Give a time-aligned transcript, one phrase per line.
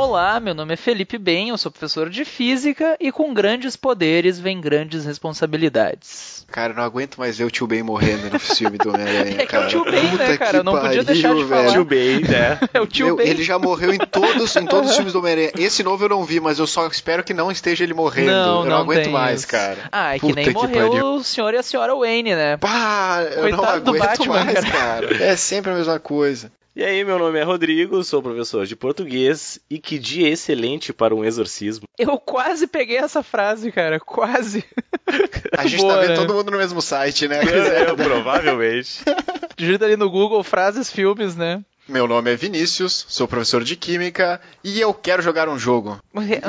[0.00, 4.38] Olá, meu nome é Felipe Ben, eu sou professor de física e com grandes poderes
[4.40, 6.46] vem grandes responsabilidades.
[6.50, 9.36] Cara, eu não aguento mais ver o tio Ben morrendo no filme do Homem-Aranha.
[9.42, 9.66] É que é o cara.
[9.68, 10.50] tio Ben, né, Puta cara?
[10.52, 11.72] que Eu não podia pariu, deixar de falar.
[11.72, 12.58] Tio Ben, né?
[12.72, 13.28] É o tio Meu, Ben.
[13.28, 15.52] ele já morreu em todos, em todos os filmes do Homem-Aranha.
[15.58, 18.30] Esse novo eu não vi, mas eu só espero que não esteja ele morrendo.
[18.30, 19.48] Não, eu não, não aguento tem mais, isso.
[19.48, 19.76] cara.
[19.92, 21.06] Ah, é que Puta nem que morreu pariu.
[21.16, 22.56] o senhor e a senhora Wayne, né?
[22.56, 24.70] Pá, eu Coitado não aguento Batman, mais, cara.
[25.08, 25.22] cara.
[25.24, 26.50] É sempre a mesma coisa.
[26.80, 31.14] E aí, meu nome é Rodrigo, sou professor de português e que dia excelente para
[31.14, 31.84] um exorcismo.
[31.98, 34.00] Eu quase peguei essa frase, cara.
[34.00, 34.64] Quase.
[35.58, 36.16] A gente Boa, tá vendo né?
[36.16, 37.38] todo mundo no mesmo site, né?
[37.86, 39.02] Eu, provavelmente.
[39.58, 41.62] Digita ali no Google frases, filmes, né?
[41.86, 46.00] Meu nome é Vinícius, sou professor de Química e eu quero jogar um jogo.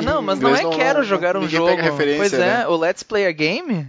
[0.02, 1.66] Não, mas não é não- quero não- jogar um jogo.
[1.66, 2.66] pega referência, pois é, né?
[2.68, 3.88] o Let's Play a Game?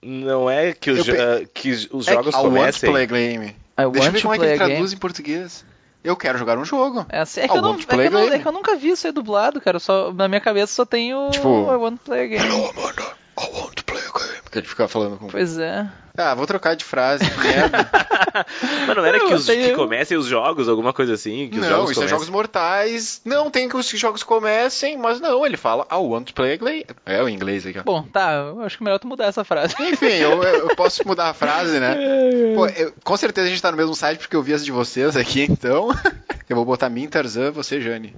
[0.00, 2.90] Não é que, os jo- pe- ah, que os É jogos I want to comecem.
[2.90, 3.56] play a game.
[3.78, 5.64] I Deixa eu ver como é que ele traduz em português.
[6.02, 7.04] Eu quero jogar um jogo.
[7.08, 8.76] É, assim, é, que I eu não, é, que eu não- é que eu nunca
[8.76, 9.78] vi isso aí dublado, cara.
[9.78, 12.44] Só, na minha cabeça só tem o Tipo- I want to play a game.
[12.46, 13.02] Amanda,
[13.38, 14.40] I want to play a game.
[14.42, 15.26] Porque ele fica falando com...
[15.26, 15.88] Pois é.
[16.18, 17.88] Ah, vou trocar de frase, merda.
[18.86, 21.48] Mas não era Não, que, os, tem- que comecem os jogos, alguma coisa assim?
[21.48, 22.08] Que os não, jogos isso é comecem...
[22.08, 23.20] jogos mortais.
[23.24, 26.56] Não, tem que os jogos comecem, mas não, ele fala I want to play a
[26.56, 26.84] game.
[27.06, 27.82] É o inglês aqui, ó.
[27.82, 29.74] Bom, tá, eu acho que é melhor tu mudar essa frase.
[29.80, 31.96] Enfim, eu, eu posso mudar a frase, né?
[32.54, 34.72] Pô, eu- com certeza a gente tá no mesmo site porque eu vi as de
[34.72, 35.88] vocês aqui, então.
[36.48, 38.16] eu vou botar mim, Tarzan, você, Jane.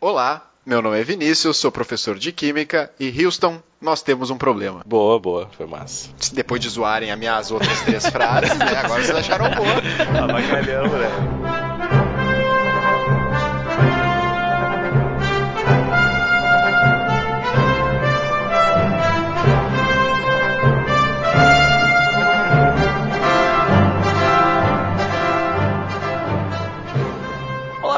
[0.00, 4.82] Olá, meu nome é Vinícius, sou professor de Química e Houston, nós temos um problema.
[4.84, 6.08] Boa, boa, foi massa.
[6.32, 8.76] Depois de zoarem as minhas outras três frases, né?
[8.76, 9.80] Agora vocês acharam boa.
[10.24, 11.45] Avacalhamos, né?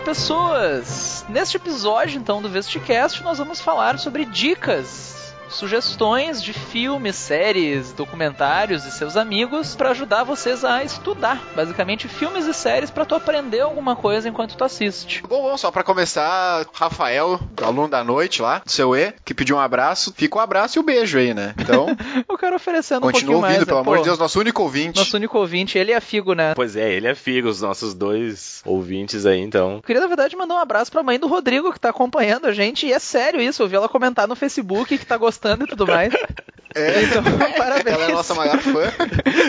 [0.09, 1.23] Pessoas!
[1.29, 5.18] Neste episódio, então, do Vesticast, nós vamos falar sobre dicas,
[5.49, 12.47] sugestões de filmes, séries, documentários e seus amigos para ajudar vocês a estudar, basicamente, filmes
[12.47, 15.23] e séries para tu aprender alguma coisa enquanto tu assiste.
[15.29, 19.57] Bom, bom, só pra começar, Rafael, aluno da noite lá, do seu E, que pediu
[19.57, 20.13] um abraço.
[20.17, 21.55] Fica o abraço e o beijo aí, né?
[21.59, 21.87] Então,
[22.29, 23.65] Eu quero oferecendo um continua pouquinho ouvindo, mais.
[23.65, 23.83] pelo né?
[23.83, 24.99] amor Pô, de Deus, nosso único ouvinte.
[24.99, 26.55] Nosso único ouvinte, ele é Figo, né?
[26.55, 29.77] Pois é, ele é Figo, os nossos dois ouvintes aí, então.
[29.77, 32.53] Eu queria, na verdade, mandar um abraço pra mãe do Rodrigo, que tá acompanhando a
[32.53, 32.87] gente.
[32.87, 35.87] E é sério isso, eu vi ela comentar no Facebook que tá gostando e tudo
[35.87, 36.13] mais.
[36.75, 37.23] É, Então,
[37.57, 37.87] parabéns.
[37.95, 38.93] ela é a nossa maior fã.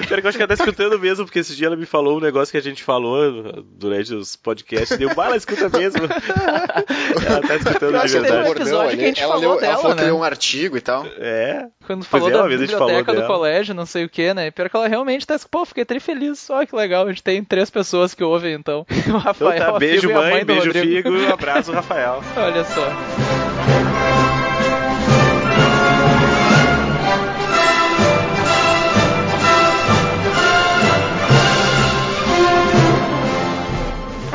[0.07, 2.17] Pior que eu acho que ela tá escutando mesmo, porque esse dia ela me falou
[2.17, 4.97] um negócio que a gente falou durante os podcasts.
[4.97, 6.01] Deu, bah, ela escuta mesmo.
[6.03, 8.61] ela tá escutando Eu de acho que teve um verdade.
[8.61, 10.07] episódio que a gente ela, falou leu, dela, ela falou que né?
[10.07, 11.05] leu um artigo e tal.
[11.17, 11.67] É.
[11.85, 14.50] Quando Pois falou é, da biblioteca do colégio, não sei o que, né?
[14.51, 15.38] Pior que ela realmente tá.
[15.51, 16.50] Pô, fiquei tri feliz.
[16.50, 18.85] Olha que legal, a gente tem três pessoas que ouvem, então.
[19.09, 21.11] O Então Rafael, tá, a beijo mãe, mãe beijo Rodrigo.
[21.11, 22.21] Figo, abraço Rafael.
[22.38, 23.38] Olha só.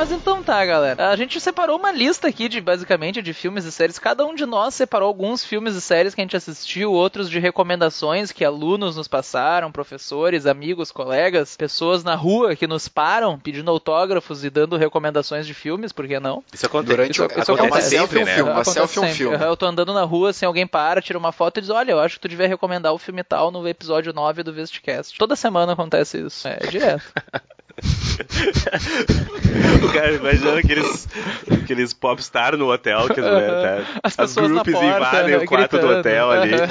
[0.05, 1.09] Mas então tá, galera.
[1.09, 3.99] A gente separou uma lista aqui de basicamente de filmes e séries.
[3.99, 7.39] Cada um de nós separou alguns filmes e séries que a gente assistiu, outros de
[7.39, 13.71] recomendações que alunos nos passaram, professores, amigos, colegas, pessoas na rua que nos param pedindo
[13.71, 16.45] autógrafos e dando recomendações de filmes, por que não?
[16.53, 16.91] Isso acontece.
[16.97, 18.35] Durante isso, o- acontece acontece uma sempre, selfie, um né?
[18.35, 18.51] filme.
[18.51, 19.17] Uma Acontece selfie é um sempre.
[19.39, 19.43] filme.
[19.43, 21.99] Eu tô andando na rua, assim, alguém para, tira uma foto e diz: Olha, eu
[22.01, 25.17] acho que tu devia recomendar o filme tal no episódio 9 do Vestcast.
[25.19, 26.47] Toda semana acontece isso.
[26.47, 27.03] É, direto.
[29.85, 31.09] O cara imaginando aqueles,
[31.51, 33.39] aqueles popstar no hotel, que Aham.
[33.39, 36.55] né, As as grupos porta, invadem o quarto do hotel ali.
[36.55, 36.69] Aham.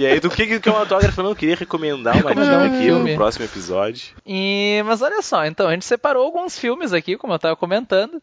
[0.00, 1.22] E aí, do que, que é um autógrafo?
[1.22, 4.14] Não, eu queria recomendar uma dica aqui no próximo episódio.
[4.26, 8.22] E, mas olha só, então, a gente separou alguns filmes aqui, como eu tava comentando.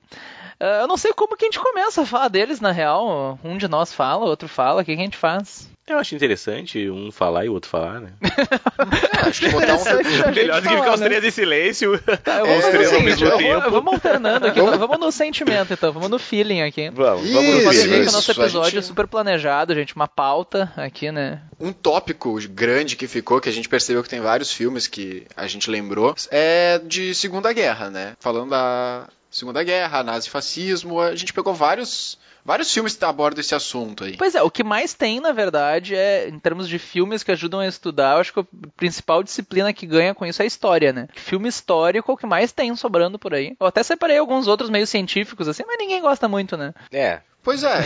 [0.60, 3.40] Ah, eu não sei como que a gente começa a falar deles, na real.
[3.44, 5.69] Um de nós fala, outro fala, o que, que a gente faz?
[5.90, 8.12] Eu acho interessante um falar e o outro falar, né?
[9.28, 9.84] Acho que botar um
[10.34, 11.08] Melhor do que ficar os né?
[11.08, 12.00] três em silêncio.
[12.24, 13.72] Tá, eu É, vou fazer o três ao mesmo tempo.
[13.72, 16.90] vamos alternando aqui, vamos no sentimento então, vamos no feeling aqui.
[16.92, 20.72] Vamos, Isso, vamos no Pode Isso, nosso episódio gente- é super planejado, gente, uma pauta
[20.78, 21.42] aqui, né?
[21.60, 25.48] Um tópico grande que ficou, que a gente percebeu que tem vários filmes que a
[25.48, 28.14] gente lembrou, é de Segunda Guerra, né?
[28.20, 32.18] Falando da Segunda Guerra, nazifascismo, a gente pegou vários,
[32.50, 34.18] vários filmes que abordam esse assunto aí.
[34.18, 37.60] Pois é, o que mais tem, na verdade, é, em termos de filmes que ajudam
[37.60, 40.92] a estudar, eu acho que a principal disciplina que ganha com isso é a história,
[40.92, 41.08] né?
[41.14, 43.56] Filme histórico é o que mais tem sobrando por aí.
[43.60, 46.74] Eu até separei alguns outros meio científicos, assim, mas ninguém gosta muito, né?
[46.92, 47.84] É, Pois é,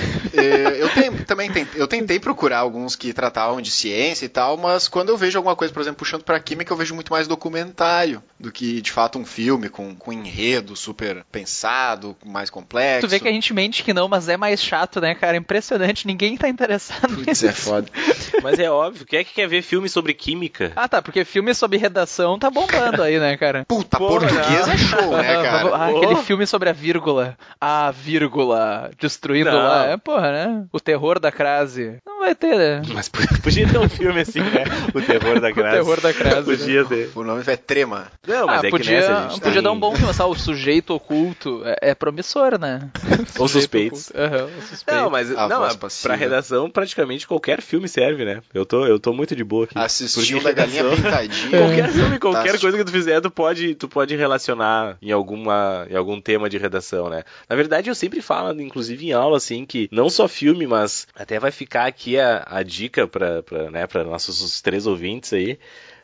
[0.80, 4.88] eu tem- também tentei, eu tentei procurar alguns que tratavam de ciência e tal, mas
[4.88, 8.22] quando eu vejo alguma coisa, por exemplo, puxando pra química, eu vejo muito mais documentário
[8.40, 13.08] do que, de fato, um filme com, com enredo super pensado, mais complexo.
[13.08, 15.38] Tu vê que a gente mente que não, mas é mais chato, né, cara?
[15.38, 17.88] Impressionante, ninguém tá interessado Putz, é foda.
[18.42, 20.74] Mas é óbvio, quem é que quer ver filme sobre química?
[20.76, 23.64] Ah, tá, porque filme sobre redação tá bombando aí, né, cara?
[23.66, 25.70] Puta, Porra, português é show, né, cara?
[25.76, 27.38] Ah, aquele filme sobre a vírgula.
[27.62, 29.57] A vírgula destruindo Não.
[29.57, 29.86] lá.
[29.86, 30.66] É, porra, né?
[30.72, 31.98] O terror da crase.
[32.24, 32.81] Vai ter, né?
[32.94, 34.64] Mas Podia ter um filme assim, né?
[34.94, 35.78] O terror da O crase.
[35.78, 36.36] terror da crase.
[36.50, 36.58] né?
[36.58, 37.12] Podia ter.
[37.14, 38.08] o nome é Trema.
[38.25, 40.30] Não, mas ah, é podia, que nessa podia tem- dar um bom filme, sabe?
[40.31, 41.62] O sujeito oculto.
[41.66, 42.90] É, é promissor, né?
[43.38, 44.10] Ou suspeitos.
[44.10, 44.24] oculto.
[44.36, 45.02] Aham, o suspeito.
[45.02, 48.42] Não, mas A não, a- pra redação praticamente qualquer filme serve, né?
[48.54, 49.78] Eu tô, eu tô muito de boa aqui.
[49.78, 51.50] Assistiu da galinha pintadinha.
[51.60, 52.62] Qualquer filme, qualquer Fantástico.
[52.62, 56.58] coisa que tu fizer, tu pode, tu pode relacionar em alguma, em algum tema de
[56.58, 57.24] redação, né?
[57.50, 61.38] Na verdade, eu sempre falo, inclusive em aula, assim, que não só filme, mas até
[61.40, 65.60] vai ficar aqui a, a dica para né, nossos os três ouvintes aí.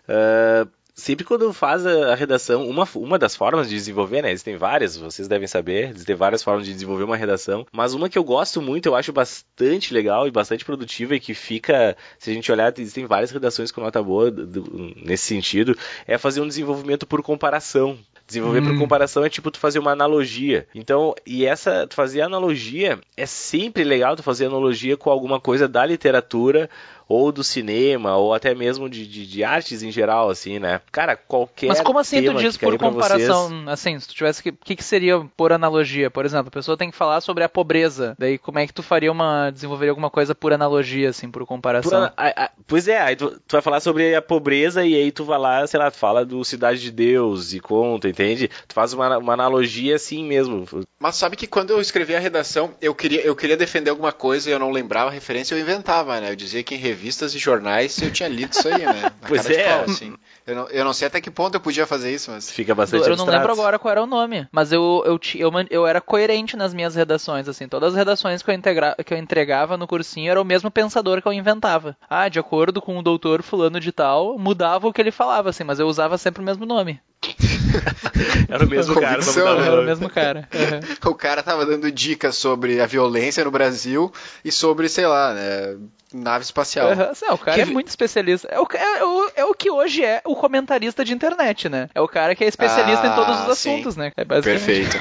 [0.08, 0.68] Ah,
[1.00, 4.32] sempre quando faz a, redação, uma, uma das formas de desenvolver, né?
[4.32, 8.18] Existem várias, vocês devem saber, existem várias formas de desenvolver uma redação, mas uma que
[8.18, 12.34] eu gosto muito, eu acho bastante legal e bastante produtiva e que fica, se a
[12.34, 17.08] gente olhar, existem várias redações com nota boa do- nesse sentido, é fazer um desenvolvimento
[17.08, 17.98] por comparação.
[18.30, 20.68] Desenvolver por comparação é tipo tu fazer uma analogia.
[20.76, 25.68] Então, e essa, tu fazer analogia, é sempre legal tu fazer analogia com alguma coisa
[25.68, 26.70] da literatura
[27.10, 30.80] ou do cinema, ou até mesmo de, de, de artes em geral, assim, né?
[30.92, 33.50] Cara, qualquer Mas como assim tu diz por comparação?
[33.50, 34.50] vocês- Assim, se tu tivesse que.
[34.50, 36.12] O que, que seria por analogia?
[36.12, 38.16] Por exemplo, a pessoa tem que falar sobre a pobreza.
[38.20, 39.50] Daí como é que tu faria uma.
[39.50, 41.98] desenvolveria alguma coisa por analogia, assim, por Por comparação?
[41.98, 45.12] ana- a- a- pois é, aí tu, tu vai falar sobre a pobreza e aí
[45.12, 48.50] tu vai lá, sei lá, tu fala do Cidade de Deus e conta, entende?
[48.68, 50.68] Tu faz uma, uma analogia assim mesmo.
[51.00, 54.50] Mas sabe que quando eu escrevi a redação, eu queria, eu queria defender alguma coisa
[54.50, 56.30] e eu não lembrava a referência, eu inventava, né?
[56.32, 59.02] Eu dizia que em revistas e jornais eu tinha lido isso aí, né?
[59.04, 59.74] Na Pois cara de é.
[59.76, 60.14] pau, assim.
[60.46, 62.52] eu, não, eu não sei até que ponto eu podia fazer isso, mas.
[62.52, 63.38] Fica bastante Eu não abstrato.
[63.38, 66.96] lembro agora qual era o nome, mas eu, eu, eu, eu era coerente nas minhas
[66.96, 67.68] redações, assim.
[67.68, 71.22] Todas as redações que eu, integra, que eu entregava no cursinho era o mesmo pensador
[71.22, 71.96] que eu inventava.
[72.10, 75.64] Ah, de acordo com o doutor fulano de tal, mudava o que ele falava, assim,
[75.64, 77.00] mas eu usava sempre o mesmo nome.
[78.50, 79.32] Era o mesmo cara, né?
[79.44, 80.50] o Era o mesmo cara.
[80.54, 81.10] Uhum.
[81.12, 84.12] O cara tava dando dicas sobre a violência no Brasil
[84.44, 85.78] e sobre, sei lá, né?
[86.12, 86.90] Nave espacial.
[86.92, 88.48] Aham, Não, o cara Que é muito especialista.
[88.52, 91.88] É o, é, o, é o que hoje é o comentarista de internet, né?
[91.94, 93.72] É o cara que é especialista em todos os Ah, sim.
[93.74, 94.12] assuntos, né?
[94.18, 95.00] É basicamente- Perfeito.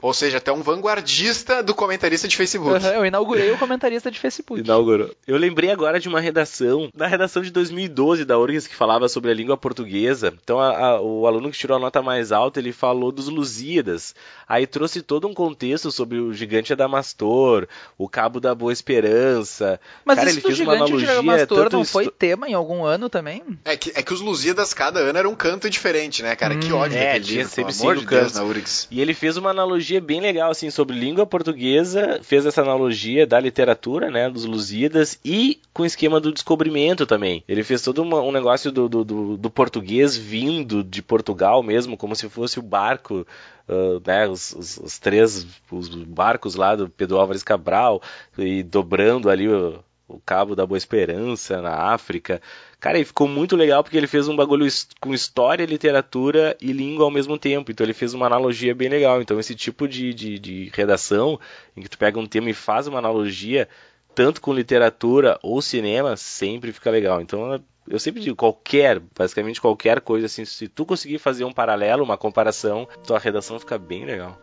[0.00, 2.74] Ou seja, até um vanguardista do comentarista de Facebook.
[2.74, 4.62] Aham, eu inaugurei o comentarista de Facebook.
[4.62, 5.10] Inaugurou.
[5.26, 9.30] Eu lembrei agora de uma redação, da redação de 2012 da URGS, que falava sobre
[9.30, 10.32] a língua portuguesa.
[10.42, 14.14] Então, a- a- o aluno que tirou a nota mais alta, ele falou dos Lusíadas.
[14.48, 17.66] Aí trouxe todo um contexto sobre o gigante Adamastor,
[17.98, 19.80] o cabo da Boa Esperança.
[20.04, 22.54] Mas Cara, isso ele do fez uma gigante de analogia, Adamastor não foi tema em
[22.54, 23.42] algum ano também?
[23.64, 26.56] É que, é que os Lusíadas, cada ano, era um canto diferente, né, cara?
[26.56, 28.88] que Hum, ódio é, daquele tinha livro, sempre pelo amor de Deus, na URGS.
[28.90, 33.40] E ele fez uma analogia bem legal, assim, sobre língua portuguesa, fez essa analogia da
[33.40, 37.42] literatura, né, dos Lusíadas, e com o esquema do descobrimento também.
[37.48, 41.96] Ele fez todo uma- um negócio do, do, do- do português vindo de Portugal mesmo,
[41.96, 43.26] como se fosse o barco,
[43.68, 48.00] ah, né, os, os- os três os barcos lá do Pedro Álvares Cabral,
[48.38, 52.40] e dobrando ali o, o Cabo da Boa Esperança na África.
[52.78, 54.66] Cara, e ficou muito legal porque ele fez um bagulho
[55.00, 57.70] com história, literatura e língua ao mesmo tempo.
[57.72, 59.20] Então ele fez uma analogia bem legal.
[59.20, 61.40] Então esse tipo de, de, de redação,
[61.76, 63.68] em que tu pega um tema e faz uma analogia,
[64.14, 67.20] tanto com literatura ou cinema, sempre fica legal.
[67.20, 72.04] Então eu sempre digo, qualquer, basicamente qualquer coisa assim, se tu conseguir fazer um paralelo,
[72.04, 74.38] uma comparação, tua redação fica bem legal.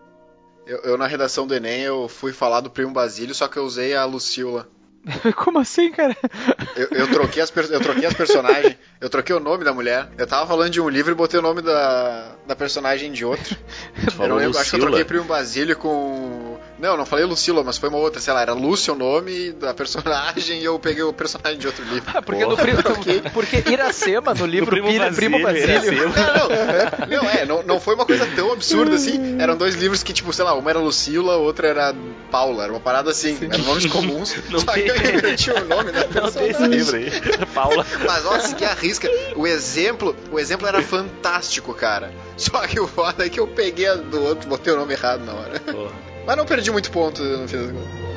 [0.66, 3.66] Eu, eu, na redação do Enem, eu fui falar do primo Basílio, só que eu
[3.66, 4.68] usei a Lucila.
[5.36, 6.16] Como assim, cara?
[6.76, 10.10] Eu, eu troquei as, eu troquei as personagens, eu troquei o nome da mulher.
[10.18, 13.58] Eu tava falando de um livro e botei o nome da, da personagem de outro.
[14.16, 16.43] Tu Eu não lembro, acho que eu troquei primo Basílio com.
[16.84, 19.74] Não, não falei Lucila, mas foi uma outra, sei lá, era Lúcia o nome da
[19.74, 22.12] personagem e eu peguei o personagem de outro livro.
[22.13, 22.63] Ah, porque, no Porra.
[23.00, 26.10] pri- porque Iracema, no livro Primo Primo, Primo Basílio.
[26.10, 29.40] Não, não, não, é, não, não foi uma coisa tão absurda assim.
[29.40, 31.96] Eram dois livros que, tipo, sei lá, uma era Lucila, outra era
[32.30, 34.84] Paula, era uma parada assim, eram nomes comuns, Não só tem.
[34.84, 36.70] que eu inverti o nome da Não tem esse personagem.
[36.70, 37.12] livro aí.
[37.56, 37.86] Paula.
[38.06, 39.10] Mas ó, segui a risca.
[39.38, 42.12] O exemplo, o exemplo era fantástico, cara.
[42.36, 45.24] Só que o foda é que eu peguei a do outro, botei o nome errado
[45.24, 45.60] na hora.
[45.62, 46.12] Porra.
[46.25, 48.12] Mas não perdi muito ponto no fim das contas.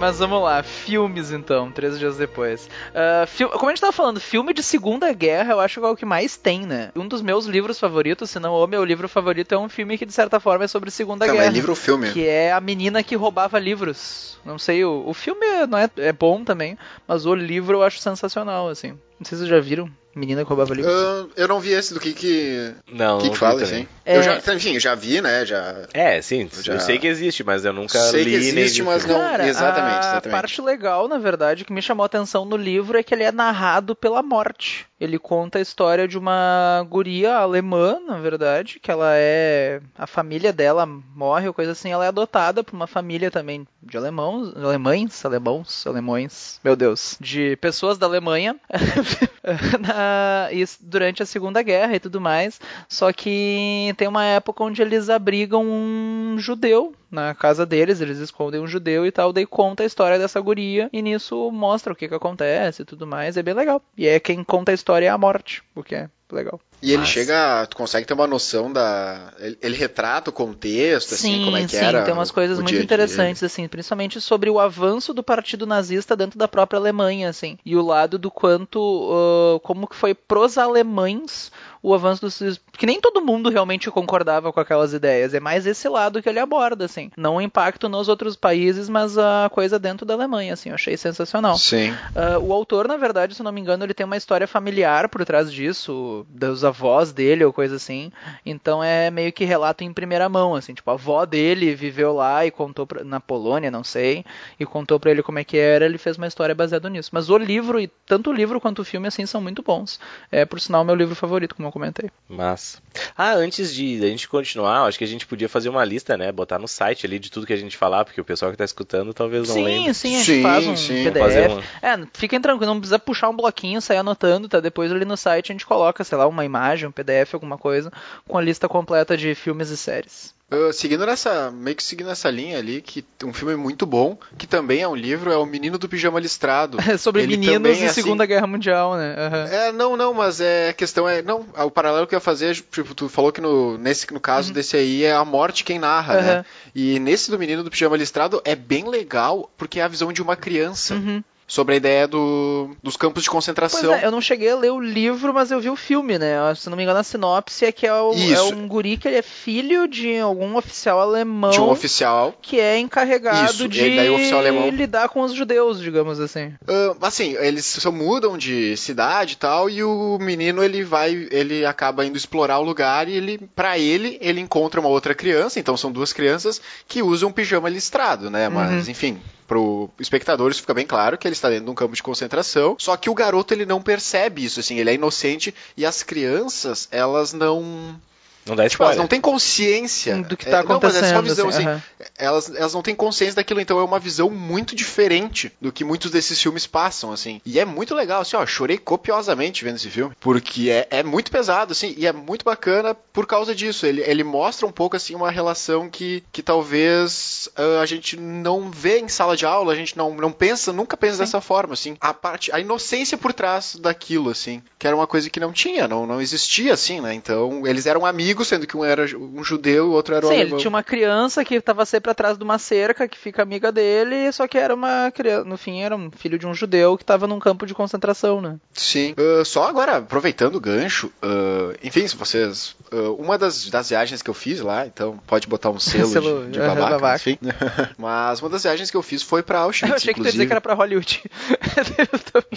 [0.00, 2.68] Mas vamos lá, filmes então, três dias depois.
[2.94, 5.90] Ah, fi- como a gente tava falando, filme de Segunda Guerra eu acho que é
[5.90, 6.90] o que mais tem, né?
[6.96, 10.06] Um dos meus livros favoritos, se não o meu livro favorito, é um filme que
[10.06, 11.50] de certa forma é sobre Segunda Calma, Guerra.
[11.52, 12.10] é livro ou filme?
[12.12, 14.38] Que é a menina que roubava livros.
[14.44, 17.98] Não sei, o, o filme não é, é bom também, mas o livro eu acho
[17.98, 18.92] sensacional, assim.
[19.18, 19.90] Não sei se vocês já viram.
[20.14, 20.90] Menina que roubava livro.
[20.90, 23.86] Eu, eu não vi esse do que que, Não, que, não que vi fala, assim.
[24.04, 24.16] É.
[24.16, 25.46] Eu já, enfim, eu já vi, né?
[25.46, 28.48] Já É, sim, eu, já- sei que existe, mas eu nunca sei li que nem
[28.64, 30.30] existe, mas não- Cara, exatamente, a exatamente.
[30.30, 33.30] parte legal, na verdade, que me chamou a atenção no livro é que ele é
[33.30, 34.84] narrado pela morte.
[35.00, 39.80] Ele conta a história de uma guria alemã, na verdade, que ela é.
[39.96, 43.96] A família dela morre ou coisa assim, ela é adotada por uma família também de
[43.96, 48.56] alemãos, alemães, alemãos, alemões, meu Deus, de pessoas da Alemanha
[49.80, 50.48] na-
[50.80, 52.60] durante a Segunda Guerra e tudo mais.
[52.88, 58.60] Só que tem uma época onde eles abrigam um judeu na casa deles, eles escondem
[58.60, 62.08] um judeu e tal, daí conta a história dessa guria e nisso mostra o que
[62.08, 63.82] que acontece e tudo mais, é bem legal.
[63.96, 66.60] E é quem conta a história é a morte, o que é legal.
[66.82, 69.34] E ele Mas- chega, tu consegue ter uma noção da.
[69.38, 72.04] Ele, ele retrata o contexto, assim, sim, como é que sim, era.
[72.04, 76.38] tem umas coisas o muito interessantes, assim, principalmente sobre o avanço do partido nazista dentro
[76.38, 81.52] da própria Alemanha, assim, e o lado do quanto, ah, como que foi pros alemães
[81.82, 82.60] o avanço dos...
[82.72, 86.38] que nem todo mundo realmente concordava com aquelas ideias, é mais esse lado que ele
[86.38, 90.68] aborda, assim, não o impacto nos outros países, mas a coisa dentro da Alemanha, assim,
[90.68, 91.56] eu achei sensacional.
[91.56, 91.94] Sim.
[92.14, 95.08] Ah, o autor, na verdade, se eu não me engano, ele tem uma história familiar
[95.08, 98.12] por trás disso, dos avós dele ou coisa assim.
[98.44, 102.44] Então é meio que relato em primeira mão, assim, tipo, a avó dele viveu lá
[102.44, 104.24] e contou pra, na Polônia, não sei,
[104.58, 107.10] e contou pra ele como é que era, ele fez uma história baseada nisso.
[107.12, 109.98] Mas o livro, e tanto o livro quanto o filme, assim, são muito bons.
[110.30, 112.10] É, por sinal, meu livro favorito, como eu comentei.
[112.28, 112.78] Massa.
[113.16, 116.30] Ah, antes de a gente continuar, acho que a gente podia fazer uma lista, né?
[116.32, 118.64] Botar no site ali de tudo que a gente falar, porque o pessoal que tá
[118.64, 119.94] escutando talvez não sim, lembre.
[119.94, 121.04] sim, a gente Sim, faz um sim.
[121.04, 121.18] PDF.
[121.18, 124.60] Fazer uma- É, fiquem tranquilos, não precisa puxar um bloquinho, sair anotando, tá?
[124.60, 127.92] Depois ali no site a gente coloca, sei lá, uma imagem, um PDF, alguma coisa,
[128.28, 130.34] com a lista completa de filmes e séries.
[130.52, 134.46] Uh, seguindo nessa, meio que seguindo essa linha ali, que um filme muito bom, que
[134.48, 136.76] também é um livro, é o Menino do Pijama Listrado.
[136.80, 139.14] É sobre Ele meninos e é assim- Segunda Guerra Mundial, né?
[139.16, 139.44] Aham.
[139.46, 142.54] É, não, não, mas é a questão é, não, o paralelo que eu ia fazer,
[142.56, 146.14] tipo, tu falou que no nesse no caso desse aí é a morte quem narra,
[146.16, 146.22] Uhum.
[146.22, 146.44] né?
[146.74, 150.20] E nesse do Menino do Pijama Listrado é bem legal, porque é a visão de
[150.20, 151.22] uma criança Uhum.
[151.50, 153.92] Sobre a ideia do, dos campos de Pois concentração.
[153.92, 156.36] é, eu não cheguei a ler o livro, mas eu vi o filme, né?
[156.54, 159.16] Se não me engano, a sinopse é que é, o, é um guri que ele
[159.16, 162.32] é filho de algum oficial alemão de um oficial.
[162.40, 166.52] que é encarregado Isso, de daí alemão- lidar com os judeus, digamos assim.
[166.68, 171.66] Ah, assim, eles só mudam de cidade e tal, e o menino ele vai, ele
[171.66, 175.76] acaba indo explorar o lugar e ele, para ele, ele encontra uma outra criança, então
[175.76, 178.48] são duas crianças que usam pijama listrado, né?
[178.48, 179.18] Mas, enfim,
[179.50, 182.76] pro espectador isso fica bem claro que ele está dentro de um campo de concentração,
[182.78, 186.86] só que o garoto ele não percebe isso, assim, ele é inocente e as crianças,
[186.92, 188.00] elas não
[188.46, 191.22] Não dá Tipo, elas não têm consciência Do que tá É, não, mas é acontecendo,
[191.22, 191.82] visão, assim, assim.
[192.16, 196.10] elas, elas não têm consciência daquilo, então é uma visão muito diferente do que muitos
[196.10, 197.40] desses filmes passam, assim.
[197.44, 201.30] E é muito legal, assim, ó, chorei copiosamente vendo esse filme, porque é, é muito
[201.30, 203.86] pesado, assim, e é muito bacana por causa disso.
[203.86, 208.70] Ele, ele mostra um pouco, assim, uma relação que, que talvez ah, a gente não
[208.70, 211.96] vê em sala de aula, a gente não, não pensa, nunca pensa dessa forma, assim.
[212.00, 215.86] A parte, a inocência por trás daquilo, assim, que era uma coisa que não tinha,
[215.86, 217.14] não, não existia, assim, né?
[217.14, 220.28] Então, eles eram amigos, sendo que um era um judeu e o outro era o
[220.28, 220.58] Sim, ele alemão.
[220.58, 224.46] tinha uma criança que tava sempre atrás de uma cerca, que fica amiga dele, só
[224.48, 227.38] que era uma criança, no fim era um filho de um judeu que tava num
[227.38, 228.56] campo de concentração, né?
[228.72, 229.14] Sim.
[229.16, 232.74] Ah, só agora, aproveitando o gancho, ah, enfim, se vocês.
[232.92, 236.44] ah, uma das, das viagens que eu fiz lá, então pode botar um selo, Selo,
[236.46, 237.16] de, de babaca, babaca.
[237.16, 237.38] enfim.
[237.98, 240.32] Mas uma das viagens que eu fiz foi pra Auschwitz, Eu achei que inclusive.
[240.32, 241.22] dizer que era pra Hollywood.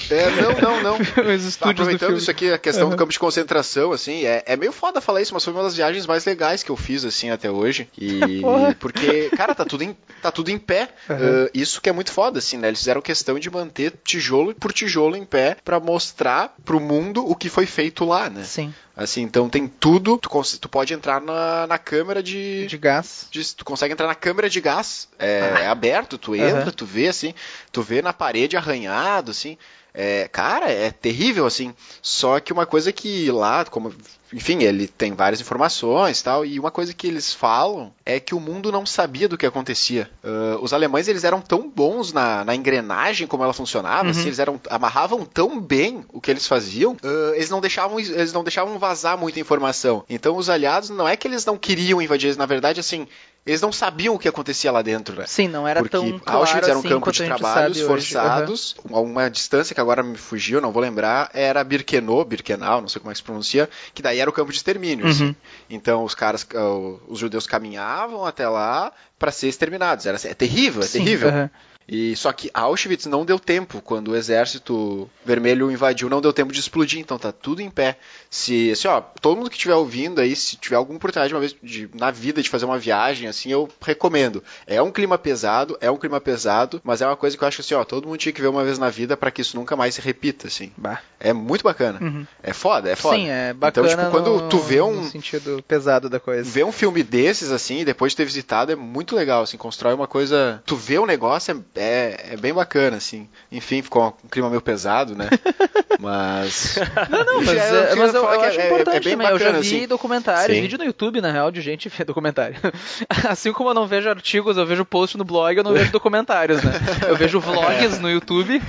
[0.09, 0.97] É, não, não, não.
[0.97, 4.55] Os estúdios do Aproveitando isso aqui, a questão do campo de concentração, assim, é, é
[4.55, 7.29] meio foda falar isso, mas foi uma das viagens mais legais que eu fiz, assim,
[7.29, 7.89] até hoje.
[7.97, 8.41] E
[8.79, 10.89] porque, cara, tá tudo em, tá tudo em pé.
[11.09, 11.15] Uhum.
[11.45, 12.67] Uh, isso que é muito foda, assim, né?
[12.67, 17.35] Eles fizeram questão de manter tijolo por tijolo em pé pra mostrar pro mundo o
[17.35, 18.43] que foi feito lá, né?
[18.43, 20.19] Sim, Assim, então tem tudo.
[20.19, 20.29] Tu,
[20.59, 23.27] tu pode entrar na, na câmera de, de gás.
[23.31, 26.61] de- tu consegue entrar na câmera de gás, é, é aberto, tu entra, Ah.
[26.63, 26.71] Aham.
[26.71, 27.33] tu vê assim,
[27.71, 29.57] tu vê na parede arranhado, assim.
[29.93, 31.73] É, cara, é terrível, assim.
[32.01, 33.93] Só que uma coisa que lá, como,
[34.33, 38.33] enfim, ele tem várias informações e tal, e uma coisa que eles falam é que
[38.33, 40.09] o mundo não sabia do que acontecia.
[40.23, 44.39] Ah, os alemães, eles eram tão bons na, na engrenagem, como ela funcionava, assim, eles
[44.39, 48.79] eram, amarravam tão bem o que eles faziam, ah, eles não deixavam, eles não deixavam
[48.79, 50.03] vazar muita informação.
[50.09, 53.07] Então, os aliados, não é que eles não queriam invadir, eles, na verdade, assim,
[53.45, 55.25] eles não sabiam o que acontecia lá dentro, né?
[55.27, 57.87] Sim, não era Porque tão claro Auschwitz era um assim campo de trabalhos hoje.
[57.87, 58.75] Forçados.
[58.89, 63.01] A uma distância que agora me fugiu, não vou lembrar, era Birkenau, Birkenau, não sei
[63.01, 65.05] como é que se pronuncia, que daí era o campo de extermínio.
[65.05, 65.11] Uhum.
[65.11, 65.35] assim.
[65.69, 70.05] Então os caras, ah, os judeus caminhavam até lá para ser exterminados.
[70.05, 71.29] Era, é terrível, é Sim, terrível.
[71.29, 71.49] aham.
[71.87, 76.53] E só que Auschwitz não deu tempo quando o exército vermelho invadiu, não deu tempo
[76.53, 77.97] de explodir, então tá tudo em pé.
[78.29, 81.55] Se, assim, ó, todo mundo que estiver ouvindo aí, se tiver alguma oportunidade uma vez
[81.61, 84.43] de, na vida de fazer uma viagem, assim, eu recomendo.
[84.65, 87.61] É um clima pesado, é um clima pesado, mas é uma coisa que eu acho
[87.61, 89.75] assim, ó, todo mundo tinha que ver uma vez na vida para que isso nunca
[89.75, 90.71] mais se repita, assim.
[90.77, 91.01] Bah.
[91.19, 91.99] É muito bacana.
[92.01, 92.25] Uhum.
[92.41, 93.17] É foda, é foda.
[93.17, 96.49] Sim, é bacana Então, tipo, quando no, tu vê um sentido pesado da coisa.
[96.49, 100.07] ver um filme desses, assim, depois de ter visitado, é muito legal, assim, constrói uma
[100.07, 100.61] coisa.
[100.65, 103.27] Tu vê o negócio, é, é, é bem bacana, assim.
[103.51, 105.29] Enfim, ficou um clima meio pesado, né?
[105.99, 106.75] Mas.
[107.09, 109.27] Não, não, mas, é, eu mas eu, eu acho é- é importante bem também.
[109.29, 109.87] eu já bacana, vi assim.
[109.87, 110.61] documentários, Sim.
[110.61, 112.57] vídeo no YouTube, na real, de gente ver documentário.
[113.29, 116.61] Assim como eu não vejo artigos, eu vejo post no blog, eu não vejo documentários,
[116.63, 116.71] né?
[117.07, 118.59] Eu vejo vlogs no YouTube.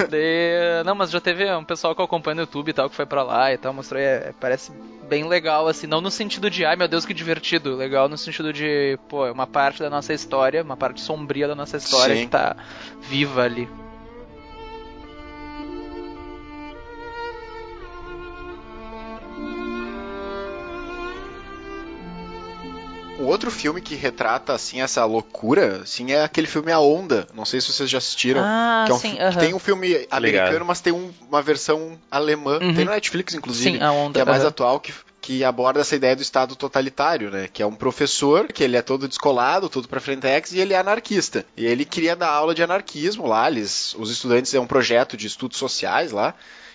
[0.84, 3.06] Não, mas já teve um pessoal que eu acompanho no YouTube e tal, que foi
[3.06, 4.00] pra lá e tal, mostrou.
[4.00, 4.70] é- parece
[5.08, 7.74] bem legal, assim, não no sentido de, ai meu Deus, que divertido.
[7.76, 11.54] Legal no sentido de, pô, é uma parte da nossa história, uma parte sombria da
[11.54, 12.22] nossa história Sim.
[12.22, 12.56] que tá
[13.08, 13.68] viva ali.
[23.16, 27.28] O outro filme que retrata, assim, essa loucura, assim, é aquele filme A Onda.
[27.32, 28.40] Não sei se vocês já assistiram.
[28.44, 29.38] Ah, que é um sim, que aham.
[29.40, 30.64] tem um filme americano, Ligado.
[30.64, 32.58] mas tem um- uma versão alemã.
[32.60, 32.74] Uhum.
[32.74, 33.78] Tem no Netflix, inclusive.
[33.78, 34.14] Sim, a onda.
[34.14, 34.48] que é mais aham.
[34.48, 34.92] atual, que,
[35.24, 37.48] que aborda essa ideia do Estado totalitário, né?
[37.50, 40.78] Que é um professor, que ele é todo descolado, todo pra frentex, e ele é
[40.78, 41.46] anarquista.
[41.56, 45.26] E ele queria dar aula de anarquismo lá, eles, os estudantes, é um projeto de
[45.26, 46.34] estudos sociais lá,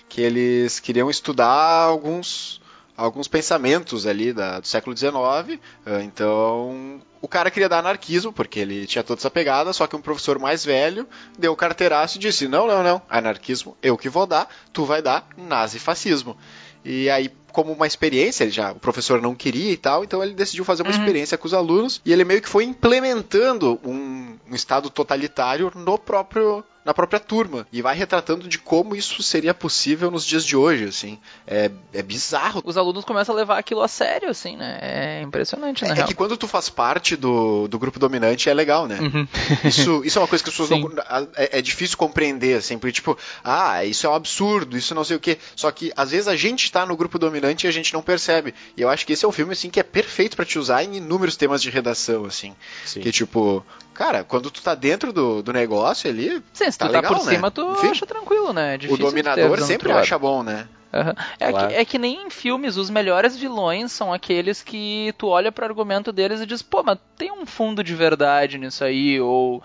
[0.09, 1.45] que eles queriam estudar
[1.83, 2.59] alguns
[2.97, 5.57] alguns pensamentos ali da- do século XIX.
[5.85, 9.95] ah, Então, o cara queria dar anarquismo, porque ele tinha toda essa pegada, só que
[9.95, 14.25] um professor mais velho deu carteiraço e disse: Não, não, não, anarquismo eu que vou
[14.25, 16.35] dar, tu vai dar nazifascismo.
[16.83, 20.33] E aí, como uma experiência, ele já, o professor não queria e tal, então ele
[20.33, 24.55] decidiu fazer uma experiência com os alunos e ele meio que foi implementando um, um
[24.55, 30.09] estado totalitário no próprio na própria turma e vai retratando de como isso seria possível
[30.09, 31.19] nos dias de hoje, assim.
[31.45, 32.63] É, é bizarro.
[32.65, 34.79] Os alunos começam a levar aquilo a sério, assim, né?
[34.81, 38.53] É impressionante, na É, é que quando tu faz parte do, do grupo dominante é
[38.55, 38.97] legal, né?
[38.99, 39.27] Uhum.
[39.69, 40.81] Isso, isso é uma coisa que as pessoas Sim.
[40.81, 41.27] não.
[41.35, 45.17] É, é difícil compreender, assim, porque, tipo, ah, isso é um absurdo, isso não sei
[45.17, 45.37] o quê.
[45.55, 48.53] Só que, às vezes, a gente tá no grupo dominante e a gente não percebe.
[48.75, 50.83] E eu acho que esse é um filme, assim, que é perfeito pra te usar
[50.83, 52.55] em inúmeros temas de redação, assim.
[52.83, 53.01] Sim.
[53.01, 53.63] Que, tipo,
[53.99, 56.41] cara, quando tu tá dentro do, do negócio ali.
[56.53, 57.33] Sim, se tu Tá tá, legal, por né?
[57.33, 58.71] cima, tu Enfim, acha tranquilo, né?
[58.71, 60.69] É O difícil de ter dominador sempre acha bom, né?
[60.93, 61.13] Aham.
[61.37, 61.67] É, Claro.
[61.67, 65.65] que, é que nem em filmes, os melhores vilões são aqueles que tu olha pro
[65.65, 69.61] argumento deles e diz, pô, mas tem um fundo de verdade nisso aí, ou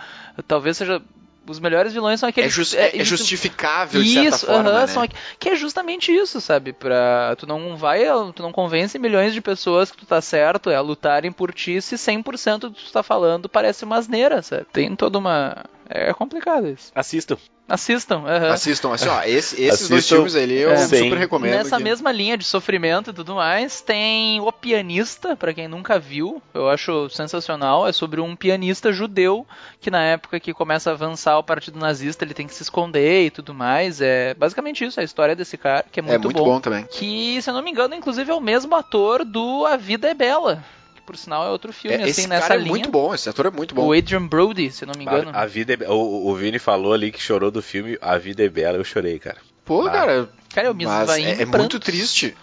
[0.49, 1.01] talvez seja.
[1.47, 2.75] Os melhores vilões são É, aqueles.
[2.75, 4.87] é- é isso- justificável, de certa Isso, forma, aham, né?
[4.87, 6.73] são aqu- que é justamente isso, sabe?
[6.73, 8.05] Pra, tu não vai,
[8.35, 11.81] tu não convence milhões de pessoas que tu tá certo, é a lutarem por ti
[11.83, 14.67] se 100% do que tu tá falando parece uma asneira, sabe?
[14.73, 15.65] Tem toda uma...
[15.89, 16.91] É complicado isso.
[16.95, 17.37] Assistam.
[17.67, 18.53] Assistam, aham.
[18.53, 21.53] Assistam, assim, ó, esse- esses dois Assistam, filmes ali eu é, super recomendo.
[21.53, 25.99] Nessa que- mesma linha de sofrimento e tudo mais, tem O Pianista, pra quem nunca
[25.99, 27.89] viu, eu acho sensacional.
[27.89, 29.47] É sobre um pianista judeu
[29.81, 33.27] que na época que começa a avançar o partido nazista, ele tem que se esconder
[33.27, 33.99] e tudo mais.
[34.03, 36.61] É basicamente isso, a história desse cara, que é muito, é muito bom.
[36.61, 36.85] também.
[36.91, 40.13] Que, se eu não me engano, inclusive é o mesmo ator do A Vida é
[40.13, 40.63] Bela.
[41.07, 42.71] Por sinal é outro filme, É, assim, esse nessa cara é linha.
[42.71, 43.87] muito bom, esse ator é muito bom.
[43.87, 45.31] O Adrian Brody, se eu não me engano.
[45.35, 48.43] A, a vida é, o, o Vini falou ali que chorou do filme A Vida
[48.45, 49.37] é Bela, eu chorei, cara.
[49.65, 49.91] Pô, Ah.
[49.91, 52.35] cara, Cara, eu me mas é, é muito triste.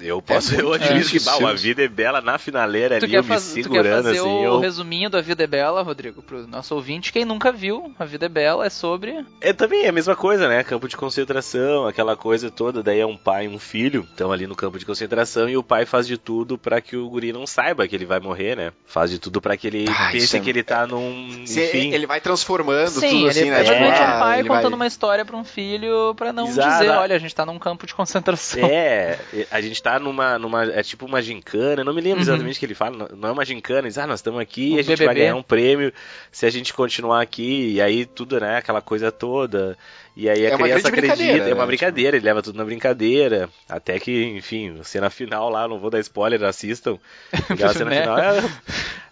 [0.00, 3.12] Eu posso, muito eu admito que bah, a vida é bela na finaleira Tu ali,
[3.12, 4.28] quer, eu me faz- tu quer segurando fazer assim.
[4.28, 4.58] o Eu...
[4.60, 7.12] resuminho do A Vida é Bela, Rodrigo, pro nosso ouvinte.
[7.12, 9.24] Quem nunca viu, A Vida é Bela é sobre.
[9.40, 10.62] É também é a mesma coisa, né?
[10.64, 12.82] Campo de concentração, aquela coisa toda.
[12.82, 15.62] Daí é um pai e um filho, estão ali no campo de concentração e o
[15.62, 18.72] pai faz de tudo pra que o guri não saiba que ele vai morrer, né?
[18.86, 21.42] Faz de tudo pra que ele Ah, pense é- que ele tá num.
[21.46, 21.92] Se Enfim.
[21.92, 23.56] ele vai transformando Sim, tudo ele assim, né?
[23.56, 26.32] é basicamente Tipo, um ah, pai ele contando vai- uma história pra um filho pra
[26.32, 26.68] não Exato.
[26.78, 28.64] dizer, olha, a gente tá num campo de concentração.
[28.64, 29.18] É,
[29.50, 30.64] a gente tá numa, numa.
[30.64, 32.22] É tipo uma gincana, não me lembro Uhum.
[32.22, 34.76] exatamente o que ele fala, não- é uma gincana, diz, ah, nós estamos aqui Um
[34.76, 35.20] e a gente vai BBB.
[35.20, 35.92] ganhar um prêmio
[36.30, 39.76] se a gente continuar aqui, e aí tudo, né, aquela coisa toda.
[40.20, 43.48] E aí a É criança acredita, é uma né, brincadeira, ele leva tudo na brincadeira.
[43.66, 46.98] Até que, enfim, cena final lá, não vou dar spoiler, assistam.
[47.48, 48.02] Aquela cena Né?
[48.02, 48.42] final é,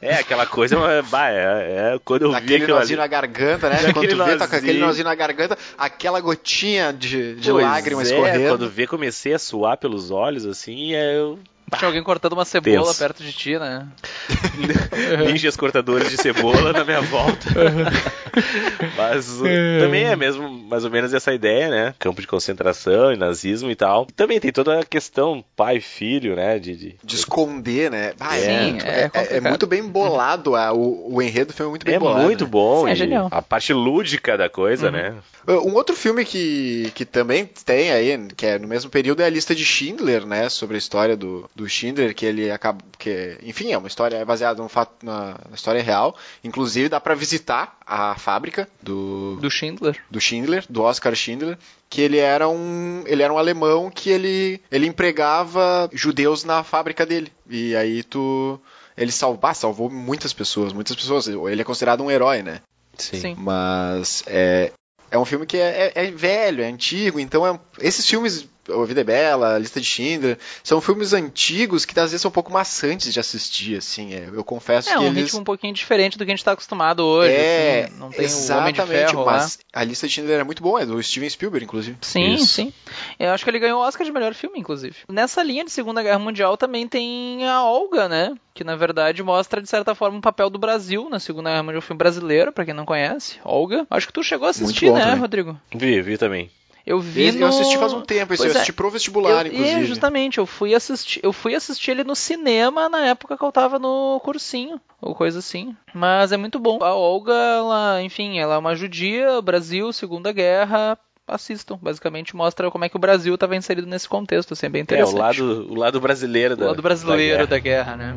[0.02, 0.76] é aquela coisa,
[1.10, 2.80] bah, é, é quando eu vi Aquele aquilo ali.
[2.80, 3.76] nozinho na garganta, né?
[3.76, 4.86] Aquele Quando tu vê, tá com aquele nozinho.
[4.86, 8.48] nozinho na garganta, aquela gotinha de, de Pois lágrima é, escorrendo.
[8.50, 11.36] Quando vê, comecei a suar pelos olhos, assim, e aí
[11.72, 12.98] eu Tinha alguém cortando uma cebola Tenso.
[12.98, 13.86] perto de ti, né?
[15.26, 17.48] Ninjas cortadores de cebola na minha volta.
[18.96, 19.44] Mas uh,
[19.80, 21.94] também é mesmo mais ou menos essa ideia, né?
[21.98, 24.06] Campo de concentração e nazismo e tal.
[24.16, 26.58] Também tem toda a questão pai filho, né?
[26.58, 28.12] De, de- De esconder, né?
[28.20, 30.54] Ah, Sim, é, muito, é é- é- é muito bem bolado.
[30.54, 32.22] a- o, o enredo do filme é muito bem É bolado.
[32.24, 32.50] muito né?
[32.50, 32.86] bom.
[32.88, 33.28] É e genial.
[33.30, 35.14] A parte lúdica da coisa, né?
[35.46, 39.30] Um outro filme que, que também tem aí, que é no mesmo período, é a
[39.30, 40.48] lista de Schindler, né?
[40.48, 42.78] Sobre a história do, do Schindler, que ele acaba.
[42.96, 46.16] Que, enfim, é uma história é baseada num fato, na, na história real.
[46.44, 49.98] Inclusive, dá pra visitar a fábrica do, Do Schindler.
[50.08, 51.58] do Schindler, do Oscar Schindler,
[51.90, 57.04] que ele era um ele era um alemão que ele ele empregava judeus na fábrica
[57.04, 57.32] dele.
[57.50, 58.60] E aí tu
[58.96, 61.26] ele salvou, salvou muitas pessoas, muitas pessoas.
[61.26, 62.60] Ele é considerado um herói, né?
[62.96, 63.34] Sim.
[63.38, 64.72] Mas é,
[65.10, 68.84] é um filme que é, é- é velho, é antigo, então é- esses filmes, A
[68.84, 72.32] Vida é Bela, A Lista de Schindler, são filmes antigos que às vezes são um
[72.32, 75.24] pouco maçantes de assistir, assim, é, eu confesso É que um eles...
[75.24, 77.32] ritmo um pouquinho diferente do que a gente tá acostumado hoje.
[77.32, 80.44] é, assim, não tem o Homem exatamente, de Ferro mas A Lista de Schindler é
[80.44, 81.96] muito bom, é do Steven Spielberg, inclusive.
[82.02, 82.46] Sim, Isso.
[82.46, 82.72] sim.
[83.18, 84.96] Eu acho que ele ganhou o Oscar de melhor filme, inclusive.
[85.08, 88.34] Nessa linha de Segunda Guerra Mundial também tem a Olga, né?
[88.54, 91.78] Que na verdade mostra, de certa forma, o papel do Brasil na Segunda Guerra Mundial.
[91.78, 93.36] Um filme brasileiro, pra quem não conhece.
[93.44, 93.86] Olga.
[93.88, 95.18] Acho que tu chegou a assistir, né, também.
[95.20, 95.60] Rodrigo?
[95.72, 96.50] Vi, vi também.
[96.88, 97.44] Eu vi Esse no...
[97.44, 98.52] Eu assisti faz um tempo, esse eu é.
[98.52, 99.82] assisti pro vestibular, Eu- inclusive.
[99.82, 103.52] É, justamente, eu fui assistir, eu fui assistir ele no cinema na época que eu
[103.52, 105.76] tava no cursinho, ou coisa assim.
[105.92, 106.78] Mas é muito bom.
[106.82, 110.96] A Olga, ela, enfim, ela é uma judia, Brasil, Segunda Guerra,
[111.26, 111.78] assistam.
[111.82, 114.82] Basicamente mostra como é que o Brasil estava inserido nesse contexto, assim, é bem É,
[114.84, 115.14] interessante.
[115.14, 118.14] o lado, o lado brasileiro O da lado brasileiro da da guerra, né?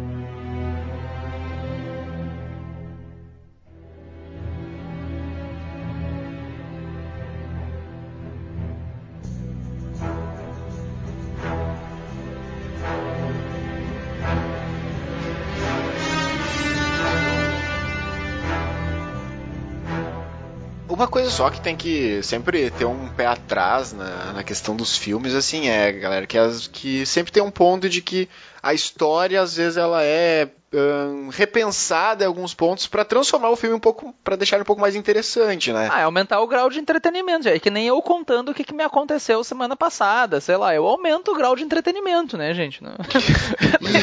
[21.02, 24.96] Uma coisa só que tem que sempre ter um pé atrás na, na questão dos
[24.96, 28.30] filmes, assim, é, galera, que, as, que sempre tem um ponto de que
[28.62, 33.76] a história, às vezes, ela é hum, repensada em alguns pontos pra transformar o filme
[33.76, 35.90] um pouco, Pra deixar ele um pouco mais interessante, né?
[35.92, 38.74] Ah, é aumentar o grau de entretenimento, é que nem eu contando o que, que
[38.76, 42.80] me aconteceu semana passada, sei lá, eu aumento o grau de entretenimento, né, gente?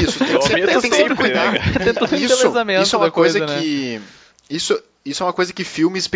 [0.02, 1.52] Isso, tem que sempre, aumento tem que sempre sempre, cuidar.
[1.52, 1.61] né,
[2.00, 3.61] o Isso, isso é uma coisa, coisa, né?
[3.61, 4.00] que.
[4.50, 6.09] Isso, isso é uma coisa que filmes,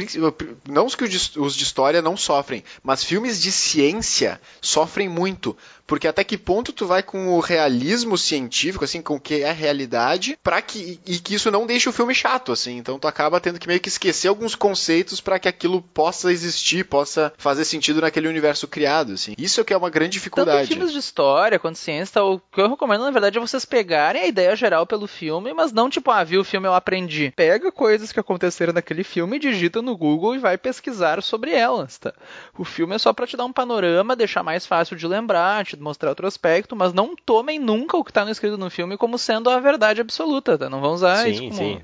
[0.68, 5.56] não os que os de história não sofrem, mas filmes de ciência sofrem muito.
[5.92, 9.50] Porque até que ponto tu vai com o realismo científico, assim, com o que é
[9.50, 12.78] a realidade, para que e que isso não deixe o filme chato, assim.
[12.78, 16.86] Então tu acaba tendo que meio que esquecer alguns conceitos para que aquilo possa existir,
[16.86, 19.34] possa fazer sentido naquele universo criado, assim.
[19.36, 20.68] Isso é que é uma grande Tanto dificuldade.
[20.68, 24.26] filmes de história quanto ciência, o que eu recomendo, na verdade, é vocês pegarem a
[24.26, 27.34] ideia geral pelo filme, mas não tipo, ah, vi o filme, eu aprendi.
[27.36, 32.14] Pega coisas que aconteceram naquele filme, digita no Google e vai pesquisar sobre elas, tá?
[32.56, 35.81] O filme é só pra te dar um panorama, deixar mais fácil de lembrar, te
[35.82, 39.50] mostrar outro aspecto, mas não tomem nunca o que tá escrito no filme como sendo
[39.50, 40.70] a verdade absoluta, tá?
[40.70, 41.58] Não vão usar isso Sim, como...
[41.58, 41.82] sim.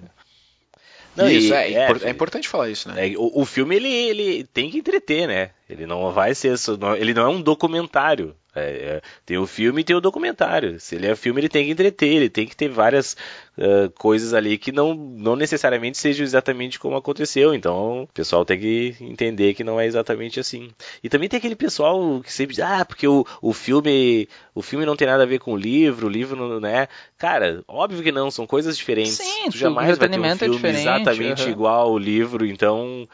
[1.30, 3.08] isso, e- é, impor- é importante falar isso, né?
[3.12, 5.50] É, o, o filme ele, ele tem que entreter, né?
[5.68, 6.54] Ele não vai ser,
[6.98, 8.34] ele não é um documentário.
[8.54, 10.80] É, é, tem o filme e tem o documentário.
[10.80, 13.16] Se ele é filme, ele tem que entreter, ele tem que ter várias
[13.58, 17.54] ah, coisas ali que não, não necessariamente sejam exatamente como aconteceu.
[17.54, 20.70] Então, o pessoal tem que entender que não é exatamente assim.
[21.02, 24.86] E também tem aquele pessoal que sempre diz, ah, porque o, o filme o filme
[24.86, 26.88] não tem nada a ver com o livro, o livro não, né?
[27.16, 29.12] Cara, óbvio que não, são coisas diferentes.
[29.12, 31.50] Sim, tu jamais vai ter um é filme diferente, exatamente aham.
[31.50, 33.08] igual ao livro, então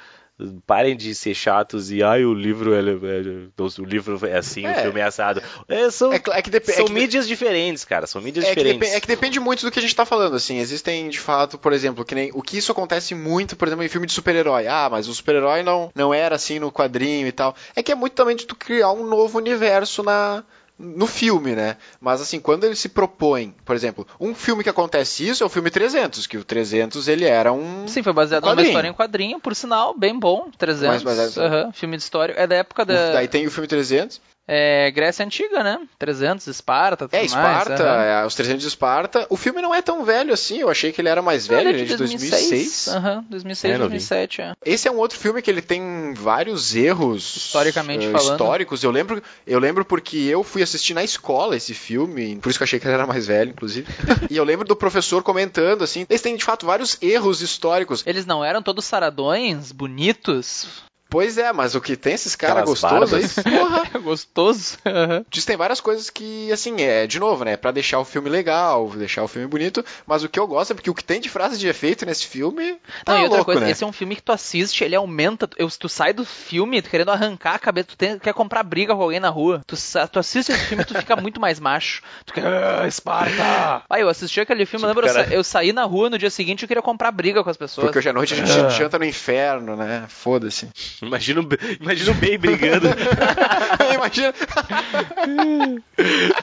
[0.67, 4.69] parem de ser chatos e ai o livro é, é- o livro é assim, o
[4.69, 4.83] É.
[4.83, 5.41] filme é assado.
[5.69, 8.45] É, são É, é que depe- é são que de- mídias diferentes, cara, são mídias
[8.45, 8.81] É que, diferentes.
[8.81, 10.59] depe- é que depende muito do que a gente tá falando, assim.
[10.59, 12.31] Existem, de fato, por exemplo, que nem.
[12.35, 14.67] O que isso acontece muito, por exemplo, em filme de super-herói.
[14.67, 17.55] Ah, mas o super-herói não, não era assim no quadrinho e tal.
[17.77, 20.43] É que é muito também de tu criar um novo universo na.
[20.77, 21.77] No filme, né?
[22.01, 25.49] Mas assim, quando ele se propõe, por exemplo, um filme que acontece isso é o
[25.49, 27.87] filme 300, que o 300 ele era um.
[27.87, 30.89] Sim, foi baseado Um numa história em quadrinho, por sinal, bem bom, 300.
[30.89, 32.35] Mais baseado- aham, filme de história.
[32.37, 34.21] É da época da Daí tem o filme 300.
[34.47, 35.79] É, Grécia Antiga, né?
[35.99, 37.31] 300, Esparta, tudo É, mais.
[37.33, 38.03] Esparta, aham.
[38.03, 39.27] é, os 300 de Esparta.
[39.31, 41.81] O filme não é tão velho assim, eu achei que ele era mais velho, Ele
[41.81, 42.89] é é de 2006.
[42.89, 43.91] Aham, 2006, É, não vi.
[43.91, 44.53] 2007, é.
[44.65, 48.33] Esse é um outro filme que ele tem vários erros Historicamente eh, falando.
[48.33, 48.83] históricos.
[48.85, 52.63] Eu lembro, eu lembro porque eu fui assistir na escola esse filme, por isso que
[52.63, 53.87] eu achei que ele era mais velho, inclusive.
[54.31, 58.03] e eu lembro do professor comentando assim, eles têm de fato vários erros históricos.
[58.07, 60.85] Eles não eram todos saradões, bonitos?
[61.15, 63.23] Pois é, mas o que tem esses caras gostosos aí,
[63.57, 63.85] porra.
[64.03, 64.77] Gostoso.
[64.85, 65.25] Aham.
[65.31, 67.57] Diz que tem várias coisas que, assim, é, de novo, né?
[67.57, 69.85] Pra deixar o filme legal, deixar o filme bonito.
[70.07, 72.27] Mas o que eu gosto é porque o que tem de frase de efeito nesse
[72.27, 72.77] filme.
[73.05, 73.71] Tá Não, e outra louco, coisa, né?
[73.71, 75.49] esse é um filme que tu assiste, ele aumenta.
[75.57, 78.93] Eu, tu sai do filme tu querendo arrancar a cabeça, tu tem- quer comprar briga
[78.97, 79.63] com alguém na rua.
[79.69, 79.77] Tu,
[80.11, 82.03] tu assiste esse filme tu fica muito mais macho.
[82.27, 82.45] Tu quer.
[82.47, 83.83] "Ah, Esparta!
[83.89, 86.11] Ah, eu assisti aquele filme, eu Tipo, lembro, eu cara- sa- eu saí na rua
[86.11, 87.85] no dia seguinte e eu queria comprar briga com as pessoas.
[87.87, 88.69] Porque hoje à noite a gente Ah.
[88.69, 90.05] janta no inferno, né?
[90.09, 90.69] Foda-se.
[91.09, 91.49] Imagina o,
[91.81, 92.89] imagina o Bey brigando.
[93.95, 94.33] Imagina.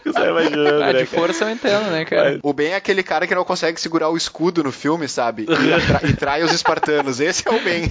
[0.06, 2.39] Você vai imaginando, Ah, né, de força eu entendo, né, cara?
[2.43, 5.45] O Ben é aquele cara que não consegue segurar o escudo no filme, sabe?
[5.47, 7.19] E, atra- e trai os espartanos.
[7.19, 7.89] Esse é o Ben.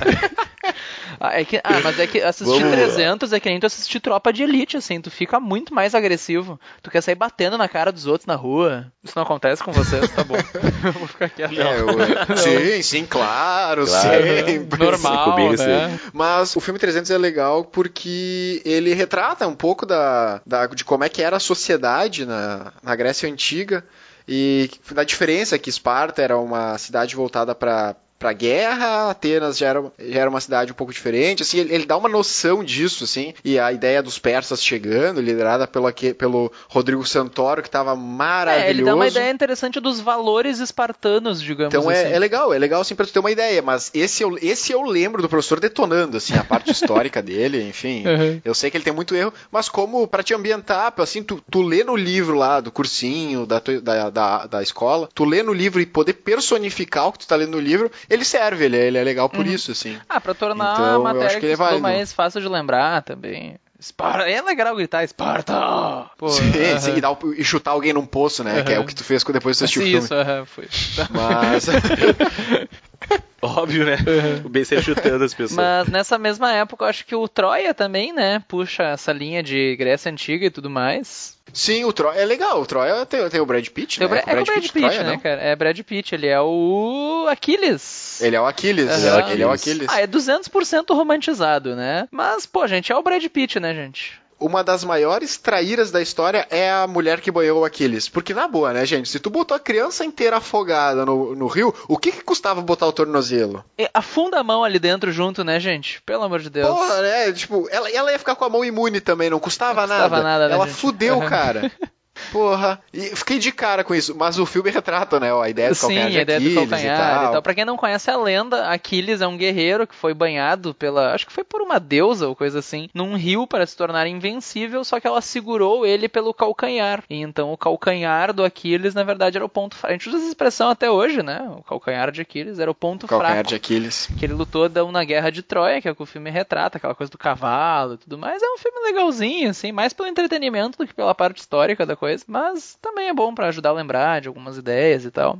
[1.19, 2.85] Ah, é que, ah, mas é que assistir Vamos lá.
[2.85, 6.61] 300 é que nem tu assistir Tropa de Elite, assim, tu fica muito mais agressivo.
[6.83, 8.93] Tu quer sair batendo na cara dos outros na rua.
[9.03, 10.35] Isso não acontece com vocês, tá bom.
[10.85, 11.59] eu vou ficar quieto.
[11.61, 14.09] É, o- sim, sim, claro, Claro.
[14.11, 14.79] sempre.
[14.79, 15.99] Normal, comigo, né?
[16.13, 21.05] Mas o filme 300 é legal porque ele retrata um pouco da, da- de como
[21.05, 23.85] é que era a sociedade na, na Grécia Antiga
[24.29, 29.93] e da diferença que Esparta era uma cidade voltada para para guerra, Atenas já era,
[29.99, 33.33] já era uma cidade um pouco diferente, assim, ele, ele dá uma noção disso, assim,
[33.43, 38.67] e a ideia dos persas chegando, liderada pelo, pelo Rodrigo Santoro, que estava maravilhoso.
[38.67, 41.99] É, ele dá uma ideia interessante dos valores espartanos, digamos Então assim.
[41.99, 44.71] é, é legal, é legal assim pra tu ter uma ideia, mas esse eu, esse
[44.71, 48.07] eu lembro do professor detonando, assim, a parte histórica dele, enfim.
[48.07, 48.41] Uhum.
[48.45, 51.63] Eu sei que ele tem muito erro, mas como pra te ambientar, assim, tu, tu
[51.63, 55.81] lê no livro lá do cursinho, da, da, da, da escola, tu lê no livro
[55.81, 58.99] e poder personificar o que tu tá lendo no livro, ele serve, ele, é- ele
[58.99, 59.99] é legal por isso, assim.
[60.09, 63.57] Ah, pra tornar Então, a matéria que, que é mais fácil de lembrar também.
[63.79, 64.29] Esparta.
[64.29, 66.11] É legal gritar Esparta!
[66.19, 66.79] Pô, sim, aham.
[66.81, 68.63] sim, e, dar e chutar alguém num poço, né?
[68.63, 70.05] Que é o que tu fez depois tu assistiu o filme.
[70.05, 70.69] isso, aham, foi.
[71.09, 71.65] Mas.
[73.43, 73.97] Óbvio, né?
[74.45, 75.57] O Bey sempre chutando as pessoas.
[75.57, 78.43] Mas nessa mesma época, eu acho que o Troia também, né?
[78.47, 81.39] Puxa essa linha de Grécia Antiga e tudo mais.
[81.51, 82.61] sim, o Troia é legal.
[82.61, 84.13] O Troia tem, tem o Brad Pitt, Tem né?
[84.15, 85.19] o Bra- é com o Brad Pitt, Troia, né, não?
[85.19, 85.41] cara?
[85.41, 88.21] É Brad Pitt, ele é o Aquiles.
[88.21, 88.91] Ele é o Aquiles.
[88.91, 89.31] Aham.
[89.31, 89.89] Ele é o Aquiles.
[89.91, 92.07] Ah, é 200% romantizado, né?
[92.11, 94.20] Mas, pô, gente, é o Brad Pitt, né, gente?
[94.41, 98.09] Uma das maiores traíras da história é a mulher que banhou o Aquiles.
[98.09, 99.09] Porque, na boa, né, gente?
[99.09, 102.87] Se tu botou a criança inteira afogada no, no rio, o que, que custava botar
[102.87, 103.65] o tornozelo?
[103.79, 106.01] E afunda a mão ali dentro junto, né, gente?
[106.03, 106.69] Pelo amor de Deus.
[106.69, 107.33] Porra, né?
[107.33, 110.49] Tipo, ela, ela ia ficar com a mão imune também, não custava, Não custava nada,
[110.49, 110.77] né, ela gente?
[110.77, 111.71] fudeu, cara.
[112.33, 115.75] Porra, e fiquei de cara com isso, mas o filme retrata, né, a ideia do
[115.75, 117.25] Sim, calcanhar de a ideia do Aquiles calcanhar e tal.
[117.25, 117.43] e tal.
[117.43, 121.15] Pra quem não conhece a lenda, Aquiles é um guerreiro que foi banhado pela.
[121.15, 124.85] Acho que foi por uma deusa ou coisa assim, num rio para se tornar invencível,
[124.85, 127.03] só que ela segurou ele pelo calcanhar.
[127.09, 129.93] E então o calcanhar do Aquiles, na verdade, era o ponto fraco.
[129.93, 131.47] A gente usa essa expressão até hoje, né?
[131.57, 133.49] O calcanhar de Aquiles era o ponto Calcanhar fraco.
[133.49, 134.09] de Aquiles.
[134.19, 136.79] Que ele lutou então, na Guerra de Troia, que é o que o filme retrata,
[136.79, 138.43] aquela coisa do cavalo e tudo mais.
[138.43, 142.10] É um filme legalzinho, assim, mais pelo entretenimento do que pela parte histórica da coisa.
[142.27, 145.39] Mas também é bom pra ajudar a lembrar de algumas ideias e tal.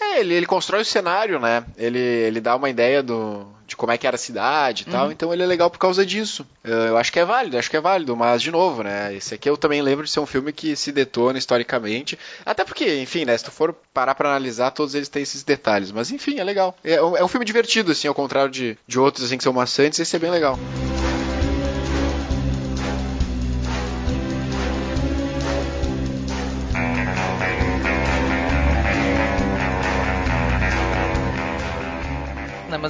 [0.00, 1.62] É, ele, ele constrói o cenário, né?
[1.76, 5.06] Ele, ele dá uma ideia do, de como é que era a cidade e tal,
[5.06, 5.12] Uhum.
[5.12, 6.46] então ele é legal por causa disso.
[6.64, 9.14] Eu, eu acho que é válido, acho que é válido, mas de novo, né?
[9.14, 12.18] Esse aqui eu também lembro de ser um filme que se detona historicamente.
[12.46, 13.36] Até porque, enfim, né?
[13.36, 15.92] Se tu for parar pra analisar, todos eles têm esses detalhes.
[15.92, 16.74] Mas enfim, é legal.
[16.82, 19.52] É, um- é um filme divertido, assim, ao contrário de, de outros assim, que são
[19.52, 20.56] maçantes, esse é bem legal.
[20.56, 20.99] Né,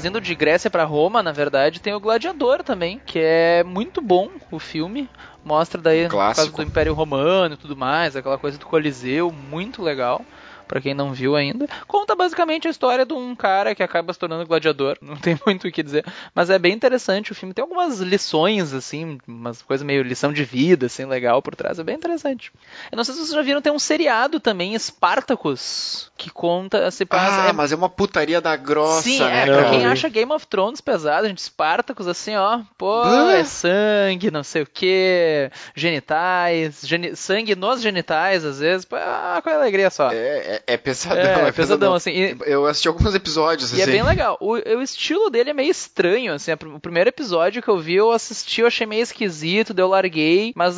[0.01, 4.01] mas indo de Grécia pra Roma, na verdade, tem o Gladiador também, que é muito
[4.01, 5.07] bom o filme.
[5.45, 6.57] Mostra daí causa Clássico.
[6.57, 10.25] do Império Romano e tudo mais, aquela coisa do Coliseu, muito legal.
[10.71, 14.19] Pra quem não viu ainda, conta basicamente a história de um cara que acaba se
[14.21, 14.97] tornando gladiador.
[15.03, 17.53] Não tem muito o que dizer, mas é bem interessante o filme.
[17.53, 21.81] Tem algumas lições assim, umas coisas meio lição de vida assim, legal por trás.
[21.81, 22.53] É bem interessante.
[22.93, 27.05] Eu não sei se vocês já viram, tem um seriado também, Spartacus, que conta se
[27.05, 27.43] passa.
[27.47, 30.33] Ah, é mas é uma putaria da grossa, Sim, né, é, pra quem acha Game
[30.33, 36.83] of Thrones pesado, gente, Spartacus, assim, ó, pô, é sangue, não sei o que, genitais,
[36.85, 40.11] geni- sangue nos genitais, às vezes, pô, é uma alegria só.
[40.13, 43.83] É, é, é pesadão, É, é, pesadão, assim, e- Eu assisti alguns episódios, E é
[43.85, 43.92] assim.
[43.92, 44.37] bem legal.
[44.40, 46.53] O, o estilo dele é meio estranho, assim.
[46.53, 50.53] O primeiro episódio que eu vi, eu assisti, eu achei meio esquisito, daí eu larguei.
[50.57, 50.77] Mas,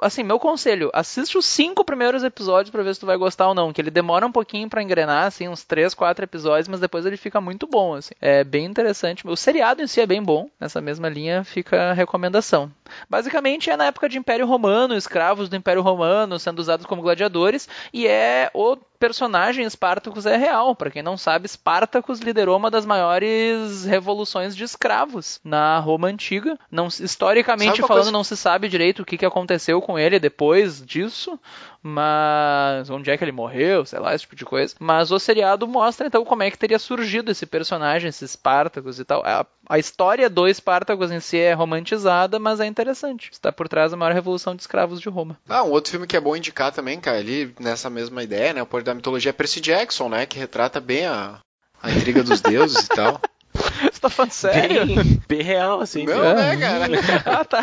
[0.00, 3.54] assim, meu conselho, assiste os cinco primeiros episódios pra ver se tu vai gostar ou
[3.54, 3.72] não.
[3.72, 7.16] Que ele demora um pouquinho pra engrenar, assim, uns três, quatro episódios, mas depois ele
[7.16, 8.14] fica muito bom, assim.
[8.20, 9.26] É bem interessante.
[9.26, 10.48] O seriado em si é bem bom.
[10.60, 12.70] Nessa mesma linha fica a recomendação.
[13.08, 17.68] Basicamente é na época de Império Romano, escravos do Império Romano sendo usados como gladiadores.
[17.92, 20.74] E é o personagem Spartacus é real.
[20.74, 26.58] Para quem não sabe, Spartacus liderou uma das maiores revoluções de escravos na Roma antiga.
[26.70, 28.10] Não, historicamente falando, coisa...
[28.10, 31.38] não se sabe direito o que, que aconteceu com ele depois disso,
[31.86, 34.74] mas onde é que ele morreu, sei lá, esse tipo de coisa.
[34.80, 39.04] Mas o seriado mostra então como é que teria surgido esse personagem, esse Spartacus e
[39.04, 39.22] tal.
[39.22, 43.28] A, a história do Spartacus em si é romantizada, mas é interessante.
[43.30, 45.38] Está por trás da maior revolução de escravos de Roma.
[45.46, 48.62] Ah, um outro filme que é bom indicar também, cara, ali nessa mesma ideia, né,
[48.62, 51.40] o poder da mitologia é Percy Jackson, né, que retrata bem a,
[51.82, 53.20] a intriga dos deuses e tal.
[54.04, 54.84] Tá falando sério?
[54.84, 56.04] Bem, bem real, assim.
[56.04, 56.34] Não, é.
[56.34, 57.22] né, cara?
[57.40, 57.62] ah, tá.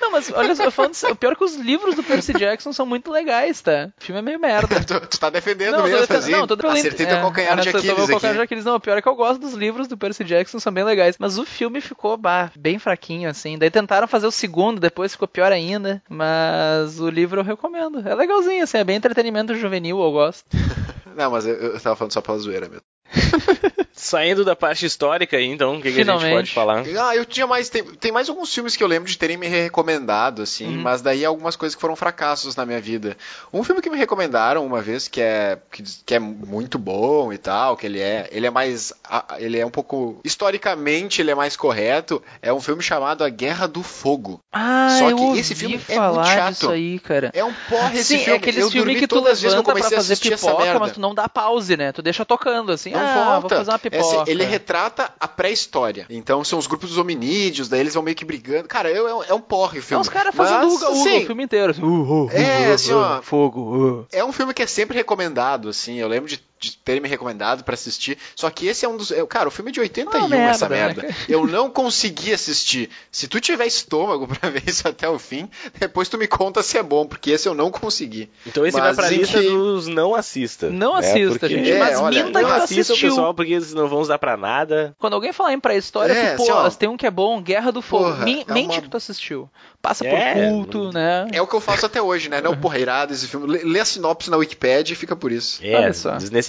[0.00, 2.86] Não, mas olha só, falando o pior é que os livros do Percy Jackson são
[2.86, 3.90] muito legais, tá?
[4.00, 4.80] O filme é meio merda.
[4.80, 6.30] tu, tu tá defendendo não, mesmo, assim?
[6.30, 6.78] Não, tô defendendo.
[6.78, 8.10] Acertei teu é, calcanhar de Aquiles aqui.
[8.12, 8.64] calcanhar de Aquiles.
[8.64, 11.16] Não, o pior é que eu gosto dos livros do Percy Jackson, são bem legais.
[11.18, 13.58] Mas o filme ficou, bah, bem fraquinho, assim.
[13.58, 16.02] Daí tentaram fazer o segundo, depois ficou pior ainda.
[16.08, 18.08] Mas o livro eu recomendo.
[18.08, 20.46] É legalzinho, assim, é bem entretenimento juvenil, eu gosto.
[21.14, 22.84] não, mas eu, eu tava falando só pela zoeira mesmo.
[23.92, 26.84] Saindo da parte histórica aí, então, o que, que, a gente pode falar?
[26.98, 27.68] Ah, eu tinha mais.
[27.68, 30.82] Tem, tem, mais alguns filmes que eu lembro de terem me recomendado, assim, uhum.
[30.82, 33.16] mas daí algumas coisas que foram fracassos na minha vida.
[33.52, 37.38] Um filme que me recomendaram uma vez, que é, que, que é muito bom e
[37.38, 38.28] tal, que ele é.
[38.30, 38.92] Ele é mais.
[39.38, 40.20] Ele é um pouco.
[40.24, 42.22] Historicamente, ele é mais correto.
[42.40, 44.40] É um filme chamado A Guerra do Fogo.
[44.52, 46.70] Ah, Só que esse filme é muito chato.
[46.70, 47.30] Aí, cara.
[47.34, 48.32] É um porre esse Sim, filme.
[48.32, 51.90] É aquele filme que tu levanta pra fazer pipoca, mas tu não dá pause, né?
[51.90, 52.92] Tu deixa tocando, assim.
[52.98, 54.22] Não ah, vou fazer uma pipoca.
[54.22, 56.06] Esse, ele retrata a pré-história.
[56.10, 58.68] Então são os grupos dos hominídeos, daí eles vão meio que brigando.
[58.68, 60.00] Cara, é, é um porre o filme.
[60.00, 61.70] É os caras fazendo uga, uga o filme inteiro.
[61.70, 63.22] Assim, uh, uh, é, assim, ó.
[63.22, 64.06] Fogo.
[64.12, 65.96] É um filme que é sempre recomendado, assim.
[65.96, 68.18] Eu lembro de de terem me recomendado para assistir.
[68.34, 69.12] Só que esse é um dos.
[69.28, 71.02] Cara, o filme é de 81, ah, merda, essa merda.
[71.02, 71.14] Né?
[71.28, 72.90] Eu não consegui assistir.
[73.10, 76.78] Se tu tiver estômago para ver isso até o fim, depois tu me conta se
[76.78, 78.30] é bom, porque esse eu não consegui.
[78.46, 79.48] Então esse mas, vai pra lista que...
[79.48, 80.70] dos não assista.
[80.70, 80.98] Não né?
[80.98, 81.48] assista, porque...
[81.48, 81.72] gente.
[81.72, 84.36] É, mas olha, minta não que assista o pessoal, porque eles não vão usar pra
[84.36, 84.94] nada.
[84.98, 87.70] Quando alguém falar em pré-história, é, tu, pô, assim, tem um que é bom, Guerra
[87.70, 88.04] do Fogo.
[88.04, 88.82] Porra, é mente uma...
[88.82, 89.48] que tu assistiu.
[89.80, 91.28] Passa é, por culto, né?
[91.32, 92.40] É o que eu faço até hoje, né?
[92.40, 93.46] Não, porra, irado esse filme.
[93.46, 95.60] Lê, lê a sinopse na Wikipedia e fica por isso.
[95.62, 96.47] É, desnecessário.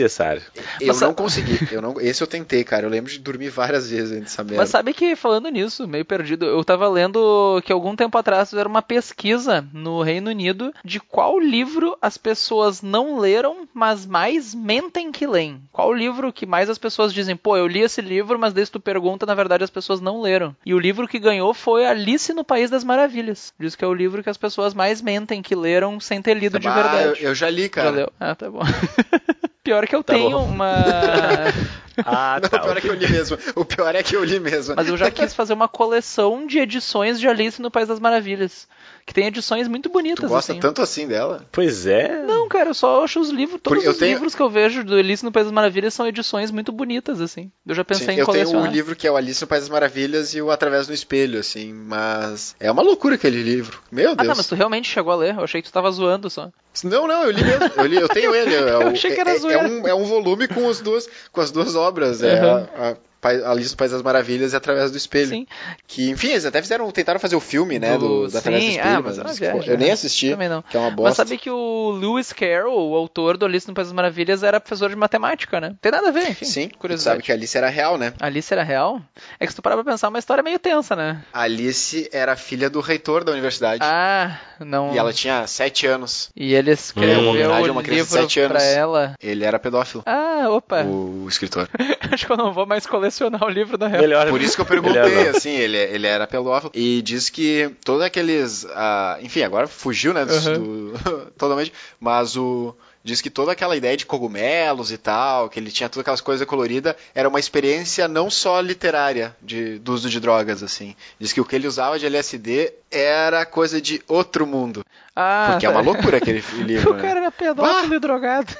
[0.79, 1.59] Eu Mas, não consegui.
[1.71, 2.85] Eu não, esse eu tentei, cara.
[2.85, 4.57] Eu lembro de dormir várias vezes antes dessa merda.
[4.57, 8.69] Mas sabe que, falando nisso, meio perdido, eu tava lendo que algum tempo atrás fizeram
[8.69, 15.11] uma pesquisa no Reino Unido de qual livro as pessoas não leram, mas mais mentem
[15.11, 15.61] que leem.
[15.71, 18.79] Qual livro que mais as pessoas dizem, pô, eu li esse livro, mas desde tu
[18.79, 20.55] pergunta, na verdade as pessoas não leram.
[20.65, 23.53] E o livro que ganhou foi Alice no País das Maravilhas.
[23.59, 26.59] Diz que é o livro que as pessoas mais mentem que leram sem ter lido
[26.59, 27.21] de verdade.
[27.21, 27.89] Eu, eu já li, cara.
[27.89, 28.13] Já leu?
[28.19, 28.61] Ah, tá bom.
[29.69, 30.45] Pior é que eu tá tenho bom.
[30.45, 30.83] uma.
[32.05, 33.37] ah, não, tá, o pior é que eu li mesmo.
[33.55, 34.75] O pior é que eu li mesmo.
[34.75, 38.67] Mas eu já quis fazer uma coleção de edições de Alice no País das Maravilhas
[39.09, 40.29] que tem edições muito bonitas.
[40.29, 40.61] Tu gosta assim.
[40.61, 41.43] tanto assim dela?
[41.51, 42.23] Pois é.
[42.25, 44.13] Não, cara, eu só acho os livros, todos os tenho...
[44.13, 47.51] livros que eu vejo do Alice no País das Maravilhas são edições muito bonitas, assim.
[47.65, 48.53] Eu já pensei Sim, em eu colecionar.
[48.53, 50.85] Eu tenho o livro que é o Alice no País das Maravilhas e o Através
[50.85, 53.81] do Espelho, assim, mas é uma loucura aquele livro.
[53.91, 54.29] Meu Deus.
[54.29, 55.35] Ah, tá, mas tu realmente chegou a ler?
[55.35, 56.51] Eu achei que tu tava zoando só.
[56.83, 57.71] Não, não, eu li mesmo.
[57.75, 58.49] Eu, li, eu tenho ele.
[58.59, 61.39] É, eu achei que era é, é, um, é um volume com, as duas, com
[61.39, 61.88] as duas obras.
[62.25, 62.29] Uhum.
[62.29, 65.29] É a, a Alice no País das Maravilhas e Através do Espelho.
[65.29, 65.47] Sim.
[65.87, 68.69] Que, enfim, eles até fizeram, tentaram fazer o filme, né, do, do, do Através do
[68.69, 70.61] Espelho, ah, mas, mas viagem, eu nem assisti, também não.
[70.61, 71.09] que é uma bosta.
[71.09, 74.59] Mas sabe que o Lewis Carroll, o autor do Alice no País das Maravilhas, era
[74.59, 75.75] professor de matemática, né?
[75.81, 76.45] Tem nada a ver, enfim.
[76.45, 77.15] Sim, curiosidade.
[77.15, 78.13] sabe que a Alice era real, né?
[78.19, 79.01] Alice era real?
[79.39, 81.23] É que se tu parar pra pensar, é uma história meio tensa, né?
[81.33, 83.81] A Alice era filha do reitor da universidade.
[83.83, 84.93] Ah, não...
[84.93, 86.29] E ela tinha sete anos.
[86.35, 87.71] E ele escreveu hum.
[87.71, 88.51] uma criança de sete anos.
[88.51, 89.13] pra ela.
[89.21, 90.03] Ele era pedófilo.
[90.05, 90.83] Ah, opa.
[90.83, 91.69] O, o escritor.
[92.11, 93.08] Acho que eu não vou mais colecionar
[93.45, 94.29] o livro da Melhor.
[94.29, 96.71] Por isso que eu perguntei, assim, ele, ele era pedófilo.
[96.73, 98.63] E diz que todos aqueles.
[98.63, 100.25] Uh, enfim, agora fugiu, né?
[100.25, 100.93] Do, uhum.
[101.03, 101.73] do, totalmente.
[101.99, 106.01] Mas o diz que toda aquela ideia de cogumelos e tal, que ele tinha todas
[106.01, 110.95] aquelas coisas coloridas, era uma experiência não só literária de, do uso de drogas, assim.
[111.19, 114.83] Diz que o que ele usava de LSD era coisa de outro mundo.
[115.21, 116.91] Ah, Porque é uma loucura aquele livro.
[116.91, 117.21] o cara né?
[117.21, 118.55] era pedófilo e drogado.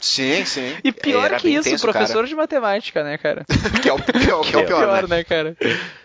[0.00, 0.76] Sim, sim.
[0.82, 2.26] E pior era que isso, tenso, professor cara.
[2.26, 3.44] de matemática, né, cara?
[3.80, 5.18] que é o pior, que é o pior, pior né?
[5.18, 5.24] né?
[5.24, 5.56] cara?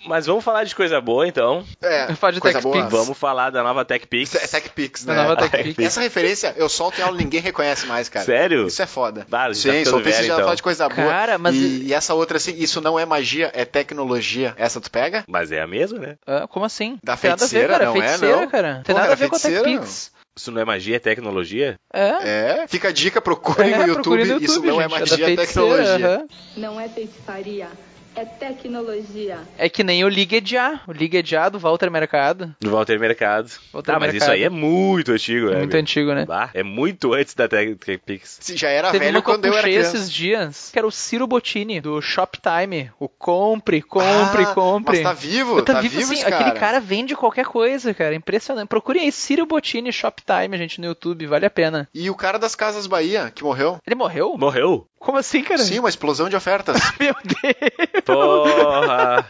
[0.06, 1.66] Mas vamos falar de coisa boa, então.
[1.82, 2.88] É, falar de coisa boa.
[2.90, 4.36] Vamos falar da nova TechPix.
[4.36, 5.16] É TechPix, né?
[5.16, 5.80] Da nova TechPix.
[5.80, 8.26] Essa referência eu solto em aula ninguém reconhece mais, cara.
[8.26, 8.68] Sério?
[8.68, 9.26] Isso é foda.
[9.32, 10.40] Ah, sim, tá soltei esse já então.
[10.42, 11.08] falar de coisa boa.
[11.08, 11.56] Cara, mas...
[11.56, 14.54] E, e, essa outra, assim, isso não é magia, é tecnologia.
[14.58, 15.24] Essa tu pega?
[15.28, 16.18] Mas é a mesma, né?
[16.28, 17.00] Ah, como assim?
[17.10, 18.48] Da feiticeira, ver, não feiticeira, é, não?
[18.48, 18.82] Cara.
[18.86, 20.12] Tem nada a ver com a TechPix.
[20.38, 21.76] Isso não é magia, é tecnologia?
[21.92, 22.62] É.
[22.62, 22.68] É.
[22.68, 24.18] Fica a dica, procurem é, no, YouTube.
[24.20, 24.46] no, YouTube.
[24.46, 26.28] Isso não é gente, é magia, é tecnologia.
[26.56, 27.68] Não é feitiçaria,
[28.16, 29.40] é tecnologia.
[29.58, 32.56] É que nem o Ligue Já, o Ligue Já do Walter Mercado.
[32.60, 33.50] Do Walter Mercado.
[33.74, 34.22] Walter tá, mas Mercado.
[34.22, 35.58] isso aí é muito antigo, né?
[35.58, 35.78] Muito amigo?
[35.78, 36.26] antigo, né?
[36.26, 38.38] Bah, é muito antes da TechPix.
[38.42, 39.96] Se já era Teve velho que eu quando eu era criança.
[39.98, 42.92] esses dias, que era o Ciro Bottini, do Shoptime.
[43.00, 45.02] O compre, compre, Ah, compre.
[45.02, 46.36] Mas tá vivo, Tá, tá, vivo, vivo esse cara.
[46.36, 48.16] aquele cara vende qualquer coisa, cara.
[48.16, 48.68] Impressionante.
[48.68, 51.88] Procurem aí Ciro Bottini Shoptime, gente, no YouTube, vale a pena.
[51.94, 53.78] E o cara das Casas Bahia, que morreu.
[53.86, 54.38] Ele morreu?
[54.38, 54.88] Morreu?
[55.00, 55.62] Como assim, cara?
[55.62, 56.78] Sim, uma explosão de ofertas.
[57.00, 59.26] Meu Deus, Porra!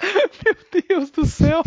[0.44, 1.62] meu Deus do céu.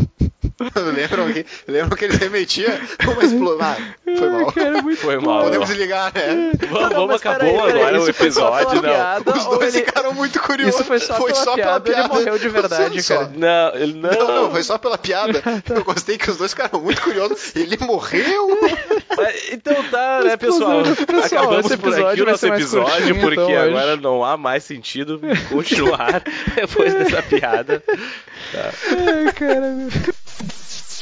[0.96, 3.60] lembram, que, lembram que ele remetia uma explosão.
[3.62, 3.78] Ah,
[4.18, 4.52] foi mal.
[4.52, 5.44] Cara, muito Foi mal.
[5.44, 6.52] Podemos desligar, né?
[6.70, 8.82] Vamos, Não, vamos mas acabou peraí, agora o foi só episódio, pela não.
[8.82, 10.76] piada, Os dois ele- ficaram muito curiosos.
[10.76, 11.14] Isso foi só
[11.56, 13.32] pela piada, ele morreu de verdade, Só- cara.
[13.36, 14.10] Não, ele não.
[14.12, 15.42] Não, não, foi só pela piada.
[15.70, 17.56] Eu gostei que os dois ficaram muito curiosos.
[17.56, 18.58] Ele morreu?
[19.18, 20.82] Mas, Então tá, né, pessoal?
[20.84, 23.56] Pessoal, Acabamos esse por episódio aqui o nosso episódio, porque então, hoje.
[23.56, 26.22] agora não há mais sentido continuar
[26.56, 27.84] depois dessa piada.
[28.54, 29.72] Ai, cara.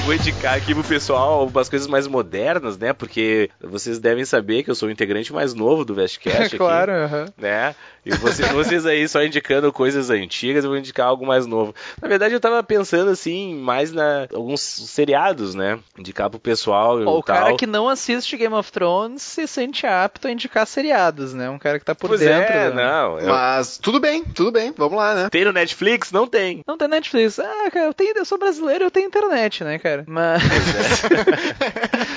[0.00, 2.92] Eu vou indicar aqui pro pessoal umas coisas mais modernas, né?
[2.94, 6.56] Porque vocês devem saber que eu sou o integrante mais novo do Vestcast aqui.
[6.56, 7.26] claro, aham.
[7.36, 7.74] né?
[8.06, 11.74] E você- vocês aí só indicando coisas antigas, eu vou indicar algo mais novo.
[12.00, 15.78] Na verdade, eu tava pensando assim, mais na alguns seriados, né?
[15.98, 17.36] Indicar pro pessoal e Ó, o tal.
[17.36, 21.50] cara que não assiste Game of Thrones se sente apto a indicar seriados, né?
[21.50, 22.42] Um cara que tá por pois dentro.
[22.54, 22.82] é, né?
[22.82, 23.18] não.
[23.20, 24.72] eu- Mas tudo bem, tudo bem.
[24.74, 25.28] Vamos lá, né?
[25.30, 26.10] Tem no Netflix?
[26.10, 26.62] Não tem.
[26.66, 27.38] Não tem Netflix.
[27.38, 29.89] Ah, cara, eu, tenho, eu sou brasileiro, eu tenho internet, né, cara?
[30.06, 30.42] Mas.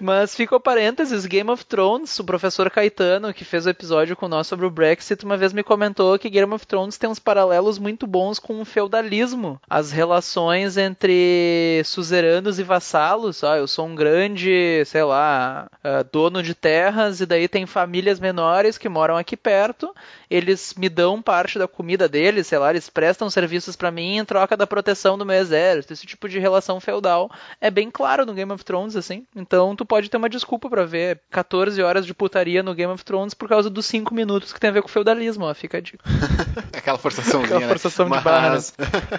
[0.00, 4.46] Mas ficou parênteses, Game of Thrones, o professor Caetano, que fez o episódio com nós
[4.46, 8.06] sobre o Brexit, uma vez me comentou que Game of Thrones tem uns paralelos muito
[8.06, 9.60] bons com o feudalismo.
[9.68, 16.42] As relações entre suzeranos e vassalos, ó, eu sou um grande, sei lá, ah, dono
[16.42, 19.94] de terras, e daí tem famílias menores que moram aqui perto,
[20.28, 24.24] eles me dão parte da comida deles, sei lá, eles prestam serviços pra mim em
[24.24, 25.92] troca da proteção do meu exército.
[25.92, 27.15] Esse tipo de relação feudal
[27.60, 29.24] é bem claro no Game of Thrones, assim.
[29.34, 33.04] Então tu pode ter uma desculpa pra ver 14 horas de putaria no Game of
[33.04, 35.78] Thrones por causa dos 5 minutos que tem a ver com o feudalismo, ó, fica
[35.78, 36.04] a dica.
[36.76, 37.68] Aquela forçaçãozinha, Aquela né?
[37.68, 38.60] forçação de Mas- barra, né?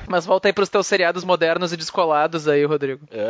[0.07, 3.05] Mas volta aí pros teus seriados modernos e descolados aí, Rodrigo.
[3.11, 3.29] É.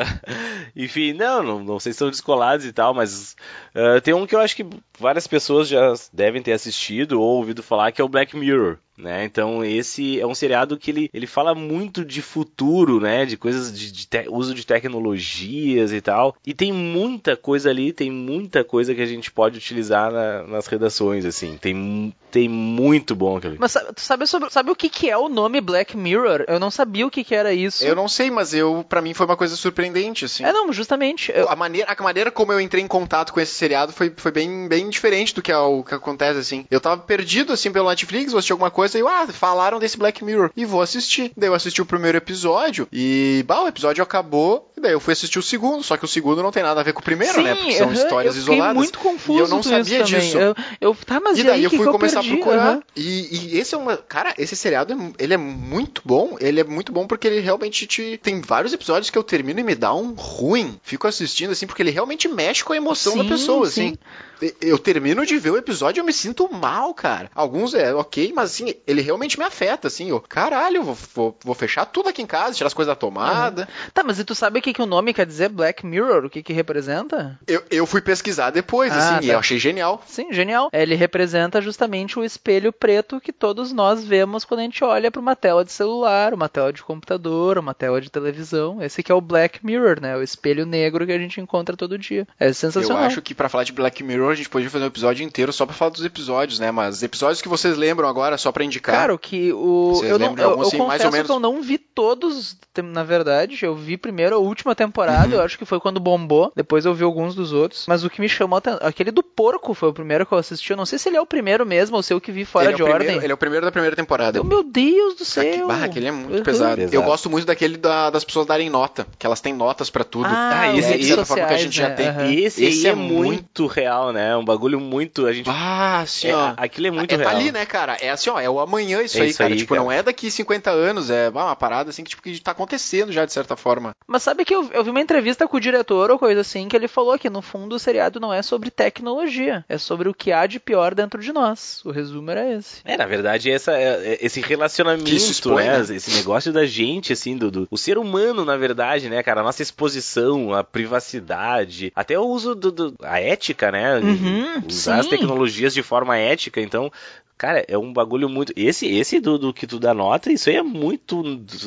[0.75, 3.35] Enfim, não, não, não sei se são descolados e tal, mas
[3.73, 4.65] eh, tem um que eu acho que
[4.99, 8.77] várias pessoas já devem ter assistido ou ouvido falar, que é o Black Mirror.
[8.97, 9.25] Né?
[9.25, 13.25] Então esse é um seriado que ele, ele fala muito de futuro, né?
[13.25, 16.35] De coisas de, de te- uso de tecnologias e tal.
[16.45, 20.67] E tem muita coisa ali, tem muita coisa que a gente pode utilizar na- nas
[20.67, 21.57] redações, assim.
[21.57, 23.51] Tem, tem muito bom aquilo.
[23.53, 23.59] ali.
[23.59, 26.45] Mas sa- tu sabe, sobre, sabe o que, que é o nome Black Mirror?
[26.47, 27.85] Eu não sabia o que, que era isso.
[27.85, 30.43] Eu não sei, mas eu, para mim foi uma coisa surpreendente, assim.
[30.43, 31.31] É, não, justamente.
[31.33, 34.31] eu- A maneira, a maneira como eu entrei em contato com esse seriado foi, foi
[34.31, 36.65] bem, bem diferente do que, é o que acontece, assim.
[36.69, 39.97] Eu tava perdido, assim, pelo Netflix, vou assistir alguma coisa, e eu, ah, falaram desse
[39.97, 41.31] Black Mirror, e vou assistir.
[41.35, 45.11] Daí eu assisti o primeiro episódio, e, bah, o episódio acabou, e daí eu fui
[45.13, 47.41] assistir o segundo, só que o segundo não tem nada a ver com o primeiro,
[47.41, 47.55] né?
[47.55, 48.75] Porque são aham, histórias eu isoladas.
[48.75, 50.37] muito confuso E eu não sabia disso.
[50.37, 52.33] Eu, eu- tá, mas E daí aí, eu que fui que começar perdi?
[52.33, 52.67] a procurar.
[52.73, 52.83] Aham.
[52.95, 53.97] E, e esse é uma.
[53.97, 56.37] Cara, esse seriado é- ele é muito bom.
[56.39, 58.19] Ele é muito bom porque ele realmente te.
[58.21, 60.79] Tem vários episódios que eu termino e me dá um ruim.
[60.83, 63.87] Fico assistindo assim, porque ele realmente mexe com a emoção da Sim, pessoa, sim.
[63.87, 63.97] assim.
[64.39, 67.31] E- Eu termino de ver o episódio e eu me sinto mal, cara.
[67.33, 70.09] Alguns é ok, mas assim, ele realmente me afeta, assim.
[70.09, 73.67] Eu, caralho, vou, vou, vou fechar tudo aqui em casa, tirar as coisas da tomada.
[73.93, 76.25] Tá, mas e tu sabe o que, que o nome quer dizer Black Mirror?
[76.25, 77.39] O que, que representa?
[77.47, 79.33] Eu, eu fui pesquisar depois, Ah, assim, e tá.
[79.33, 80.01] eu achei genial.
[80.05, 80.69] Sim, genial.
[80.73, 85.21] Ele representa justamente o espelho preto que todos nós vemos quando a gente olha para
[85.21, 88.81] uma tela de celular, uma tela de computador, uma tela de televisão.
[88.81, 90.15] Esse que é o Black Mirror, né?
[90.17, 92.27] O espelho negro que a gente encontra todo dia.
[92.39, 93.03] É Eu sensacional.
[93.03, 95.65] acho que pra falar de Black Mirror a gente podia fazer um episódio inteiro só
[95.65, 96.71] pra falar dos episódios, né?
[96.71, 98.95] Mas episódios que vocês lembram agora, só pra indicar.
[98.95, 99.93] Cara, o que o.
[99.95, 101.27] Vocês Eu, não, eu, algum, eu assim, confesso menos?
[101.27, 103.57] que eu não vi todos, na verdade.
[103.63, 105.33] Eu vi primeiro a última temporada, Uhum.
[105.33, 106.51] eu acho que foi quando bombou.
[106.55, 107.85] Depois eu vi alguns dos outros.
[107.87, 108.79] Mas o que me chamou a atenção.
[108.81, 110.71] Aquele do porco foi o primeiro que eu assisti.
[110.71, 112.43] Eu não sei se ele é o primeiro mesmo ou se é o que vi
[112.43, 112.97] fora ele de é ordem.
[112.99, 114.41] primeiro, ele é o primeiro da primeira temporada.
[114.41, 115.67] Oh, meu Deus do céu!
[115.67, 116.43] Bah, aquele é muito Uhum.
[116.43, 116.75] pesado.
[116.77, 116.95] Pesado.
[116.95, 120.27] Eu gosto muito daquele da- das pessoas darem nota, que elas têm notas pra tudo.
[120.29, 122.05] Ah, esse os aí, redes de forma, que a gente já sociais, tem.
[122.07, 122.23] né?
[122.23, 122.33] Aham.
[122.47, 124.35] Esse, Esse é é muito real, né?
[124.35, 125.25] Um bagulho muito.
[125.27, 125.49] A gente.
[125.49, 126.53] Ah, assim, É, ó.
[126.57, 127.29] aquilo é muito é, real.
[127.29, 127.97] Tá ali, né, cara?
[128.01, 129.53] É assim, ó, é o amanhã isso É aí, isso cara.
[129.53, 129.83] aí, tipo, cara.
[129.85, 133.25] não é daqui 50 anos, é uma parada assim que, tipo, que tá acontecendo já,
[133.25, 133.91] de certa forma.
[134.07, 136.75] Mas sabe que eu, eu vi uma entrevista com o diretor ou coisa assim, que
[136.75, 140.31] ele falou que no fundo o seriado não é sobre tecnologia, é sobre o que
[140.31, 141.83] há de pior dentro de nós.
[141.83, 142.77] O resumo era esse.
[142.85, 145.79] É, na verdade, essa, é, é, esse relacionamento, expõe, né?
[145.79, 145.95] né?
[145.97, 149.41] Esse negócio da gente, assim, do, do, o ser humano, na verdade, né, cara?
[149.41, 153.97] A nossa exposição, a privacidade, até o uso do, do a ética, né?
[153.97, 154.99] Uhum, Usar sim.
[155.01, 156.61] as tecnologias de forma ética.
[156.61, 156.89] Então,
[157.37, 158.51] Cara, é um bagulho muito.
[158.55, 161.21] Esse esse do, do que tu dá nota, isso aí é muito,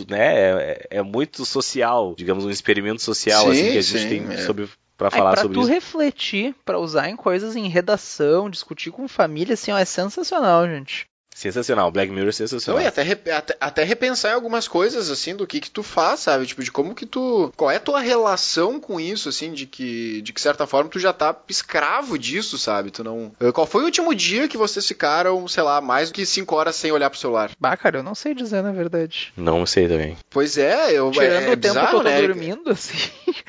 [0.09, 0.19] né?
[0.19, 4.33] É, é muito social, digamos, um experimento social sim, assim que a gente sim, tem
[4.33, 4.39] é.
[4.39, 5.71] sobre para falar é, pra sobre tu isso.
[5.71, 11.07] refletir, pra usar em coisas em redação, discutir com família, assim, ó, é sensacional, gente.
[11.41, 12.79] Sensacional, Black Mirror é sensacional.
[12.79, 15.83] Não, e até, rep- até, até repensar em algumas coisas, assim, do que que tu
[15.83, 16.45] faz, sabe?
[16.47, 17.51] Tipo, de como que tu...
[17.57, 20.99] Qual é a tua relação com isso, assim, de que, de que certa forma, tu
[20.99, 22.91] já tá escravo disso, sabe?
[22.91, 23.33] Tu não...
[23.41, 26.57] Eh, Qual foi o último dia que vocês ficaram, sei lá, mais do que cinco
[26.57, 27.51] horas sem olhar pro celular?
[27.59, 29.33] Bah, cara, eu não sei dizer na verdade.
[29.37, 30.19] Não sei também.
[30.29, 31.11] Pois é, eu...
[31.11, 32.21] Tirando é, é o tempo bizarro, que eu tô né?
[32.21, 32.99] dormindo, assim.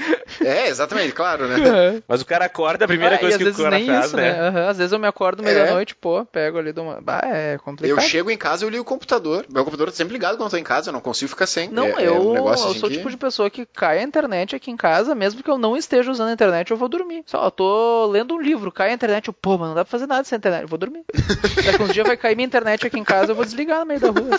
[0.43, 1.55] É, exatamente, claro, né?
[2.07, 4.05] Mas o cara acorda, a primeira Ah, coisa às que o vezes cara nem faz,
[4.07, 4.31] isso, né?
[4.31, 4.47] né?
[4.47, 5.65] Aham, Às vezes eu me acordo meio É.
[5.65, 6.99] da noite, pô, pego ali de uma.
[7.01, 7.80] Bah, é complicado.
[7.89, 9.45] Eu chego em casa e eu ligo o computador.
[9.49, 11.69] Meu computador tá sempre ligado quando eu tô em casa, eu não consigo ficar sem.
[11.69, 13.65] Não, é, é eu, um negócio eu assim sou o que- tipo de pessoa que
[13.65, 16.77] cai a internet aqui em casa, mesmo que eu não esteja usando a internet, eu
[16.77, 17.23] vou dormir.
[17.25, 19.91] Só, eu tô lendo um livro, cai a internet, eu, pô, mas não dá pra
[19.91, 21.03] fazer nada sem internet, eu vou dormir.
[21.65, 23.99] Daqui uns dias vai cair minha internet aqui em casa, eu vou desligar no meio
[23.99, 24.29] da rua.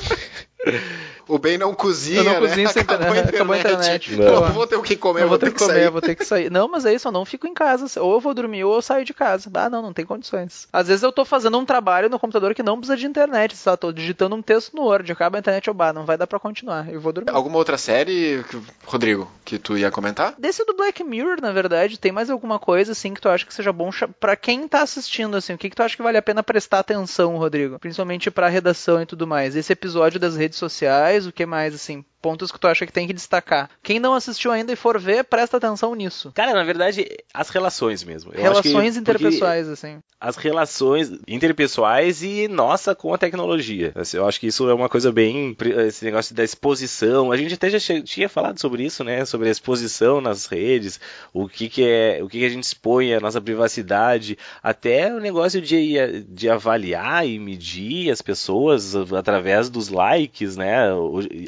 [1.28, 2.38] O bem não cozinha, Eu não né?
[2.40, 4.16] cozinho sem acabou, a internet, acabou a internet.
[4.16, 4.48] Não, Pô.
[4.52, 5.90] vou ter o que comer, eu vou ter que, comer, sair.
[5.90, 6.50] vou ter que sair.
[6.50, 8.00] Não, mas é isso, eu não fico em casa.
[8.02, 9.48] Ou eu vou dormir ou eu saio de casa.
[9.54, 10.66] Ah, não, não tem condições.
[10.72, 13.76] Às vezes eu tô fazendo um trabalho no computador que não precisa de internet, só
[13.76, 16.40] tô digitando um texto no Word, acaba a internet, eu, bah, não vai dar pra
[16.40, 17.30] continuar, eu vou dormir.
[17.30, 20.34] Alguma outra série, que- Rodrigo, que tu ia comentar?
[20.36, 23.54] Desse do Black Mirror, na verdade, tem mais alguma coisa assim que tu acha que
[23.54, 25.54] seja bom pra quem tá assistindo assim?
[25.54, 27.78] O que que tu acha que vale a pena prestar atenção, Rodrigo?
[27.78, 29.54] Principalmente pra redação e tudo mais.
[29.54, 32.04] Esse episódio das redes sociais, o que mais assim?
[32.22, 33.68] Pontos que tu acha que tem que destacar.
[33.82, 36.30] Quem não assistiu ainda e for ver, presta atenção nisso.
[36.34, 37.04] Cara, na verdade,
[37.34, 38.30] as relações mesmo.
[38.30, 39.98] Eu que- Relações porque interpessoais, assim.
[40.20, 43.90] As relações interpessoais e nossa com a tecnologia.
[43.96, 45.56] Assim, Eu acho que isso é uma coisa bem.
[45.88, 47.32] Esse negócio da exposição.
[47.32, 49.24] A gente até já tinha falado sobre isso, né?
[49.24, 51.00] Sobre a exposição nas redes,
[51.32, 52.20] o que, que é.
[52.22, 57.26] O que, que a gente expõe, a nossa privacidade, até o negócio de, de avaliar
[57.26, 60.84] e medir as pessoas através dos likes, né?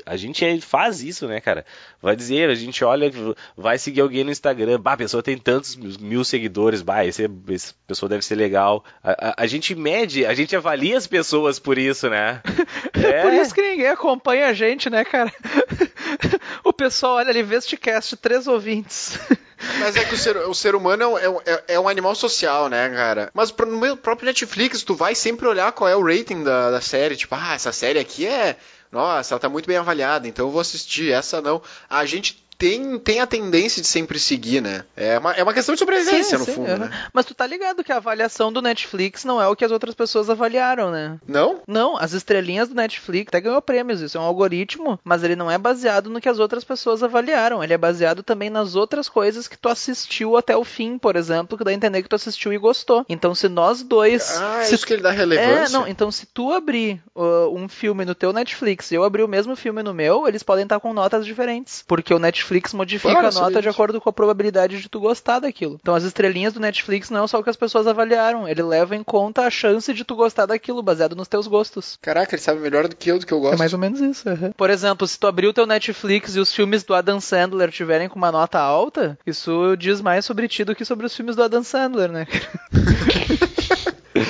[0.05, 1.65] A gente é- faz isso, né, cara?
[2.03, 3.11] Vai dizer, a gente olha,
[3.57, 7.75] vai seguir alguém no Instagram, bah, a pessoa tem tantos mil seguidores, bah, esse, essa
[7.87, 8.85] pessoa deve ser legal.
[9.03, 12.41] A, a- a gente mede, a gente avalia as pessoas por isso, né?
[12.97, 15.31] É, Por isso que ninguém acompanha a gente, né, cara?
[16.65, 19.19] o pessoal olha ali, Vestcast, três ouvintes.
[19.81, 22.69] Mas é que o ser, o ser humano é, um- é- é um animal social,
[22.69, 23.31] né, cara?
[23.35, 26.71] Mas pro- no meu próprio Netflix, tu vai sempre olhar qual é o rating da,
[26.71, 27.17] da série.
[27.17, 28.57] Tipo, ah, essa série aqui é.
[28.95, 31.11] Nossa, ela tá muito bem avaliada, então eu vou assistir.
[31.11, 31.61] Essa não.
[31.91, 34.85] A gente tem, tem a tendência de sempre seguir, né?
[34.97, 36.79] É uma, é uma questão de sobrevivência, no fundo, aham.
[36.87, 37.09] né?
[37.13, 39.95] Mas tu tá ligado que a avaliação do Netflix não é o que as outras
[39.95, 41.19] pessoas avaliaram, né?
[41.27, 41.61] Não?
[41.67, 45.51] Não, as estrelinhas do Netflix até ganhou prêmios, isso é um algoritmo, mas ele não
[45.51, 49.49] é baseado no que as outras pessoas avaliaram, ele é baseado também nas outras coisas
[49.49, 52.53] que tu assistiu até o fim, por exemplo, que dá a entender que tu assistiu
[52.53, 53.05] e gostou.
[53.09, 54.37] Então se nós dois...
[54.41, 55.79] Ah, é se isso que ele dá É, relevância.
[55.79, 59.29] não, então se tu abrir uh, um filme no teu Netflix e eu abrir o
[59.29, 61.85] mesmo filme no meu, eles podem estar com notas diferentes.
[61.87, 65.39] Porque o Netflix modifica Olha, a nota de acordo com a probabilidade de tu gostar
[65.41, 65.79] daquilo.
[65.81, 68.97] Então as estrelinhas do Netflix não é só o que as pessoas avaliaram, ele leva
[68.97, 71.99] em conta a chance de tu gostar daquilo, baseado nos teus gostos.
[72.01, 73.55] Caraca, ele sabe melhor do que eu, do que eu gosto.
[73.55, 74.29] É mais ou menos isso.
[74.29, 74.53] aham.
[74.57, 78.09] Por exemplo, se tu abrir o teu Netflix e os filmes do Adam Sandler tiverem
[78.09, 81.43] com uma nota alta, isso diz mais sobre ti do que sobre os filmes do
[81.43, 82.27] Adam Sandler, né?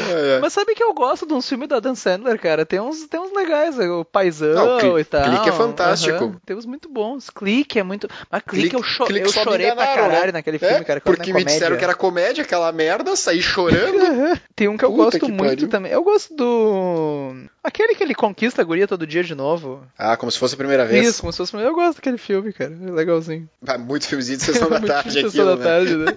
[0.09, 0.39] É, é.
[0.41, 2.65] Mas sabe que eu gosto de uns filmes do Adam Sandler, cara?
[2.67, 5.25] Tem uns, tem uns legais, o Paizão Não, Cli- e tal.
[5.25, 6.25] Clique é fantástico.
[6.25, 6.37] Aham.
[6.45, 7.31] Tem uns muito bons.
[7.31, 8.09] Clique é muito.
[8.31, 9.05] Mas Clique, eu, cho...
[9.05, 10.33] Clique eu chorei pra enganaram, caralho né?
[10.33, 11.01] naquele É, filme, cara.
[11.01, 13.95] que era Porque uma me disseram que era comédia, aquela merda, saí chorando.
[14.55, 15.69] Tem um que eu Puta gosto que muito pariu.
[15.69, 15.93] também.
[15.93, 17.35] Eu gosto do.
[17.63, 19.83] Aquele que ele conquista a guria todo dia de novo.
[19.99, 21.07] ah, como se fosse a primeira vez.
[21.09, 21.57] Isso, como se fosse.
[21.57, 22.73] Eu gosto daquele filme, cara.
[22.87, 23.49] É legalzinho.
[23.67, 25.65] Ah, muito filmezinho de sessão da tarde sessão aquilo, da né?
[25.65, 26.17] tarde, né?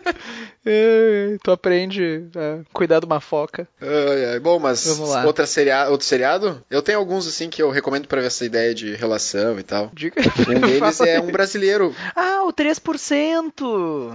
[0.66, 3.68] É, tu aprende a cuidar de uma foca.
[3.82, 4.39] Ai, ai.
[4.39, 5.25] Bom, mas lá.
[5.25, 5.89] outra seria...
[5.89, 6.63] outro seriado?
[6.69, 9.91] Eu tenho alguns, assim, que eu recomendo pra ver essa ideia de relação e tal.
[9.93, 10.21] Diga.
[10.47, 13.61] Um deles é um brasileiro, Ah, o 3%!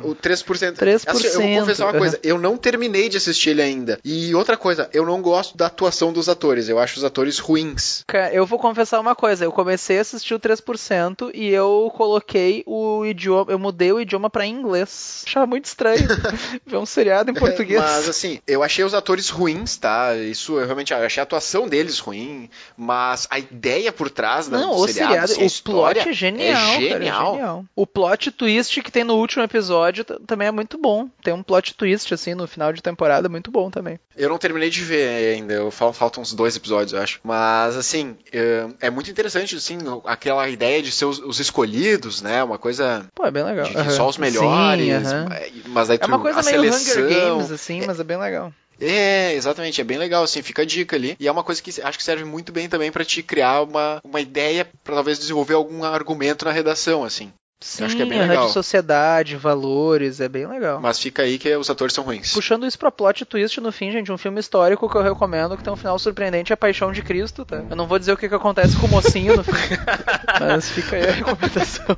[0.02, 0.76] o 3%.
[0.76, 3.98] 3%, Assim, eu vou confessar uma coisa, eu não terminei de assistir ele ainda.
[4.04, 6.68] E outra coisa, eu não gosto da atuação dos atores.
[6.68, 8.04] Eu acho os atores atores ruins.
[8.06, 12.62] Cara, eu vou confessar uma coisa, eu comecei a assistir o 3% e eu coloquei
[12.66, 15.22] o idioma, eu mudei o idioma pra inglês.
[15.26, 16.02] Achava muito estranho
[16.66, 17.80] ver um seriado em português.
[17.80, 20.16] Mas assim, eu achei os atores ruins, tá?
[20.16, 24.74] Isso eu realmente achei a atuação deles ruim, mas a ideia por trás da, Não,
[24.74, 27.32] o seriado, seriado, assim, o plot é genial, é cara, é genial.
[27.32, 27.64] genial.
[27.76, 31.08] O plot twist que tem no último episódio também é muito bom.
[31.22, 33.98] Tem um plot twist, assim, no final de temporada, muito bom também.
[34.16, 37.20] Eu não terminei de ver ainda, eu fal- faltam uns dois episódios, eu acho.
[37.24, 42.42] Mas, assim, é, é muito interessante, assim, aquela ideia de ser os, os escolhidos, né?
[42.44, 43.66] Uma coisa Pô, é bem legal.
[43.66, 43.90] de que Aham.
[43.90, 45.26] só os Sim, melhores, aham.
[45.66, 48.16] mas aí É uma tu- coisa a meio seleção, Hunger Games, assim, mas é bem
[48.18, 48.52] legal.
[48.82, 51.16] É, exatamente, é bem legal, assim, fica a dica ali.
[51.18, 54.00] E é uma coisa que acho que serve muito bem também pra te criar uma,
[54.04, 57.32] uma ideia, pra talvez desenvolver algum argumento na redação, assim.
[57.62, 58.46] Sim, acho que é bem aham, legal.
[58.46, 60.80] de sociedade, valores, é bem legal.
[60.80, 62.32] Mas fica aí que os atores são ruins.
[62.32, 65.62] Puxando isso pra plot twist no fim, gente, um filme histórico que eu recomendo, que
[65.62, 67.62] tem um final surpreendente, é Paixão de Cristo, tá?
[67.70, 69.52] Eu não vou dizer o que, que acontece com o mocinho no fim,
[70.40, 71.96] mas fica aí a recomendação.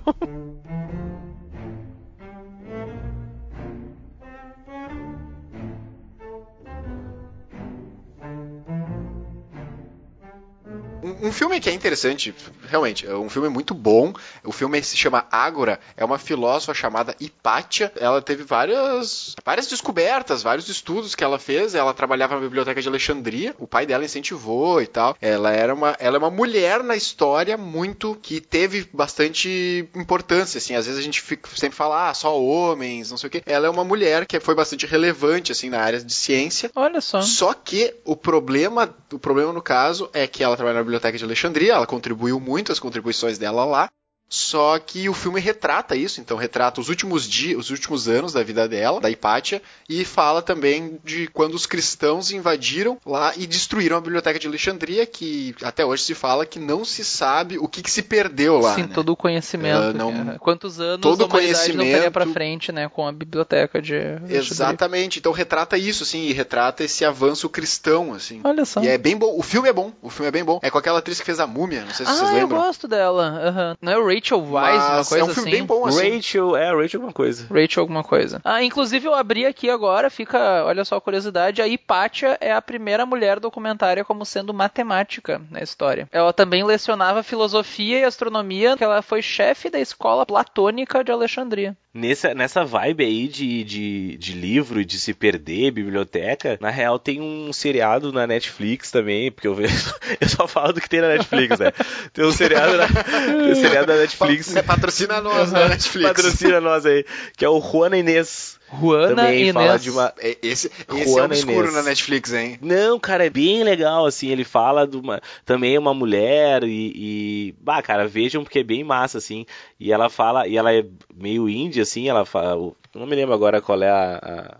[11.25, 12.35] Um, filme que é interessante,
[12.69, 14.13] realmente, é um filme muito bom.
[14.45, 17.93] O filme se chama Ágora, é uma filósofa chamada Hipátia.
[17.97, 21.75] Ela teve várias, várias descobertas, vários estudos que ela fez.
[21.75, 25.17] Ela trabalhava na biblioteca de Alexandria, o pai dela incentivou e tal.
[25.21, 30.75] Ela era uma, ela é uma mulher na história muito que teve bastante importância, assim.
[30.75, 33.43] Às vezes a gente fica- sempre fala, ah, só homens, não sei o quê.
[33.47, 36.71] Ela é uma mulher que foi bastante relevante, assim, na área de ciência.
[36.75, 37.21] Olha só.
[37.23, 41.25] Só que o problema, o problema no caso é que ela trabalha na biblioteca de
[41.25, 43.91] Alexandria, ela contribuiu muito as contribuições dela lá.
[44.29, 48.43] Só que o filme retrata isso, então retrata os últimos dias, os últimos anos da
[48.43, 53.97] vida dela, da Hipátia, e fala também de quando os cristãos invadiram lá e destruíram
[53.97, 57.81] a biblioteca de Alexandria, que até hoje se fala que não se sabe o que,
[57.83, 58.75] que se perdeu lá.
[58.75, 58.91] Sim, né?
[58.93, 59.77] todo o conhecimento.
[59.77, 60.37] Ela não- né?
[60.41, 63.95] Quantos anos todo a humanidade não conhecimento- teria pra frente, né, com a biblioteca de...
[64.29, 68.41] Exatamente, então retrata isso, assim, e retrata esse avanço cristão, assim.
[68.43, 68.83] Olha só.
[68.83, 69.39] E é bem bom.
[69.39, 69.93] O filme é bom.
[70.03, 70.59] O filme é bem bom.
[70.63, 71.85] É com aquela atriz que fez a múmia.
[71.85, 72.59] Não sei se Ah, vocês eu lembram.
[72.63, 73.25] gosto dela.
[73.45, 73.77] aham.
[73.81, 75.59] Não é o Rachel Weisz, uma Mas coisa é um filme assim?
[75.59, 76.17] bem bom, assim.
[76.17, 77.47] Rachel, é, Rachel alguma coisa.
[77.53, 78.41] Rachel alguma coisa.
[78.45, 82.63] Ah, inclusive eu abri aqui agora, fica, olha só a curiosidade, a Hipátia é a
[82.63, 86.09] primeira mulher documentária como sendo matemática na história.
[86.11, 91.77] Ela também lecionava filosofia e astronomia, que ela foi chefe da escola platônica de Alexandria.
[91.95, 96.99] Nessa, nessa vibe aí de, de, de livro e de se perder, biblioteca, na real
[96.99, 99.95] tem um seriado na Netflix também, porque eu vejo.
[100.21, 101.73] Eu só falo do que tem na Netflix, né?
[102.13, 104.57] Tem um seriado na, tem um seriado na Netflix.
[104.57, 106.09] É, patrocina nós na Netflix.
[106.09, 107.05] Patrocina nós aí,
[107.37, 108.59] que é o Juana Inês.
[108.81, 109.53] Juana também Inês.
[109.53, 110.13] fala de uma.
[110.19, 111.75] É, Esse, esse é obscuro Inês.
[111.75, 112.59] na Netflix, hein?
[112.61, 116.93] Não, cara, é bem legal, assim, ele fala de uma, também é uma mulher e,
[116.95, 119.47] e, bah, cara, vejam porque é bem massa, assim,
[119.79, 123.35] e ela fala, e ela é meio índia, assim, ela fala, eu não me lembro
[123.35, 124.57] agora qual é a, a,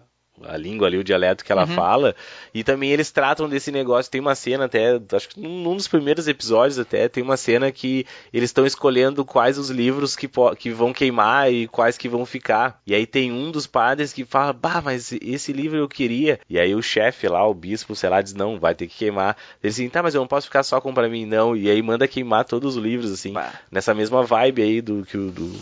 [0.49, 1.75] a língua ali, o dialeto que ela Uhum.
[1.75, 2.15] fala,
[2.53, 6.29] e também eles tratam desse negócio, tem uma cena até, acho que num dos primeiros
[6.29, 10.29] episódios até, tem uma cena que eles estão escolhendo quais os livros que,
[10.59, 14.25] que vão queimar e quais que vão ficar, e aí tem um dos padres que
[14.25, 18.11] fala, bah, mas esse livro eu queria, e aí o chefe lá, o bispo, sei
[18.11, 20.63] lá, diz, não, vai ter que queimar, ele assim, tá, mas eu não posso ficar
[20.63, 23.53] só com pra mim, não, e aí manda queimar todos os livros, assim, Bah.
[23.71, 25.53] nessa mesma vibe aí do que o do,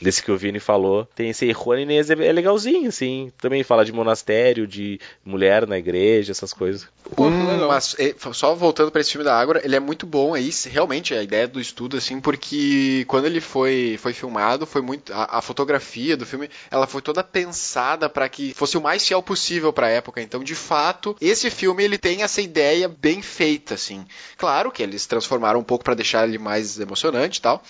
[0.00, 1.06] desse que o Vini falou.
[1.14, 3.30] Tem esse Juan Inês, é, é legalzinho, assim.
[3.40, 4.31] Também fala de monastério,
[4.66, 6.86] de mulher na igreja, essas coisas.
[7.18, 7.68] Um, legal.
[7.68, 10.68] mas é, só voltando para esse filme da Ágora, ele é muito bom aí, se-
[10.68, 15.38] realmente a ideia do estudo assim, porque quando ele foi foi filmado, foi muito a,
[15.38, 19.72] a fotografia do filme, ela foi toda pensada para que fosse o mais fiel possível
[19.72, 20.22] para a época.
[20.22, 24.06] Então, de fato, esse filme ele tem essa ideia bem feita assim.
[24.38, 27.62] Claro que eles transformaram um pouco para deixar ele mais emocionante e tal.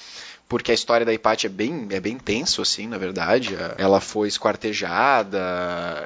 [0.48, 3.56] Porque a história da Hipátia é bem, é bem tenso, assim, na verdade.
[3.78, 5.40] Ela foi esquartejada.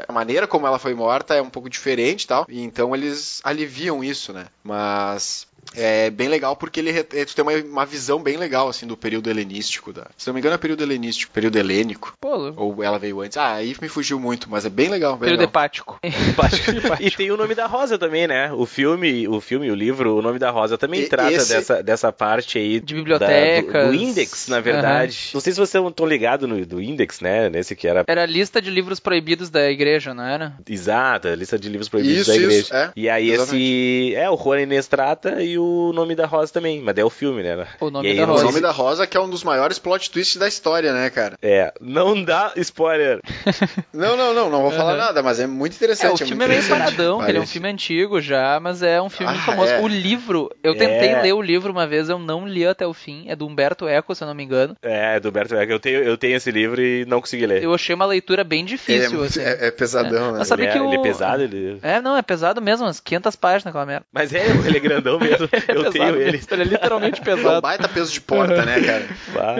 [0.07, 2.47] A maneira como ela foi morta é um pouco diferente e tal.
[2.49, 4.47] E então eles aliviam isso, né?
[4.63, 8.87] Mas é bem legal porque ele re- tu tem uma, uma visão bem legal, assim,
[8.87, 9.93] do período helenístico.
[9.93, 10.07] Da...
[10.17, 12.15] Se não me engano, é período helenístico, período helênico.
[12.21, 13.37] Pô, Ou ela veio antes.
[13.37, 15.13] Ah, aí me fugiu muito, mas é bem legal.
[15.17, 15.47] Bem período legal.
[16.03, 16.79] hepático.
[17.01, 18.53] e tem o nome da Rosa também, né?
[18.53, 21.83] O filme, o filme, o livro, o nome da Rosa também E- trata esse- dessa,
[21.83, 23.87] dessa parte aí De bibliotecas.
[23.87, 25.31] do, do index, na verdade.
[25.35, 27.49] Não sei se vocês estão ligados no do index, né?
[27.49, 30.55] Nesse que era Era a lista de livros proibidos da igreja, não era?
[30.69, 32.61] exata, lista de livros proibidos Isso, da igreja.
[32.61, 32.91] isso, é.
[32.97, 36.97] e aí esse é o Juan Inês trata e o Nome da Rosa também, mas
[36.97, 37.67] é o filme, né?
[37.81, 38.39] O Nome aí, da O Rosa.
[38.41, 41.37] sei nome da Rosa que é um dos maiores plot twists da história, né, cara?
[41.43, 43.21] É, não dá spoiler.
[43.93, 44.99] Não, não, não, não vou falar Aham.
[44.99, 46.15] nada, mas é muito É, interessante.
[46.15, 46.79] o filme muito é meio interessante.
[46.97, 49.73] paradão, ele é um filme antigo já, mas é um filme Ah, famoso.
[49.73, 49.81] é.
[49.81, 51.23] O livro, eu tentei É.
[51.23, 54.15] ler o livro uma vez, eu não li até o fim, é do Humberto Eco,
[54.15, 54.77] se eu não me engano.
[54.83, 55.71] É, do Berto Eck.
[55.73, 57.63] Eu tenho, eu tenho esse livro e não consegui ler.
[57.63, 59.41] Eu achei uma leitura bem é, difícil, muito- assim.
[59.41, 60.39] é- é pesadão, né?
[60.41, 61.79] Mas sabe ele, que é, ele é o- pesado, ele...
[61.83, 64.05] É, não, é pesado mesmo, umas 500 páginas aquela merda.
[64.13, 65.46] Mas é, ele é grandão mesmo.
[65.67, 66.41] É eu pesado tenho ele.
[66.51, 67.61] Ele é literalmente É um pesado.
[67.61, 69.09] baita peso de porta, né, cara?
[69.33, 69.57] Bah.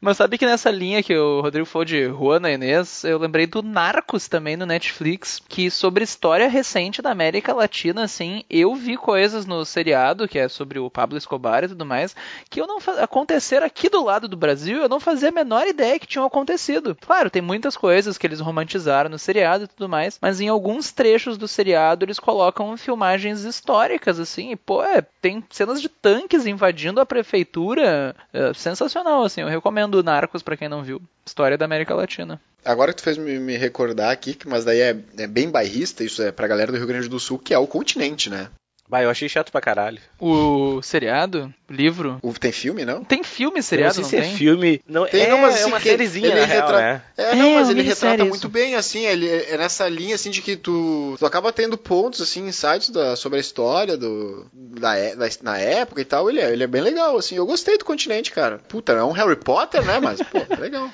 [0.00, 3.62] Mas sabe que nessa linha que o Rodrigo falou de Juana Inês, eu lembrei do
[3.62, 9.46] Narcos também no Netflix, que sobre história recente da América Latina, assim, eu vi coisas
[9.46, 12.14] no seriado, que é sobre o Pablo Escobar e tudo mais,
[12.48, 12.92] que eu não fa...
[13.02, 16.96] aconteceram aqui do lado do Brasil, eu não fazia a menor ideia que tinham acontecido.
[17.00, 20.92] Claro, tem muitas coisas que eles romantizaram no seriado e tudo mais, mas em alguns
[20.92, 26.46] trechos do seriado eles colocam filmagens históricas, assim, e pô, é, tem cenas de tanques
[26.46, 31.00] invadindo a prefeitura, é, sensacional, assim, eu recomendo Narcos pra quem não viu.
[31.24, 32.40] História da América Latina.
[32.64, 36.22] Agora que tu fez me, me recordar aqui, mas daí é, é bem bairrista, isso
[36.22, 38.48] é pra galera do Rio Grande do Sul, que é o continente, né?
[38.90, 40.00] Bah, eu achei chato pra caralho.
[40.18, 43.04] O seriado, livro, O, tem filme, não?
[43.04, 44.34] tem filme seriado, não não, sei se tem?
[44.34, 44.80] é filme.
[44.84, 47.02] Não, Tem, é, não, mas é assim, uma que sériezinha, ele na real, né?
[47.16, 48.48] É, não, É, mas ele retrata muito isso.
[48.48, 52.48] bem, assim, ele é nessa linha, assim, de que tu, tu acaba tendo pontos, assim,
[52.48, 56.52] insights da, sobre a história do, da, é- da- na época e tal, ele é,
[56.52, 58.58] ele é bem legal, assim, eu gostei do continente, cara.
[58.68, 60.90] Puta, é um Harry Potter, né, mas, pô, é legal.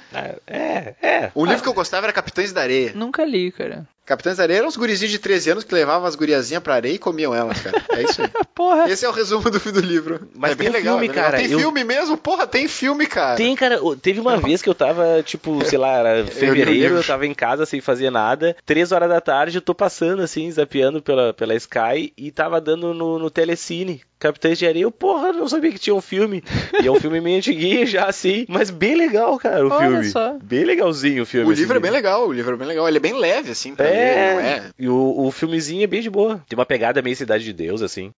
[0.47, 1.31] É, é.
[1.35, 2.93] O livro que eu gostava era Capitães da Areia.
[2.95, 3.87] Nunca li, cara.
[4.07, 6.95] Capitães da Areia eram uns gurizinhos de 13 anos que levavam as guriazinhas pra areia
[6.95, 7.83] e comiam elas, cara.
[7.91, 8.29] É isso aí.
[8.55, 8.89] Porra.
[8.89, 10.29] Esse é o resumo do, do livro.
[10.35, 11.25] Mas é bem tem legal, filme, é bem legal.
[11.33, 12.17] cara, Tem eu- filme mesmo?
[12.17, 13.37] Porra, tem filme, cara.
[13.37, 16.97] Tem, cara, teve uma vez que eu tava, tipo, sei lá, era fevereiro, livro.
[16.99, 18.57] eu tava em casa sem fazer nada.
[18.65, 22.95] Três horas da tarde eu tô passando, assim, zapeando pela, pela Sky e tava dando
[22.95, 24.01] no, no Telecine.
[24.19, 26.43] Capitães de Areia, eu, porra, não sabia que tinha um filme.
[26.83, 30.05] E é um filme meio antiguinho já, assim, mas bem legal, cara, o Olha filme.
[30.07, 30.39] só.
[30.43, 31.47] Bem legalzinho o filme.
[31.49, 31.61] O assim.
[31.61, 32.89] livro é bem legal, o livro é bem legal.
[32.89, 34.71] Ele é bem leve, assim, pra ler, não É, é?
[34.79, 36.43] e o, o filmezinho é bem de boa.
[36.49, 38.11] Tem uma pegada meio Cidade de Deus, assim.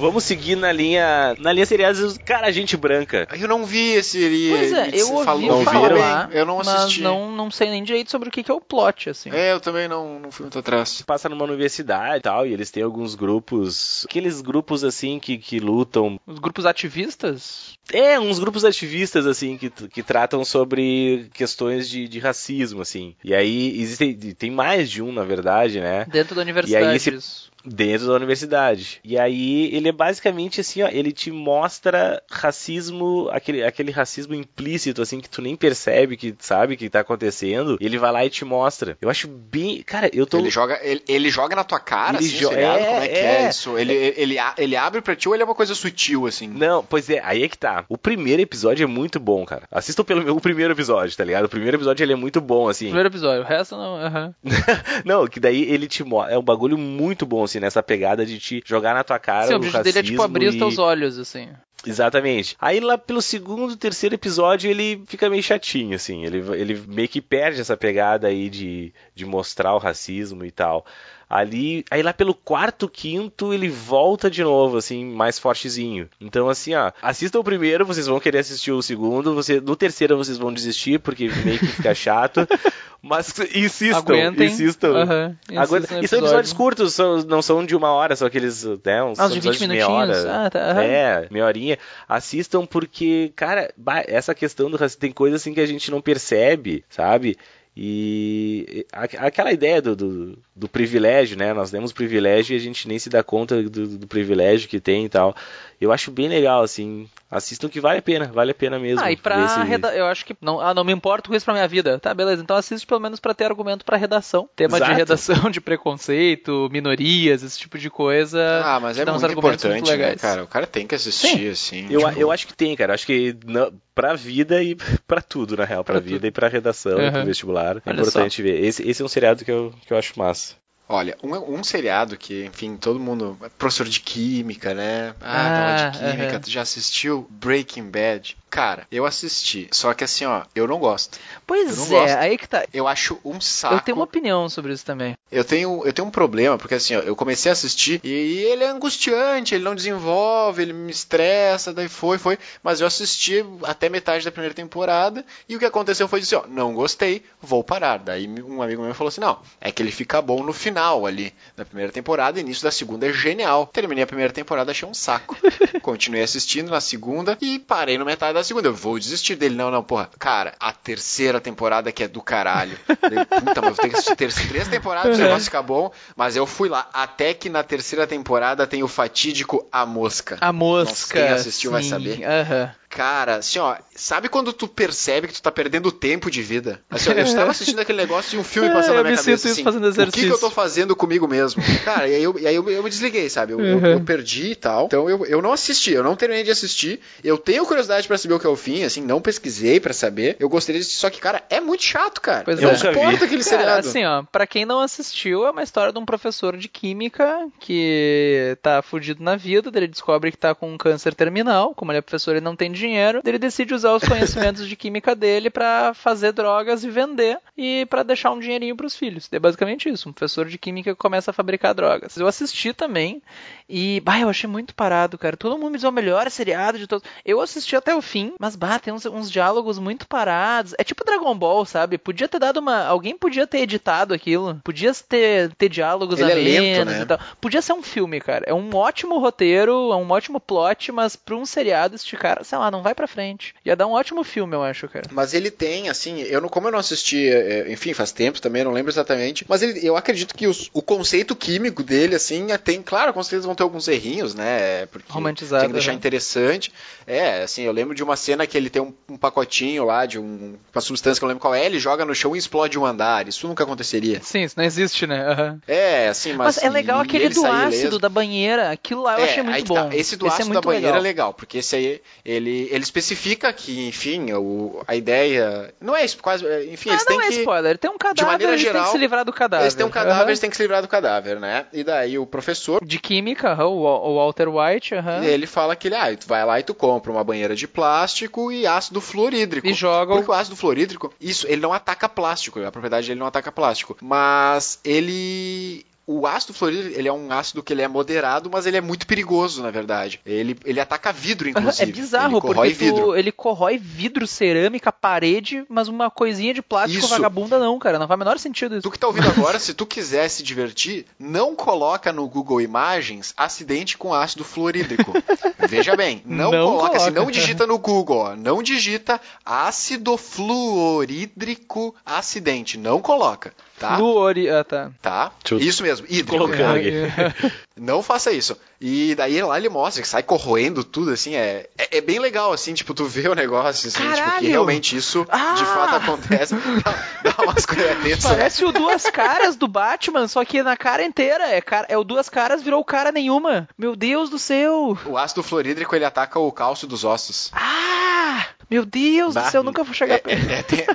[0.00, 1.34] Vamos seguir na linha.
[1.38, 3.28] Na linha seriados, cara, gente branca.
[3.38, 4.18] Eu não vi esse.
[4.18, 7.02] Ele, Pois é, eu ouvi falou, Não falar, bem, eu não assisti.
[7.02, 9.30] mas não, não sei nem direito sobre o que, que é o plot, assim.
[9.32, 11.02] É, eu também não, não fui muito atrás.
[11.02, 14.04] Passa numa universidade e tal, e eles têm alguns grupos.
[14.08, 16.18] Aqueles grupos assim que, que lutam.
[16.26, 17.78] Os grupos ativistas?
[17.92, 23.14] É, uns grupos ativistas, assim, que, que tratam sobre questões de, de racismo, assim.
[23.24, 24.14] E aí existem.
[24.16, 26.06] Tem mais de um, na verdade, né?
[26.10, 26.96] Dentro da universidade.
[26.96, 27.49] esse- isso.
[27.64, 29.00] Dentro da universidade.
[29.04, 35.02] E aí ele é basicamente assim, ó, ele te mostra racismo, aquele, aquele racismo implícito,
[35.02, 37.76] assim, que tu nem percebe, que sabe que tá acontecendo.
[37.80, 38.96] Ele vai lá e te mostra.
[39.00, 39.82] Eu acho bem.
[39.82, 40.38] Cara, eu tô.
[40.38, 42.78] Ele joga, ele, ele joga na tua cara, Ele assim, jo- seriado?
[42.78, 43.42] é, Como é que é.
[43.44, 43.78] é, isso?
[43.78, 46.48] Ele, ele, a- ele abre pra ti ou ele é uma coisa sutil, assim?
[46.48, 47.84] Não, pois é, aí é que tá.
[47.88, 49.62] O primeiro episódio é muito bom, cara.
[49.70, 51.44] Assistam pelo meu- o primeiro episódio, tá ligado?
[51.44, 52.86] O primeiro episódio ele é muito bom, assim.
[52.86, 53.96] Primeiro episódio, o resto não.
[53.96, 54.34] aham.
[55.04, 56.34] Não, que daí ele te mostra.
[56.34, 59.48] É um bagulho muito bom, assim, nessa pegada de te jogar na tua cara.
[59.48, 61.48] Sim, o objetivo dele é tipo abrir os racismo teus e- olhos, assim.
[61.86, 62.56] Exatamente.
[62.60, 66.24] Aí lá pelo segundo, terceiro episódio ele fica meio chatinho, assim.
[66.24, 70.84] Ele, ele meio que perde essa pegada aí de, de mostrar o racismo e tal.
[71.30, 76.08] Ali, aí lá pelo quarto, quinto, ele volta de novo, assim, mais fortezinho.
[76.20, 80.16] Então, assim, ó, assistam o primeiro, vocês vão querer assistir o segundo, você, no terceiro
[80.16, 82.40] vocês vão desistir, porque meio que fica chato.
[83.02, 84.48] Mas insistam, Aguentem.
[84.48, 84.94] insistam.
[84.94, 86.18] Aguenta- insistam E são episódio.
[86.18, 89.46] episódios curtos, são- não são de uma hora, são aqueles, né, uns Ah, de 20
[89.46, 90.24] episódios meia minutinhos?
[90.24, 90.46] hora.
[90.46, 90.82] Ah, tá, aham.
[90.82, 91.78] É, meia horinha.
[92.06, 93.72] Assistam porque, cara,
[94.06, 97.38] essa questão do racismo tem coisa assim que a gente não percebe, sabe?
[97.82, 101.54] E aquela ideia do, do, do privilégio, né?
[101.54, 105.06] Nós temos privilégio e a gente nem se dá conta do, do privilégio que tem
[105.06, 105.34] e tal.
[105.80, 107.08] Eu acho bem legal, assim.
[107.30, 109.00] Assistam que vale a pena, vale a pena mesmo.
[109.04, 109.94] Ah, e pra esse- reda...
[109.94, 111.98] eu acho que não, ah, não me importo com isso pra minha vida.
[111.98, 112.42] Tá, beleza.
[112.42, 114.48] Então assiste pelo menos pra ter argumento pra redação.
[114.56, 114.98] Tema de Exato.
[114.98, 118.62] redação de preconceito, minorias, esse tipo de coisa.
[118.64, 120.42] Ah, mas é muito importante, muito né, cara?
[120.42, 121.86] O cara tem que assistir, assim.
[121.90, 122.90] Eu, tipo, eu acho que tem, cara.
[122.90, 124.74] Eu acho que não, pra vida e
[125.06, 125.84] pra tudo, na real.
[125.84, 126.26] Pra, Pra vida tudo.
[126.26, 127.26] e pra redação e pro Uhum.
[127.26, 127.76] vestibular.
[127.78, 128.62] É Olha importante ver.
[128.64, 130.54] Esse, esse é um seriado que eu, que eu acho massa.
[130.92, 133.38] Olha, um, um seriado que, enfim, todo mundo.
[133.56, 135.14] Professor de química, né?
[135.20, 136.32] Ah, ah aula de química.
[136.32, 136.42] Uh -huh.
[136.42, 138.36] Tu já assistiu Breaking Bad?
[138.50, 139.68] Cara, eu assisti.
[139.70, 141.16] Só que assim, ó, eu não gosto.
[141.46, 142.16] Pois não é, gosto.
[142.16, 142.64] aí que tá.
[142.74, 143.76] Eu acho um saco.
[143.76, 145.16] Eu tenho uma opinião sobre isso também.
[145.30, 148.64] Eu tenho, eu tenho um problema, porque assim, ó, eu comecei a assistir e ele
[148.64, 152.36] é angustiante, ele não desenvolve, ele me estressa, daí foi, foi.
[152.60, 156.42] Mas eu assisti até metade da primeira temporada e o que aconteceu foi assim, ó,
[156.48, 157.98] não gostei, vou parar.
[157.98, 161.34] Daí um amigo meu falou assim, não, é que ele fica bom no final ali
[161.56, 163.66] da primeira temporada, início da segunda é genial.
[163.66, 165.36] Terminei a primeira temporada, achei um saco.
[165.82, 168.68] Continuei assistindo na segunda e parei no metade da segunda.
[168.68, 169.54] Eu vou desistir dele.
[169.54, 170.10] Não, não, porra.
[170.18, 172.78] Cara, a terceira temporada que é do caralho.
[172.88, 175.92] Eu, puta, mas eu tenho que assistir três temporadas, o negócio fica bom.
[176.16, 176.88] Mas eu fui lá.
[176.92, 180.38] Até que na terceira temporada tem o fatídico A Mosca.
[180.40, 180.90] A Mosca.
[180.90, 181.72] Nossa, quem assistiu sim.
[181.72, 182.24] vai saber.
[182.24, 182.79] Aham.
[182.90, 186.82] Cara, assim, ó, sabe quando tu percebe que tu tá perdendo tempo de vida?
[186.90, 189.12] Assim, ó, eu estava assistindo aquele negócio e um filme passando É, na eu minha
[189.12, 189.36] me cabeça.
[189.36, 190.38] sinto isso assim, fazendo o que, que eu exercício.
[190.40, 191.62] tô fazendo comigo mesmo?
[191.84, 193.52] Cara, e aí eu, e aí eu, eu me desliguei, sabe?
[193.52, 193.86] Eu, eu- Uhum.
[193.92, 194.86] eu perdi e tal.
[194.86, 197.00] Então eu, eu não assisti, eu não terminei de assistir.
[197.22, 200.36] Eu tenho curiosidade pra saber o que é o fim, assim, não pesquisei pra saber.
[200.40, 202.42] Eu gostaria de assistir, só que, cara, é muito chato, cara.
[202.44, 202.72] Pois eu é.
[202.72, 203.88] não suporto aquele Cara, seriado.
[203.88, 208.58] assim, ó, pra quem não assistiu, é uma história de um professor de química que
[208.62, 212.02] tá fudido na vida, ele descobre que tá com um câncer terminal, como ele é
[212.02, 212.79] professor e não tem dinheiro,
[213.22, 217.86] daí ele decide usar os conhecimentos de química dele pra fazer drogas e vender e
[217.90, 219.28] pra deixar um dinheirinho pros filhos.
[219.32, 222.16] É basicamente isso, um professor de química que começa a fabricar drogas.
[222.16, 223.22] Eu assisti também
[223.68, 225.36] e, bah, eu achei muito parado, cara.
[225.36, 227.08] Todo mundo me diz "É o melhor seriado de todos.
[227.24, 230.74] Eu assisti até o fim, mas bah, tem uns, uns diálogos muito parados.
[230.78, 231.98] É tipo Dragon Ball, sabe?
[231.98, 232.84] Podia ter dado uma.
[232.86, 234.60] Alguém podia ter editado aquilo.
[234.64, 237.02] Podia ter, ter diálogos Ele a é lento, né?
[237.02, 237.18] e tal.
[237.40, 238.44] Podia ser um filme, cara.
[238.46, 242.69] É um ótimo roteiro, é um ótimo plot, mas pra um seriado esticar, sei lá,
[242.70, 243.54] não vai pra frente.
[243.64, 245.06] Ia dar um ótimo filme, eu acho, cara.
[245.12, 248.64] Mas ele tem, assim, eu não, como eu não assisti, é, enfim, faz tempo também,
[248.64, 252.58] não lembro exatamente, mas ele, eu acredito que os- o conceito químico dele, assim, é-
[252.58, 254.86] tem, claro, com certeza vão ter alguns errinhos, né?
[254.86, 255.96] Porque Romantizado, tem que deixar né?
[255.96, 256.72] interessante.
[257.06, 260.18] É, assim, eu lembro de uma cena que ele tem um, um pacotinho lá de
[260.18, 262.78] um- uma substância que eu não lembro qual é, ele joga no chão e explode
[262.78, 263.26] um andar.
[263.28, 264.20] Isso nunca aconteceria.
[264.22, 265.20] Sim, isso não existe, né?
[265.26, 265.60] Aham.
[265.66, 266.56] É, assim, mas.
[266.56, 268.70] Mas, é legal aquele ele do ácido da banheira.
[268.70, 269.82] Aquilo lá eu É, achei muito tá.
[269.84, 269.92] bom.
[269.92, 271.00] Esse do Esse é ácido da muito banheira legal.
[271.00, 275.72] é legal, porque esse aí, ele, ele especifica que, enfim, o, a ideia.
[275.80, 276.44] Não é isso, quase.
[276.72, 277.38] Enfim, Ah, eles não têm é que.
[277.38, 277.78] spoiler.
[277.78, 279.64] Tem um cadáver, maneira eles têm geral, que se livrar do cadáver.
[279.64, 280.28] Eles têm um cadáver, Aham.
[280.28, 281.66] eles têm que se livrar do cadáver, né?
[281.72, 285.24] E daí o professor, De química, o Wa- o Walter White, aham.
[285.24, 288.50] ele fala que ele, ah, tu vai lá e tu compra uma banheira de plástico
[288.52, 289.66] e ácido fluorídrico.
[289.66, 293.26] E joga Porque o ácido fluorídrico, isso, ele não ataca plástico, a propriedade dele não
[293.26, 293.96] ataca plástico.
[294.00, 295.84] Mas ele.
[296.12, 299.06] O ácido fluorídrico, ele é um ácido que ele é moderado, mas ele é muito
[299.06, 300.20] perigoso, na verdade.
[300.26, 301.90] Ele, ele ataca vidro, Aham, inclusive.
[301.90, 303.16] É bizarro, ele corrói porque tu- vidro.
[303.16, 307.08] ele corrói vidro, cerâmica, parede, mas uma coisinha de plástico Isso.
[307.14, 307.98] vagabunda não, cara.
[307.98, 308.82] Não faz o menor sentido isso.
[308.82, 313.32] Tu que tá ouvindo agora, se tu quiser se divertir, não coloca no Google Imagens
[313.36, 315.12] acidente com ácido fluorídrico.
[315.58, 317.20] Veja bem, não, Não coloca, assim, coloca.
[317.20, 323.96] não digita no Google, ó, não digita ácido fluorídrico acidente, não coloca, tá?
[323.96, 324.48] Fluori...
[324.48, 324.90] Ah, tá.
[325.00, 325.32] Tá?
[325.58, 326.44] Isso mesmo, hídrico.
[326.44, 327.50] aqui.
[327.80, 328.56] Não faça isso.
[328.78, 332.52] E daí lá ele mostra que sai corroendo tudo, assim, é, é, é bem legal,
[332.52, 335.54] assim, tipo, tu vê o negócio, assim, tipo, que realmente isso Ah!
[335.54, 336.54] de fato acontece.
[336.84, 338.22] Dá, dá umas coisas?
[338.22, 341.44] Parece o Duas Caras do Batman, só que na cara inteira.
[341.48, 343.66] É, cara, é o Duas Caras virou cara nenhuma.
[343.78, 344.96] Meu Deus do céu.
[345.06, 347.50] O ácido fluorídrico ele ataca o cálcio dos ossos.
[347.54, 348.44] Ah!
[348.70, 350.50] Meu Deus Bah, do céu, eu nunca vou chegar É, perto.
[350.50, 350.86] é, é ten-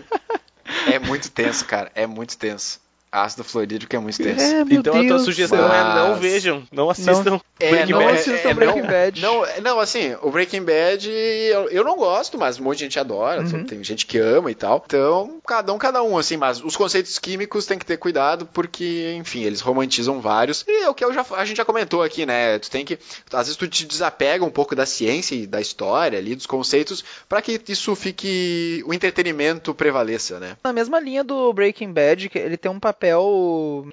[0.91, 1.91] é muito tenso, cara.
[1.95, 2.79] É muito tenso.
[3.23, 4.41] Ácido fluorídrico é muito tenso.
[4.43, 5.71] É, Então a tua Deus sugestão céu.
[5.73, 7.39] é não Mas- vejam, não assistam.
[7.59, 8.11] É, Breaking não Bad.
[8.19, 9.21] assistam Breaking não, Bad.
[9.21, 12.83] Não, é- não, assim, o Breaking Bad eu, eu não gosto, mas um monte de
[12.85, 13.41] gente adora.
[13.41, 13.63] Uhum.
[13.65, 14.83] Tem gente que ama e tal.
[14.85, 16.35] Então, cada um, cada um, assim.
[16.37, 20.65] Mas os conceitos químicos tem que ter cuidado porque, enfim, eles romantizam vários.
[20.67, 22.59] E é o que eu já, a gente já comentou aqui, né?
[22.59, 22.99] Tu tem que.
[23.31, 27.03] Às vezes tu te desapega um pouco da ciência e da história ali, dos conceitos,
[27.29, 28.83] para que isso fique.
[28.85, 30.57] o entretenimento prevaleça, né?
[30.63, 33.04] Na mesma linha do Breaking Bad, que ele tem um papel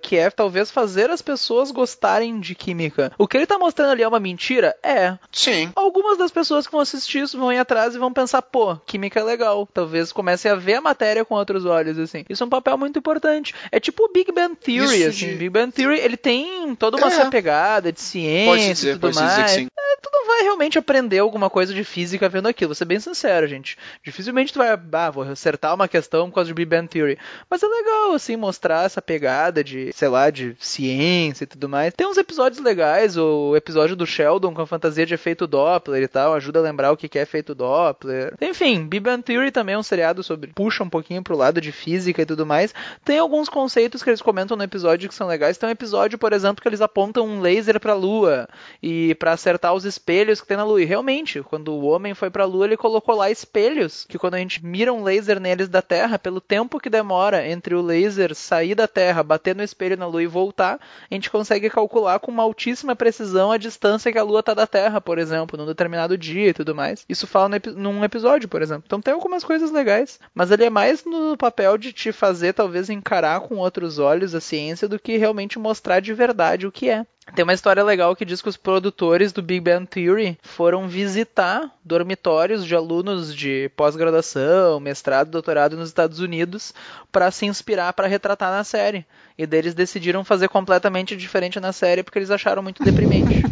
[0.00, 3.12] que é talvez fazer as pessoas gostarem de química.
[3.18, 4.74] O que ele tá mostrando ali é uma mentira?
[4.82, 5.16] É.
[5.30, 5.70] Sim.
[5.74, 9.20] Algumas das pessoas que vão assistir isso vão ir atrás e vão pensar, pô, química
[9.20, 9.68] é legal.
[9.72, 12.24] Talvez comecem a ver a matéria com outros olhos, assim.
[12.28, 13.54] Isso é um papel muito importante.
[13.70, 15.26] É tipo o Big Bang Theory, Isso assim.
[15.28, 17.30] de- Big Bang Theory, ele tem toda uma É.
[17.30, 19.44] pegada de ciência Pode e dizer, tudo mais.
[19.46, 19.62] dizer.
[19.66, 23.46] É tudo vai realmente aprender alguma coisa de física vendo aquilo, vou ser bem sincero,
[23.46, 23.76] gente.
[24.04, 27.18] Dificilmente tu vai, ah, vou acertar uma questão por causa de Big Bang Theory.
[27.50, 31.92] Mas é legal, assim, mostrar essa pegada de, sei lá, de ciência e tudo mais.
[31.94, 36.08] Tem uns episódios legais, o episódio do Sheldon com a fantasia de efeito Doppler e
[36.08, 38.34] tal, ajuda a lembrar o que é efeito Doppler.
[38.40, 41.72] Enfim, Big Bang Theory também é um seriado sobre, puxa um pouquinho pro lado de
[41.72, 42.74] física e tudo mais.
[43.04, 45.58] Tem alguns conceitos que eles comentam no episódio que são legais.
[45.58, 48.48] Tem um episódio, por exemplo, que eles apontam um laser pra lua
[48.82, 50.80] e para acertar os espelhos que tem na lua.
[50.80, 54.38] E realmente, quando o homem foi pra lua, ele colocou lá espelhos, que quando a
[54.38, 58.74] gente mira um laser neles da Terra, pelo tempo que demora entre o laser sair
[58.74, 60.78] da Terra, bater no espelho na lua e voltar,
[61.10, 64.66] a gente consegue calcular com uma altíssima precisão a distância que a lua está da
[64.66, 67.04] Terra, por exemplo, num determinado dia e tudo mais.
[67.08, 68.84] Isso fala num episódio, por exemplo.
[68.86, 72.90] Então tem algumas coisas legais, mas ele é mais no papel de te fazer talvez
[72.90, 77.06] encarar com outros olhos a ciência do que realmente mostrar de verdade o que é.
[77.34, 81.70] Tem uma história legal que diz que os produtores do Big Bang Theory foram visitar
[81.84, 86.74] dormitórios de alunos de pós-graduação, mestrado, doutorado nos Estados Unidos
[87.12, 89.06] para se inspirar para retratar na série.
[89.38, 93.42] E deles decidiram fazer completamente diferente na série porque eles acharam muito deprimente.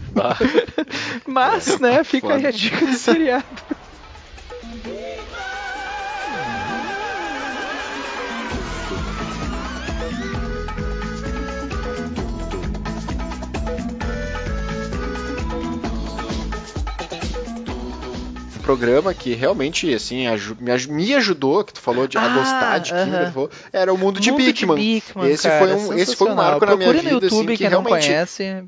[1.24, 3.46] Mas, né, fica aí a dica do seriado.
[18.70, 20.24] Programa que realmente, assim,
[20.88, 23.04] me, ajudou, que tu falou de ah, a gostar de uh -huh.
[23.04, 25.02] química, falou, era o Mundo de Bigman.
[25.28, 27.68] esse, cara, foi um, esse foi um marco na minha vida, no YouTube, assim, que
[27.68, 28.64] realmente conhece, é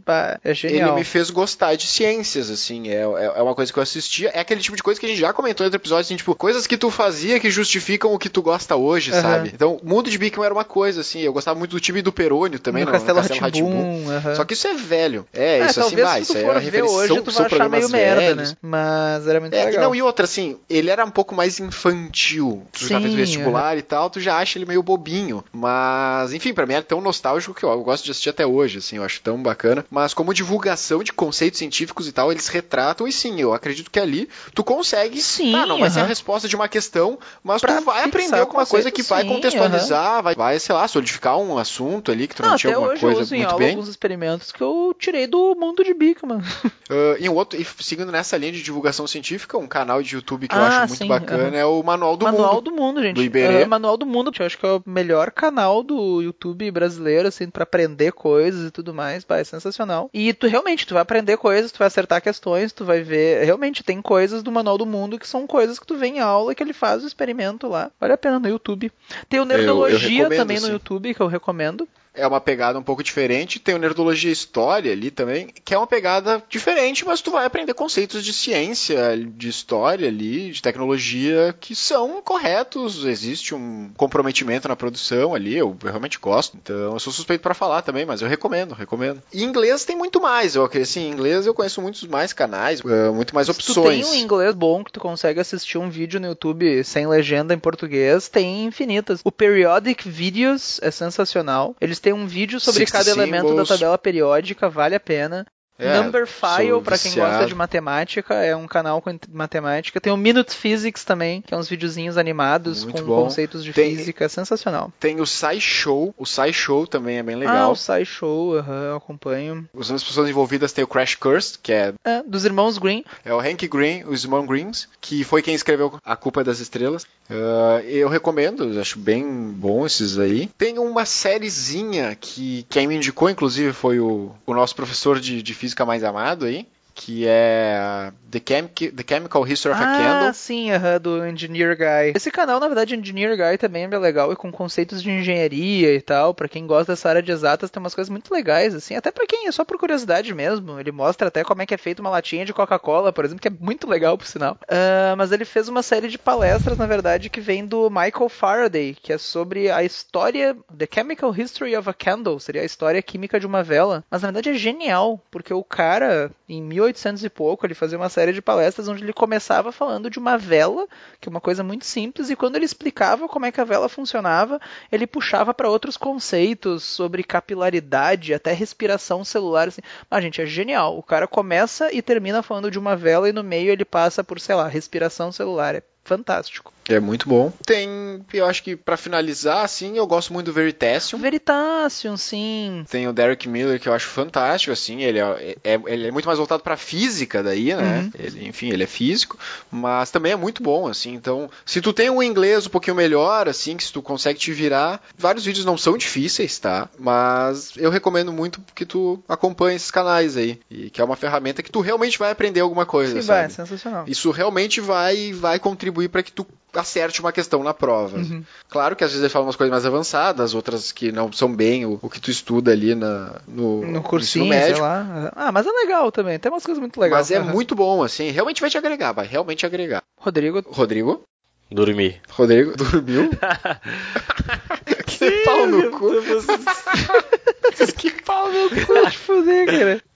[0.64, 4.30] ele me fez gostar de ciências, assim, é, é, é uma coisa que eu assistia,
[4.30, 6.34] é aquele tipo de coisa que a gente já comentou em outro episódio, assim, tipo,
[6.34, 9.22] coisas que tu fazia que justificam o que tu gosta hoje, uh -huh.
[9.22, 9.52] sabe?
[9.54, 12.12] Então, o Mundo de Bigman era uma coisa, assim, eu gostava muito do time do
[12.12, 14.34] Perônio também, no, no Castelo, Castelo Ratimbum, uh -huh.
[14.34, 15.26] Só que isso é velho.
[15.32, 18.34] É, é isso assim, vai, isso é a referência, hoje, tu vai achar meio merda,
[18.34, 18.52] né?
[18.60, 19.91] Mas era muito é, legal.
[19.92, 22.66] Não, e outra, assim, ele era um pouco mais infantil.
[22.72, 23.80] Tu já fez vestibular é.
[23.80, 25.44] e tal, tu já acha ele meio bobinho.
[25.52, 28.78] Mas, enfim, para mim é tão nostálgico que eu, eu, gosto de assistir até hoje,
[28.78, 29.84] assim, eu acho tão bacana.
[29.90, 34.00] Mas como divulgação de conceitos científicos e tal, eles retratam, e sim, eu acredito que
[34.00, 35.20] ali tu consegue.
[35.20, 35.54] Sim.
[35.54, 38.64] Ah, não vai ser a resposta de uma questão, mas pra tu vai aprender alguma
[38.64, 42.50] coisa que vai contextualizar, vai, vai, sei lá, solidificar um assunto ali que tu não,
[42.50, 43.70] não tinha alguma coisa eu uso muito em bem.
[43.70, 46.38] alguns experimentos que eu tirei do mundo de Bigman.
[46.38, 50.46] Uh, e um outro, e seguindo nessa linha de divulgação científica, um canal de YouTube
[50.46, 51.54] que ah, eu acho muito sim, bacana uhum.
[51.54, 52.64] é o Manual do Manual Mundo.
[52.64, 53.16] do Mundo, gente.
[53.16, 53.62] Do Iberê.
[53.62, 57.48] É, Manual do Mundo, eu acho que é o melhor canal do YouTube brasileiro, assim,
[57.48, 59.24] para aprender coisas e tudo mais.
[59.24, 60.10] Bah, é sensacional.
[60.12, 63.44] E tu realmente, tu vai aprender coisas, tu vai acertar questões, tu vai ver.
[63.44, 66.54] Realmente, tem coisas do Manual do Mundo que são coisas que tu vê em aula
[66.54, 67.90] que ele faz o experimento lá.
[67.98, 68.92] Vale a pena no YouTube.
[69.26, 72.82] Tem o Nerdologia eu, eu também no YouTube, que eu recomendo é uma pegada um
[72.82, 73.58] pouco diferente.
[73.58, 77.74] Tem o Nerdologia História ali também, que é uma pegada diferente, mas tu vai aprender
[77.74, 83.04] conceitos de ciência, de história ali, de tecnologia que são corretos.
[83.04, 86.56] Existe um comprometimento na produção ali, eu realmente gosto.
[86.56, 89.22] Então eu sou suspeito para falar também, mas eu recomendo, recomendo.
[89.32, 90.54] E inglês tem muito mais.
[90.54, 93.74] Eu assim, em inglês eu conheço muitos mais canais, eh, muito mais opções.
[93.74, 97.06] Se tu tem um inglês bom que tu consegue assistir um vídeo no YouTube sem
[97.06, 99.20] legenda em português, tem infinitas.
[99.24, 101.76] O Periodic Videos é sensacional.
[101.80, 105.46] Eles tem um vídeo sobre cada elemento da tabela periódica, vale a pena.
[105.82, 110.00] É, Number File, para quem gosta de matemática, é um canal com matemática.
[110.00, 113.24] Tem o Minute Physics também, que é uns videozinhos animados Muito com bom.
[113.24, 114.92] conceitos de tem, física, sensacional.
[115.00, 117.56] Tem o SciShow, o SciShow também é bem legal.
[117.56, 119.68] Ah, o SciShow, uhum, eu acompanho.
[119.78, 121.92] As pessoas envolvidas tem o Crash Course, que é...
[122.04, 122.22] é...
[122.22, 123.04] dos irmãos Green.
[123.24, 127.04] É o Hank Green, os irmãos Greens, que foi quem escreveu A Culpa das Estrelas.
[127.30, 130.50] Uh, eu recomendo, acho bem bom esses aí.
[130.58, 135.54] Tem uma sériezinha que quem me indicou, inclusive, foi o, o nosso professor de, de
[135.54, 140.28] física mais amado aí, que é The, The Chemical History of ah, a Candle.
[140.28, 142.12] Ah, sim, uh -huh, do Engineer Guy.
[142.14, 145.94] Esse canal, na verdade, Engineer Guy também é bem legal e com conceitos de engenharia
[145.94, 146.34] e tal.
[146.34, 148.94] Para quem gosta dessa área de exatas, tem umas coisas muito legais, assim.
[148.94, 150.78] Até para quem é só por curiosidade mesmo.
[150.78, 153.48] Ele mostra até como é que é feita uma latinha de Coca-Cola, por exemplo, que
[153.48, 154.56] é muito legal, por sinal.
[154.64, 158.96] Uh, mas ele fez uma série de palestras, na verdade, que vem do Michael Faraday,
[159.00, 163.38] que é sobre a história, The Chemical History of a Candle, seria a história química
[163.38, 164.04] de uma vela.
[164.10, 168.08] Mas na verdade é genial, porque o cara, em 1800 e pouco, ele fazia uma
[168.08, 170.86] série de palestras onde ele começava falando de uma vela,
[171.20, 173.88] que é uma coisa muito simples, e quando ele explicava como é que a vela
[173.88, 179.68] funcionava, ele puxava para outros conceitos sobre capilaridade, até respiração celular.
[179.68, 179.80] Assim.
[180.10, 180.98] Mas, gente, é genial.
[180.98, 184.38] O cara começa e termina falando de uma vela e no meio ele passa por,
[184.38, 185.74] sei lá, respiração celular.
[185.74, 186.72] É fantástico.
[186.88, 187.52] É muito bom.
[187.64, 191.20] Tem, eu acho que para finalizar, assim, eu gosto muito do Veritasium.
[191.20, 192.84] Veritasium, sim.
[192.90, 196.26] Tem o Derek Miller que eu acho fantástico, assim, ele é, é ele é muito
[196.26, 198.00] mais voltado para física daí, né?
[198.00, 198.10] Uhum.
[198.18, 199.38] Ele, enfim, ele é físico,
[199.70, 201.12] mas também é muito bom, assim.
[201.14, 204.52] Então, se tu tem um inglês um pouquinho melhor, assim, que se tu consegue te
[204.52, 206.88] virar, vários vídeos não são difíceis, tá?
[206.98, 211.62] Mas eu recomendo muito que tu acompanhe esses canais aí, e que é uma ferramenta
[211.62, 213.40] que tu realmente vai aprender alguma coisa, Sim, sabe?
[213.40, 214.04] vai, sensacional.
[214.08, 218.18] Isso realmente vai vai contribuir para que tu acerte uma questão na prova.
[218.18, 218.42] Uhum.
[218.68, 221.84] Claro que às vezes ele fala umas coisas mais avançadas, outras que não são bem
[221.84, 224.76] o, o que tu estuda ali na, no, no cursinho, médio.
[224.76, 225.32] sei lá.
[225.36, 227.28] Ah, mas é legal também, tem umas coisas muito legais.
[227.28, 227.52] Mas é uhum.
[227.52, 230.02] muito bom, assim, realmente vai te agregar, vai realmente agregar.
[230.18, 230.62] Rodrigo.
[230.66, 231.22] Rodrigo?
[231.70, 232.20] Dormi.
[232.28, 233.30] Rodrigo, dormiu?
[235.02, 236.10] que pau no cu.
[237.96, 240.02] que pau no cu de fuder, cara.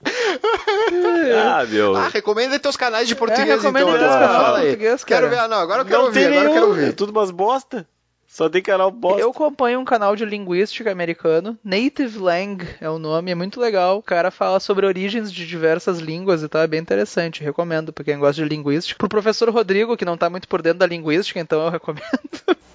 [1.37, 1.95] Ah, meu.
[1.95, 3.99] Ah, recomenda teus canais de português, é, recomenda então.
[3.99, 5.21] Teus canais de português, cara.
[5.21, 6.89] Quero ver, ah, não, agora eu quero não ouvir, agora eu quero ouvir.
[6.89, 7.87] É tudo umas bosta.
[8.27, 9.21] Só tem canal bosta.
[9.21, 13.97] Eu acompanho um canal de linguística americano, Native Lang é o nome, é muito legal.
[13.97, 17.43] O cara fala sobre origens de diversas línguas e tal, é bem interessante.
[17.43, 18.97] Recomendo pra quem gosta de linguística.
[18.99, 22.03] Pro professor Rodrigo, que não tá muito por dentro da linguística, então eu recomendo.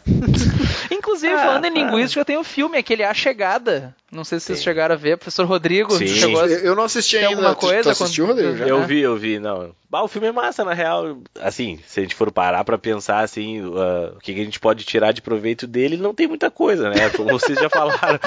[0.91, 3.95] Inclusive, ah, falando em linguística, tem o um filme, aquele A Chegada.
[4.13, 4.65] Não sei se vocês Sim.
[4.65, 5.17] chegaram a ver.
[5.17, 6.07] Professor Rodrigo, Sim.
[6.07, 6.47] Chegou a...
[6.47, 7.31] Eu não assisti ainda.
[7.31, 7.83] alguma coisa?
[7.83, 8.59] Tu assistiu, Rodrigo?
[8.59, 8.67] Já?
[8.67, 9.39] Eu vi, eu vi.
[9.39, 9.75] Não.
[9.89, 11.19] Bah, o filme é massa, na real.
[11.41, 14.85] Assim, se a gente for parar pra pensar, assim, uh, o que a gente pode
[14.85, 17.09] tirar de proveito dele, não tem muita coisa, né?
[17.11, 18.19] Como vocês já falaram.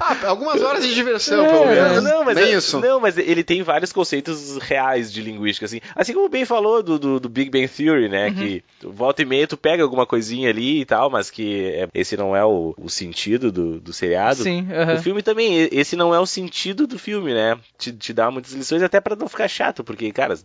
[0.00, 2.04] ah, algumas horas de diversão, é, pelo menos.
[2.04, 2.80] Não, mas, Nem é, isso.
[2.80, 5.80] não, mas ele tem vários conceitos reais de linguística, assim.
[5.94, 8.28] Assim como o Ben falou do, do, do Big Bang Theory, né?
[8.28, 8.34] Uhum.
[8.34, 12.14] Que volta e meia tu pega alguma coisinha ali e tal, mas que é, esse
[12.16, 13.17] não é o, o sentido
[13.50, 14.42] do, do seriado.
[14.42, 14.66] Sim.
[14.70, 14.94] Uhum.
[14.94, 17.58] O filme também, esse não é o sentido do filme, né?
[17.76, 20.38] Te, te dá muitas lições, até para não ficar chato, porque, cara,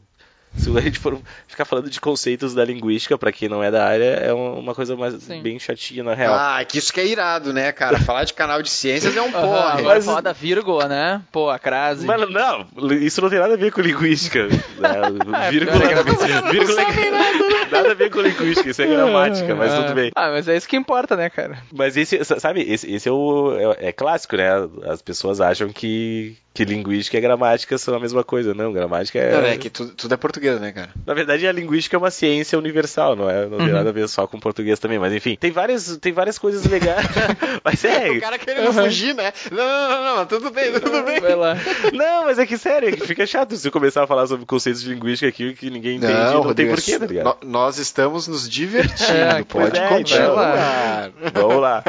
[0.56, 3.86] se a gente for ficar falando de conceitos da linguística, para quem não é da
[3.86, 5.42] área, é uma coisa mais Sim.
[5.42, 6.34] bem chatinha na real.
[6.34, 8.00] Ah, que isso que é irado, né, cara?
[8.04, 9.74] Falar de canal de ciências é um porra.
[9.74, 10.06] Agora mas...
[10.06, 11.22] falar da vírgula, né?
[11.32, 12.06] Pô, a crase.
[12.06, 12.68] Mas não,
[13.02, 14.48] isso não tem nada a ver com linguística.
[14.48, 14.60] Né?
[15.50, 20.12] vírgula, é, vírgula é, nada a ver com linguística, isso é gramática, mas tudo bem.
[20.16, 21.58] Ah, mas é isso que importa, né, cara?
[21.74, 24.50] Mas esse, sabe, esse, esse é o é, é clássico, né?
[24.86, 28.54] As pessoas acham que que linguística e gramática são a mesma coisa.
[28.54, 29.32] Não, gramática é.
[29.32, 30.90] Não, é que tudo, tudo, é português, né, cara?
[31.06, 33.48] Na verdade, a linguística é uma ciência universal, não é?
[33.48, 33.74] Não tem uhum.
[33.74, 35.00] nada a ver só com português também.
[35.00, 37.08] Mas enfim, tem várias, tem várias coisas legais.
[37.64, 38.12] mas é.
[38.12, 38.84] O cara querendo uhum.
[38.84, 39.34] fugir, né?
[39.52, 41.20] Não, não, não, não, tudo bem, tudo bem.
[41.20, 41.58] Vai lá.
[41.92, 44.46] Não, mas é que sério, é que fica chato se eu começar a falar sobre
[44.46, 46.14] conceitos de linguística aqui que ninguém entende.
[46.14, 47.38] Não, não tem porquê, tá ligado?
[47.44, 49.12] Nós estamos nos divertindo.
[49.12, 51.12] É, pode é, continuar.
[51.34, 51.84] Vamos lá.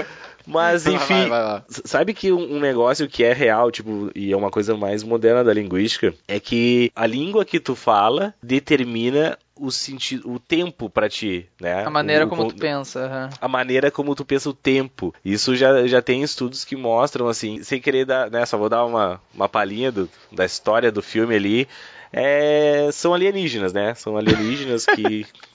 [0.47, 1.63] Mas, enfim, vai, vai, vai.
[1.69, 5.53] sabe que um negócio que é real, tipo, e é uma coisa mais moderna da
[5.53, 11.49] linguística, é que a língua que tu fala determina o sentido, o tempo para ti,
[11.61, 11.85] né?
[11.85, 13.01] A maneira o, como o, tu pensa.
[13.01, 13.37] Uhum.
[13.41, 15.15] A maneira como tu pensa o tempo.
[15.25, 18.45] Isso já, já tem estudos que mostram, assim, sem querer dar, né?
[18.45, 21.69] Só vou dar uma, uma palhinha do, da história do filme ali.
[22.13, 23.95] É, são alienígenas, né?
[23.95, 25.27] São alienígenas que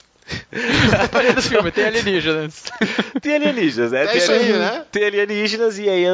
[1.34, 2.64] Do filme, tem alienígenas.
[3.20, 4.04] tem alienígenas, né?
[4.04, 4.84] É tem isso aí, né?
[4.90, 6.04] Tem alienígenas e aí,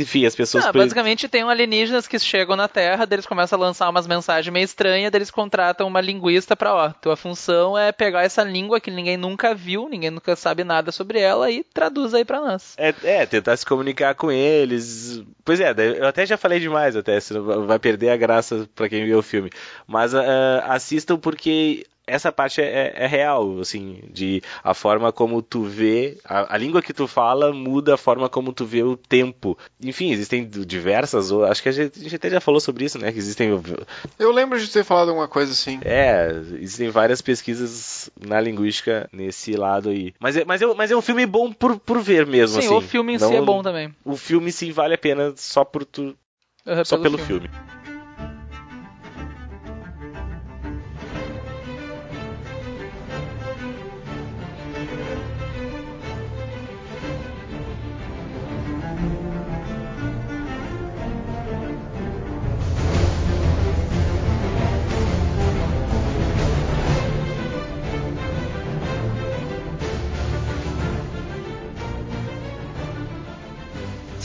[0.00, 0.64] enfim, as pessoas...
[0.64, 4.52] Ah, basicamente tem um alienígenas que chegam na Terra, eles começam a lançar umas mensagens
[4.52, 8.90] meio estranhas, eles contratam uma linguista pra, ó, tua função é pegar essa língua que
[8.90, 12.74] ninguém nunca viu, ninguém nunca sabe nada sobre ela e traduz aí pra nós.
[12.76, 15.22] É, é tentar se comunicar com eles.
[15.44, 17.18] Pois é, eu até já falei demais, até,
[17.66, 19.50] vai perder a graça pra quem viu o filme.
[19.86, 20.18] Mas uh,
[20.64, 26.54] assistam porque essa parte é, é, real, assim, de a forma como tu vê, a,
[26.54, 29.56] a, língua que tu fala muda a forma como tu vê o tempo.
[29.82, 33.10] Enfim, existem diversas, acho que a gente, a gente até já falou sobre isso, né?
[33.10, 33.48] Que existem.
[34.18, 35.80] Eu lembro de ter falado alguma coisa assim.
[35.82, 36.28] É,
[36.60, 40.12] existem várias pesquisas na linguística nesse lado aí.
[40.20, 42.76] Mas é, mas é, mas é um filme bom por, por ver mesmo, sim, assim.
[42.76, 43.94] o filme em Não, si é bom também.
[44.04, 46.14] O filme sim vale a pena só por tu.
[46.66, 47.48] Uhum, só pelo, pelo filme.
[47.48, 47.81] filme.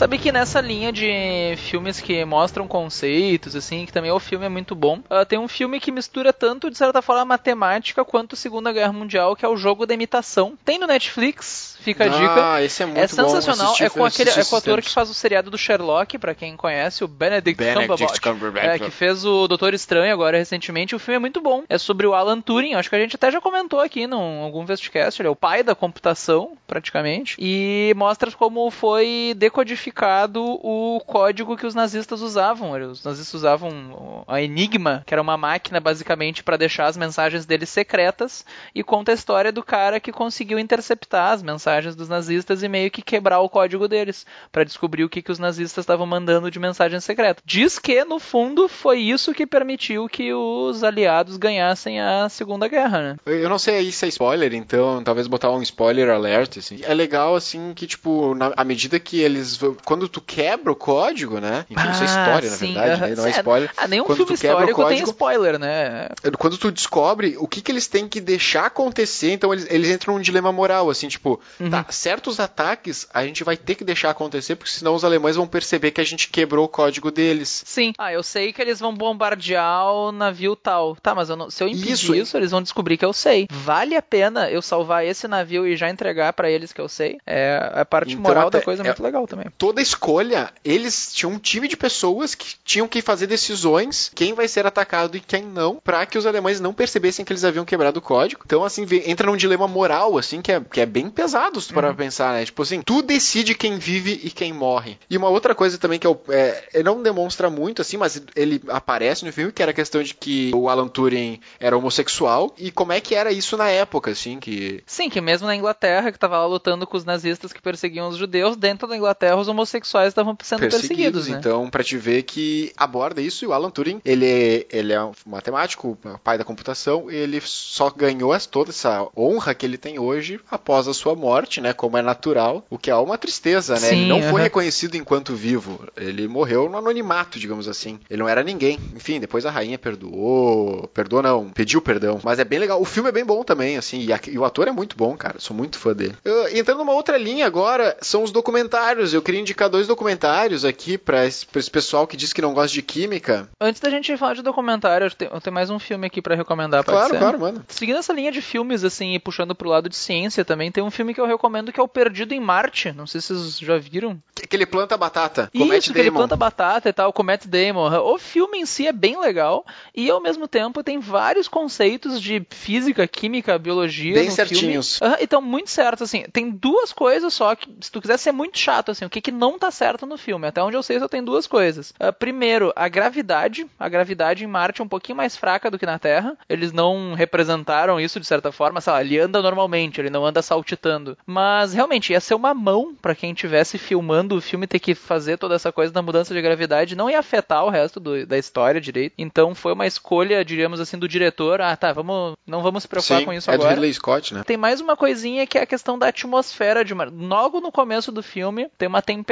[0.07, 4.49] Sabe que nessa linha de filmes que mostram conceitos, assim, que também o filme é
[4.49, 8.33] muito bom, uh, tem um filme que mistura tanto, de certa forma, a matemática quanto
[8.33, 10.57] Segunda Guerra Mundial, que é o Jogo da Imitação.
[10.63, 12.53] Tem no Netflix, fica a dica.
[12.53, 15.09] Ah, esse é muito é sensacional, é com aquele é com o ator que faz
[15.09, 19.45] o seriado do Sherlock, para quem conhece, o Benedict, Benedict Cumberbatch, é, que fez o
[19.45, 20.95] Doutor Estranho agora recentemente.
[20.95, 21.65] O filme é muito bom.
[21.67, 24.63] É sobre o Alan Turing, acho que a gente até já comentou aqui em algum
[24.63, 29.96] Vestcast, ele é o pai da computação, praticamente, e mostra como foi decodificado
[30.43, 32.71] o código que os nazistas usavam.
[32.71, 37.69] Os nazistas usavam a Enigma, que era uma máquina basicamente para deixar as mensagens deles
[37.69, 42.67] secretas, e conta a história do cara que conseguiu interceptar as mensagens dos nazistas e
[42.67, 46.51] meio que quebrar o código deles, para descobrir o que, que os nazistas estavam mandando
[46.51, 47.41] de mensagem secreta.
[47.45, 53.01] Diz que, no fundo, foi isso que permitiu que os aliados ganhassem a Segunda Guerra,
[53.01, 53.15] né?
[53.25, 56.79] Eu não sei aí se é spoiler, então talvez botar um spoiler alert, assim.
[56.83, 59.59] É legal, assim, que, tipo, na, à medida que eles.
[59.87, 61.65] Quando tu quebra o código, né?
[61.69, 63.15] Enfim, isso é história, sim, na verdade, uh, né?
[63.15, 63.71] Não é spoiler.
[63.77, 66.09] Ah, nenhum quando filme tu quebra o histórico tem código, spoiler, né?
[66.37, 70.15] Quando tu descobre o que, que eles têm que deixar acontecer, então eles, eles entram
[70.15, 71.69] num dilema moral, assim, tipo, Uhum.
[71.69, 75.47] tá, certos ataques a gente vai ter que deixar acontecer, porque senão os alemães vão
[75.47, 77.63] perceber que a gente quebrou o código deles.
[77.65, 77.93] Sim.
[77.97, 80.95] Ah, eu sei que eles vão bombardear o navio tal.
[81.01, 82.15] Tá, mas eu não- se eu impedir Isso.
[82.15, 83.47] isso, eles vão descobrir que eu sei.
[83.51, 87.17] Vale a pena eu salvar esse navio e já entregar pra eles que eu sei?
[87.25, 89.47] É a parte Então, moral até- da coisa é é- muito legal também.
[89.57, 94.47] Toda escolha, eles tinham um time de pessoas que tinham que fazer decisões, quem vai
[94.47, 97.99] ser atacado e quem não, pra que os alemães não percebessem que eles haviam quebrado
[97.99, 98.41] o código.
[98.45, 101.73] Então, assim, entra num dilema moral, assim, que é, que é bem pesado se tu
[101.73, 102.45] parar pra pensar, né?
[102.45, 104.97] Tipo assim, tu decide quem vive e quem morre.
[105.09, 108.61] E uma outra coisa também que eu, é, ele não demonstra muito, assim, mas ele
[108.69, 112.71] aparece no filme, que era a questão de que o Alan Turing era homossexual, e
[112.71, 114.83] como é que era isso na época, assim, que...
[114.85, 118.17] Sim, que mesmo na Inglaterra, que tava lá lutando com os nazistas que perseguiam os
[118.17, 121.37] judeus, dentro da Inglaterra os homossexuais estavam sendo perseguidos, né?
[121.39, 125.11] Então, pra te ver que aborda isso, e o Alan Turing, ele, ele é um
[125.25, 130.87] matemático, pai da computação, ele só ganhou toda essa honra que ele tem hoje após
[130.87, 133.79] a sua morte, né, como é natural, o que é uma tristeza, né?
[133.79, 134.43] Sim, ele não foi aham.
[134.43, 137.99] reconhecido enquanto vivo, ele morreu no anonimato, digamos assim.
[138.09, 138.79] Ele não era ninguém.
[138.95, 142.81] Enfim, depois a rainha perdoou, perdoou não, pediu perdão, mas é bem legal.
[142.81, 145.15] O filme é bem bom também, assim, e, a- e o ator é muito bom,
[145.15, 146.15] cara, sou muito fã dele.
[146.23, 149.13] Eu- entrando numa outra linha agora, são os documentários.
[149.13, 152.53] Eu queria indicar dois documentários aqui pra esse, pra esse pessoal que diz que não
[152.53, 153.49] gosta de química.
[153.59, 156.35] Antes da gente falar de documentário, eu tenho, eu tenho mais um filme aqui pra
[156.35, 157.19] recomendar, Claro, ser?
[157.19, 157.65] claro, mano.
[157.69, 160.91] Seguindo essa linha de filmes, assim, e puxando pro lado de ciência também, tem um
[160.91, 162.91] filme que eu recomendo que é o Perdido em Marte.
[162.91, 164.21] Não sei se vocês já viram.
[164.47, 165.49] Que ele planta batata.
[165.53, 166.19] Isso, que ele Damon.
[166.19, 167.87] planta batata e tal, com o Matt Damon.
[168.01, 169.65] O filme em si é bem legal
[169.95, 174.97] e, ao mesmo tempo, tem vários conceitos de física, química, biologia Bem no certinhos.
[174.97, 175.13] filme.
[175.13, 176.23] Aham, então, muito certo, assim.
[176.33, 179.31] Tem duas coisas só que, se tu quiser ser muito chato, assim, o que, que
[179.31, 180.47] não tá certo no filme.
[180.47, 181.93] Até onde eu sei, só tem duas coisas.
[181.99, 183.67] Ah, primeiro, a gravidade.
[183.79, 186.35] A gravidade em Marte é um pouquinho mais fraca do que na Terra.
[186.49, 188.81] Eles não representaram isso de certa forma.
[188.81, 191.15] Sei lá, ele anda normalmente, ele não anda saltitando.
[191.27, 195.37] Mas, realmente, ia ser uma mão pra quem estivesse filmando o filme ter que fazer
[195.37, 196.95] toda essa coisa da mudança de gravidade.
[196.95, 199.13] Não ia afetar o resto do- da história direito.
[199.17, 201.61] Então, foi uma escolha, diríamos assim, do diretor.
[201.61, 203.75] Ah, tá, vamos, não vamos se preocupar Sim, com isso é do agora.
[203.75, 204.43] Ridley Scott, né?
[204.43, 207.13] Tem mais uma coisinha que é a questão da atmosfera de Marte.
[207.15, 209.26] Logo no começo do filme, tem uma tempestade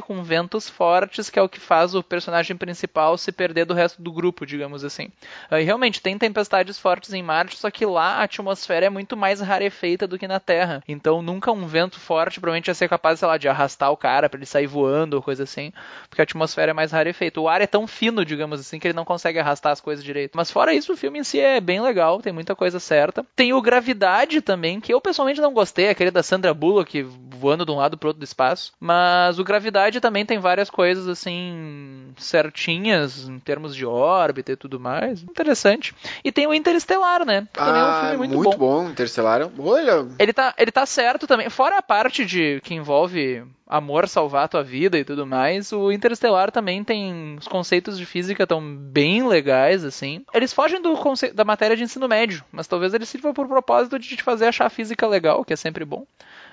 [0.00, 4.02] com ventos fortes, que é o que faz o personagem principal se perder do resto
[4.02, 5.10] do grupo, digamos assim.
[5.50, 9.40] E realmente, tem tempestades fortes em Marte, só que lá a atmosfera é muito mais
[9.40, 10.82] rarefeita do que na Terra.
[10.88, 14.28] Então, nunca um vento forte provavelmente ia ser capaz, sei lá, de arrastar o cara
[14.28, 15.72] pra ele sair voando ou coisa assim,
[16.08, 17.40] porque a atmosfera é mais rarefeita.
[17.40, 20.32] O ar é tão fino, digamos assim, que ele não consegue arrastar as coisas direito.
[20.34, 23.24] Mas fora isso, o filme em si é bem legal, tem muita coisa certa.
[23.36, 27.72] Tem o Gravidade também, que eu pessoalmente não gostei, aquele da Sandra Bullock voando de
[27.72, 28.72] um lado pro outro do espaço.
[28.80, 34.78] Mas o Gravidade também tem várias coisas assim certinhas em termos de órbita e tudo
[34.80, 35.22] mais.
[35.22, 35.94] Interessante.
[36.24, 37.46] E tem o Interestelar, né?
[37.52, 38.88] Que também é um Ah, filme muito, bom.
[38.88, 39.48] Interstellar.
[39.58, 41.48] Olha, Ele tá, ele tá certo também.
[41.50, 46.50] Fora a parte de que envolve amor salvar tua vida e tudo mais, o Interestelar
[46.50, 50.24] também tem os conceitos de física tão bem legais assim.
[50.34, 50.92] Eles fogem do
[51.34, 54.66] da matéria de ensino médio, mas talvez eles sirvam por propósito de te fazer achar
[54.66, 56.04] a física legal, que é sempre bom.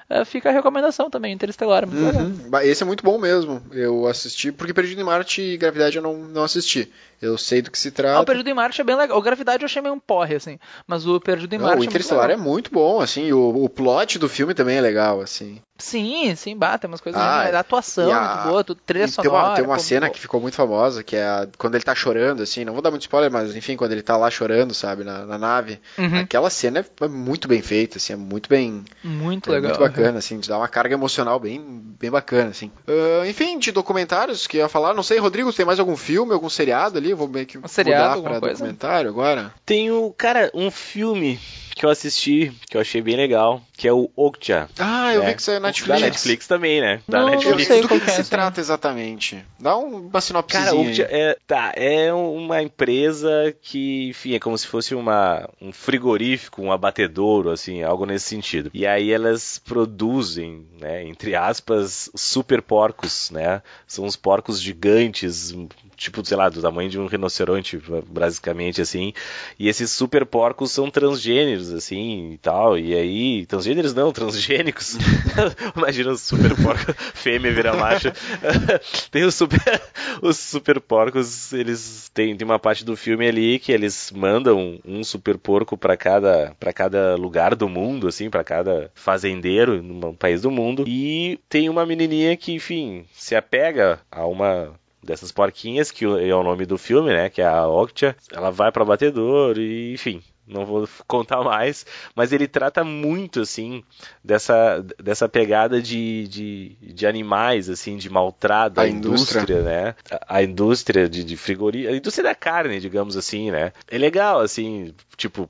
[0.10, 2.18] Eh, fica a recomendação também, Interestelar, é muito.
[2.18, 2.60] Uhum.
[2.64, 3.62] Esse é muito bom mesmo.
[3.72, 6.92] Eu assisti, porque Perdido em Marte e Gravidade eu não, não assisti.
[7.22, 8.22] Eu sei do que se Ah, trata.
[8.22, 9.18] o Perdido em Marte é bem legal.
[9.18, 10.58] O Gravidade eu achei meio um porre, assim.
[10.88, 13.70] Mas o Perdido em Não, Marte o é Interestelar é muito bom, assim, o, o
[13.70, 15.62] plot do filme também é legal, assim.
[15.78, 17.22] Sim, sim, bate umas coisas.
[17.22, 19.48] Ah, a atuação e é a- muito boa, tudo, trilha E tem sonora.
[19.48, 21.96] uma, tem uma pô, cena que ficou muito famosa, que é a- quando ele tá
[21.96, 25.06] chorando, assim, não vou dar muito spoiler, mas enfim, quando ele tá lá chorando, sabe,
[25.06, 25.80] na, na nave.
[25.98, 26.20] Uhum.
[26.20, 29.70] Aquela cena é muito bem feita, assim, é muito bem, Muito é legal.
[29.70, 29.90] muito bacana.
[30.00, 31.62] bacana, assim, de dar uma carga emocional bem,
[31.98, 32.70] bem bacana, assim.
[32.86, 36.34] Uh, enfim, de documentários que eu ia falar, não sei, Rodrigo, tem mais algum filme,
[36.34, 37.09] algum seriado ali?
[37.12, 38.56] Eu vou meio que um seriado, mudar pra coisa?
[38.56, 39.54] documentário agora.
[39.66, 41.40] Tenho, cara, um filme
[41.76, 44.68] que eu assisti, que eu achei bem legal, que é o Okja.
[44.78, 45.30] Ah, eu né?
[45.30, 46.00] vi que saiu na Netflix.
[46.02, 47.02] Da Netflix também, né?
[47.08, 47.68] Da Não, não Netflix.
[47.68, 49.46] sei Do que, que é, se trata exatamente?
[49.58, 50.58] Dá um- uma sinopse.
[50.58, 55.72] Cara, Okja é, tá, é uma empresa que, enfim, é como se fosse uma, um
[55.72, 58.70] frigorífico, um abatedouro, assim, algo nesse sentido.
[58.74, 63.62] E aí elas produzem, né, entre aspas, super porcos, né?
[63.88, 65.54] São uns porcos gigantes,
[66.00, 69.14] tipo, sei lá, do tamanho de um rinoceronte, basicamente, assim.
[69.60, 72.78] E esses super porcos são transgêneros, assim, e tal.
[72.78, 74.98] E aí, transgêneros não, transgênicos.
[75.76, 78.12] Imagina os super porcos, fêmea vira macho.
[79.12, 79.82] tem os super,
[80.22, 85.04] os super porcos, eles têm, tem uma parte do filme ali que eles mandam um
[85.04, 90.42] super porco para cada, pra cada lugar do mundo, assim, para cada fazendeiro num país
[90.42, 90.86] do mundo.
[90.88, 96.44] E tem uma menininha que, enfim, se apega a uma dessas porquinhas, que é o
[96.44, 97.30] nome do filme, né?
[97.30, 98.16] Que é a Octia.
[98.32, 100.22] Ela vai para batedor e, enfim.
[100.48, 101.86] Não vou contar mais,
[102.16, 103.84] mas ele trata muito, assim,
[104.24, 109.42] dessa, dessa pegada de, de, de animais, assim, de maltrato, A a indústria.
[109.42, 109.96] indústria, né?
[110.10, 113.72] A, a indústria de, de frigoria, a indústria da carne, digamos assim, né?
[113.88, 115.48] É legal, assim, tipo,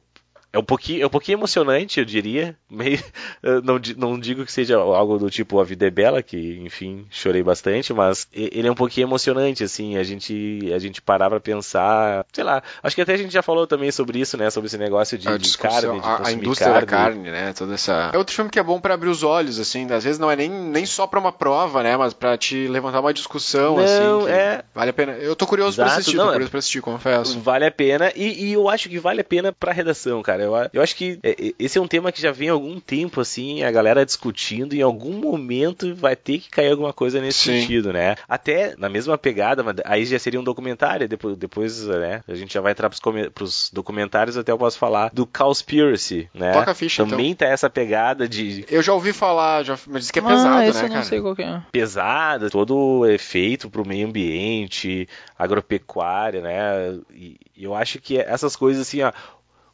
[0.51, 2.55] é um pouquinho, é um pouquinho emocionante, eu diria.
[2.69, 3.03] Meio,
[3.41, 7.05] eu não, não digo que seja algo do tipo A Vida é Bela, que, enfim,
[7.09, 11.39] chorei bastante, mas ele é um pouquinho emocionante, assim, a gente, a gente parar pra
[11.39, 14.67] pensar, sei lá, acho que até a gente já falou também sobre isso, né, sobre
[14.67, 16.85] esse negócio de, a de carne, de a- a, indústria carne.
[16.85, 17.53] da carne, né?
[17.53, 18.11] Toda essa.
[18.13, 19.91] É outro filme que é bom pra abrir os olhos, assim.
[19.91, 21.97] Às vezes não é nem, nem só pra uma prova, né?
[21.97, 23.83] Mas pra te levantar uma discussão, Não,
[24.19, 24.25] assim.
[24.27, 24.63] que é.
[24.75, 25.11] Vale a pena.
[25.13, 27.39] Eu tô curioso pra Exato, assistir, não, tô é- curioso pra assistir, confesso.
[27.39, 30.38] Vale a pena, e, e eu acho que vale a pena pra redação, cara.
[30.43, 32.53] Eu, a- eu acho que é, é, esse é um tema que já vem há
[32.53, 36.93] algum tempo, assim, a galera discutindo, e em algum momento vai ter que cair alguma
[36.93, 37.61] coisa nesse Sim.
[37.61, 38.15] sentido, né?
[38.27, 42.53] Até na mesma pegada, mas aí já seria um documentário, depois, depois né, a gente
[42.53, 43.01] já vai entrar pros,
[43.33, 46.53] pros documentários, até eu posso falar do Cowspiracy, né?
[46.53, 50.11] Toca a ficha, Também tá essa pegada de Eu já ouvi falar, já, mas diz
[50.11, 51.05] que é ah, pesado, esse né, eu não cara?
[51.05, 51.61] sei qual que é.
[51.71, 55.07] pesada, todo efeito pro meio ambiente,
[55.37, 56.99] agropecuária, né?
[57.13, 59.11] E e eu acho que essas coisas assim, ó,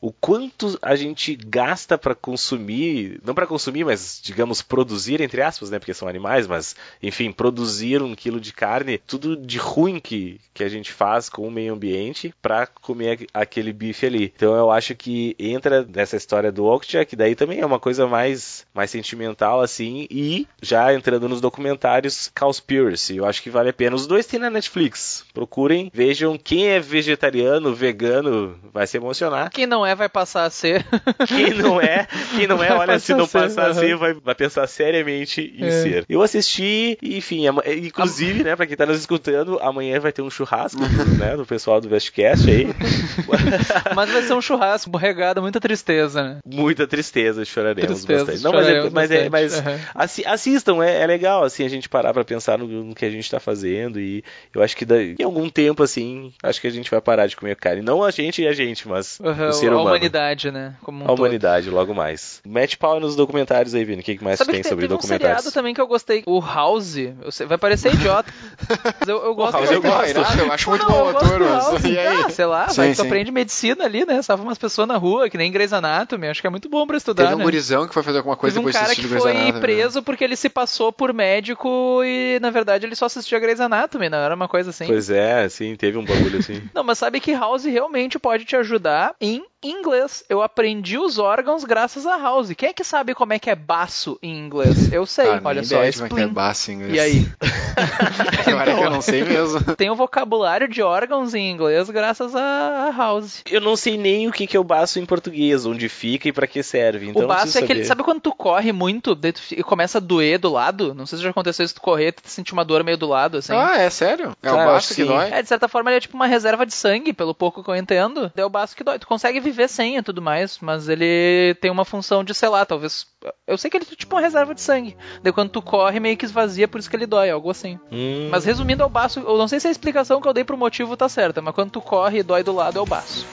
[0.07, 5.69] o quanto a gente gasta para consumir, não para consumir, mas digamos produzir entre aspas,
[5.71, 10.39] né, porque são animais, mas enfim, produzir um quilo de carne, tudo de ruim que,
[10.53, 14.31] que a gente faz com o meio ambiente para comer aqu- aquele bife ali.
[14.35, 18.05] Então eu acho que entra nessa história do Okja, que daí também é uma coisa
[18.05, 23.73] mais mais sentimental assim, e já entrando nos documentários Cowspiracy, eu acho que vale a
[23.73, 23.95] pena.
[23.95, 25.25] Os dois tem na Netflix.
[25.33, 29.49] Procurem, vejam quem é vegetariano, vegano, vai se emocionar.
[29.49, 30.85] Quem não é vai passar a ser.
[31.27, 34.13] Quem não é, quem não é, Vai olha, se não ser, passar a ser, vai,
[34.13, 35.71] vai pensar seriamente em É.
[35.71, 36.05] ser.
[36.09, 40.29] Eu assisti, enfim, ama- inclusive, né, pra quem tá nos escutando, amanhã vai ter um
[40.29, 40.79] churrasco,
[41.19, 42.67] né, do pessoal do Vestcast aí.
[43.95, 46.37] Mas vai ser um churrasco regado, muita tristeza, né?
[46.45, 48.43] Muita tristeza, choraremos Tristeza, bastante.
[48.43, 49.79] Não, mas, é, choraremos mas, é, mas bastante, aham.
[49.95, 53.09] assi- assistam, é, é legal, assim, a gente parar pra pensar no, no que a
[53.09, 54.23] gente tá fazendo e
[54.53, 57.35] eu acho que daí, em algum tempo, assim, acho que a gente vai parar de
[57.35, 57.81] comer carne.
[57.81, 59.95] Não a gente e a gente, mas Aham, o ser a humano.
[59.97, 60.73] humanidade, né?
[60.81, 61.19] Como um A todo.
[61.19, 62.41] humanidade, logo mais.
[62.45, 64.01] Mete pau nos documentários aí, Vini.
[64.01, 65.37] O que que mais Sabe tem que sobre teve um documentários?
[65.41, 66.95] seriado também que eu gostei, o House.
[66.97, 68.31] Eu sei- vai parecer idiota.
[68.99, 70.01] Mas eu, eu gosto House muito eu gosto.
[70.05, 71.63] Ah, irado, eu acho muito Não, bom o eu gosto ator, mas.
[71.65, 71.83] House.
[71.85, 72.23] E aí?
[72.25, 74.21] Ah, sei lá, Sim, vai, tu aprende medicina ali, né?
[74.21, 76.27] Salva umas pessoas na rua, que nem Grey's Anatomy.
[76.27, 77.43] Acho que é muito bom pra estudar, Teve um né?
[77.43, 79.51] gurizão que foi fazer alguma coisa Teve um depois de cara assistir que Grey's foi
[79.53, 79.59] né?
[79.59, 84.09] preso porque ele se passou por médico e, na verdade, ele só assistia Grey's Anatomy,
[84.09, 84.85] não era uma coisa assim.
[84.87, 86.61] Pois é, sim, teve um bagulho assim.
[86.73, 90.23] Não, mas sabe que House realmente pode te ajudar em inglês.
[90.29, 92.51] Eu aprendi os órgãos graças a House.
[92.57, 94.91] Quem é que sabe como é que é baço em inglês?
[94.91, 95.75] Eu sei, Ah, olha só.
[95.77, 96.93] ideia de como é que é baço em inglês.
[96.95, 97.29] E aí?
[98.47, 99.61] Agora é que eu não sei mesmo.
[99.75, 103.41] Tem o vocabulário de órgãos em inglês graças a House.
[103.49, 106.31] Eu não sei nem o que que é o baço em português, onde fica e
[106.31, 107.09] pra que serve.
[107.09, 107.79] Então o baço é aquele.
[107.79, 107.85] saber.
[107.95, 109.17] Sabe quando tu corre muito
[109.51, 110.93] e começa a doer do lado?
[110.93, 113.37] Não sei se já aconteceu isso, tu correr, tu sentir uma dor meio do lado,
[113.37, 113.53] assim.
[113.53, 114.35] Ah, é sério?
[114.41, 115.07] É Cara, o baço que que sim.
[115.07, 115.29] dói?
[115.31, 117.75] É, de certa forma ele é tipo uma reserva de sangue, pelo pouco que eu
[117.75, 118.31] entendo.
[118.35, 118.99] É o baço que dói.
[118.99, 122.65] Tu consegue viver sem e tudo mais, mas ele tem uma função de, sei lá,
[122.65, 123.07] talvez.
[123.47, 124.95] Eu sei que ele é tipo uma reserva de sangue.
[125.23, 127.79] Daí quando tu corre, meio que esvazia, por isso que ele dói, algo assim.
[127.91, 129.19] Hum, Mas resumindo, é o baço.
[129.19, 131.71] Eu não sei se a explicação que eu dei pro motivo tá certa, mas quando
[131.71, 133.25] tu corre e dói do lado, é o baço.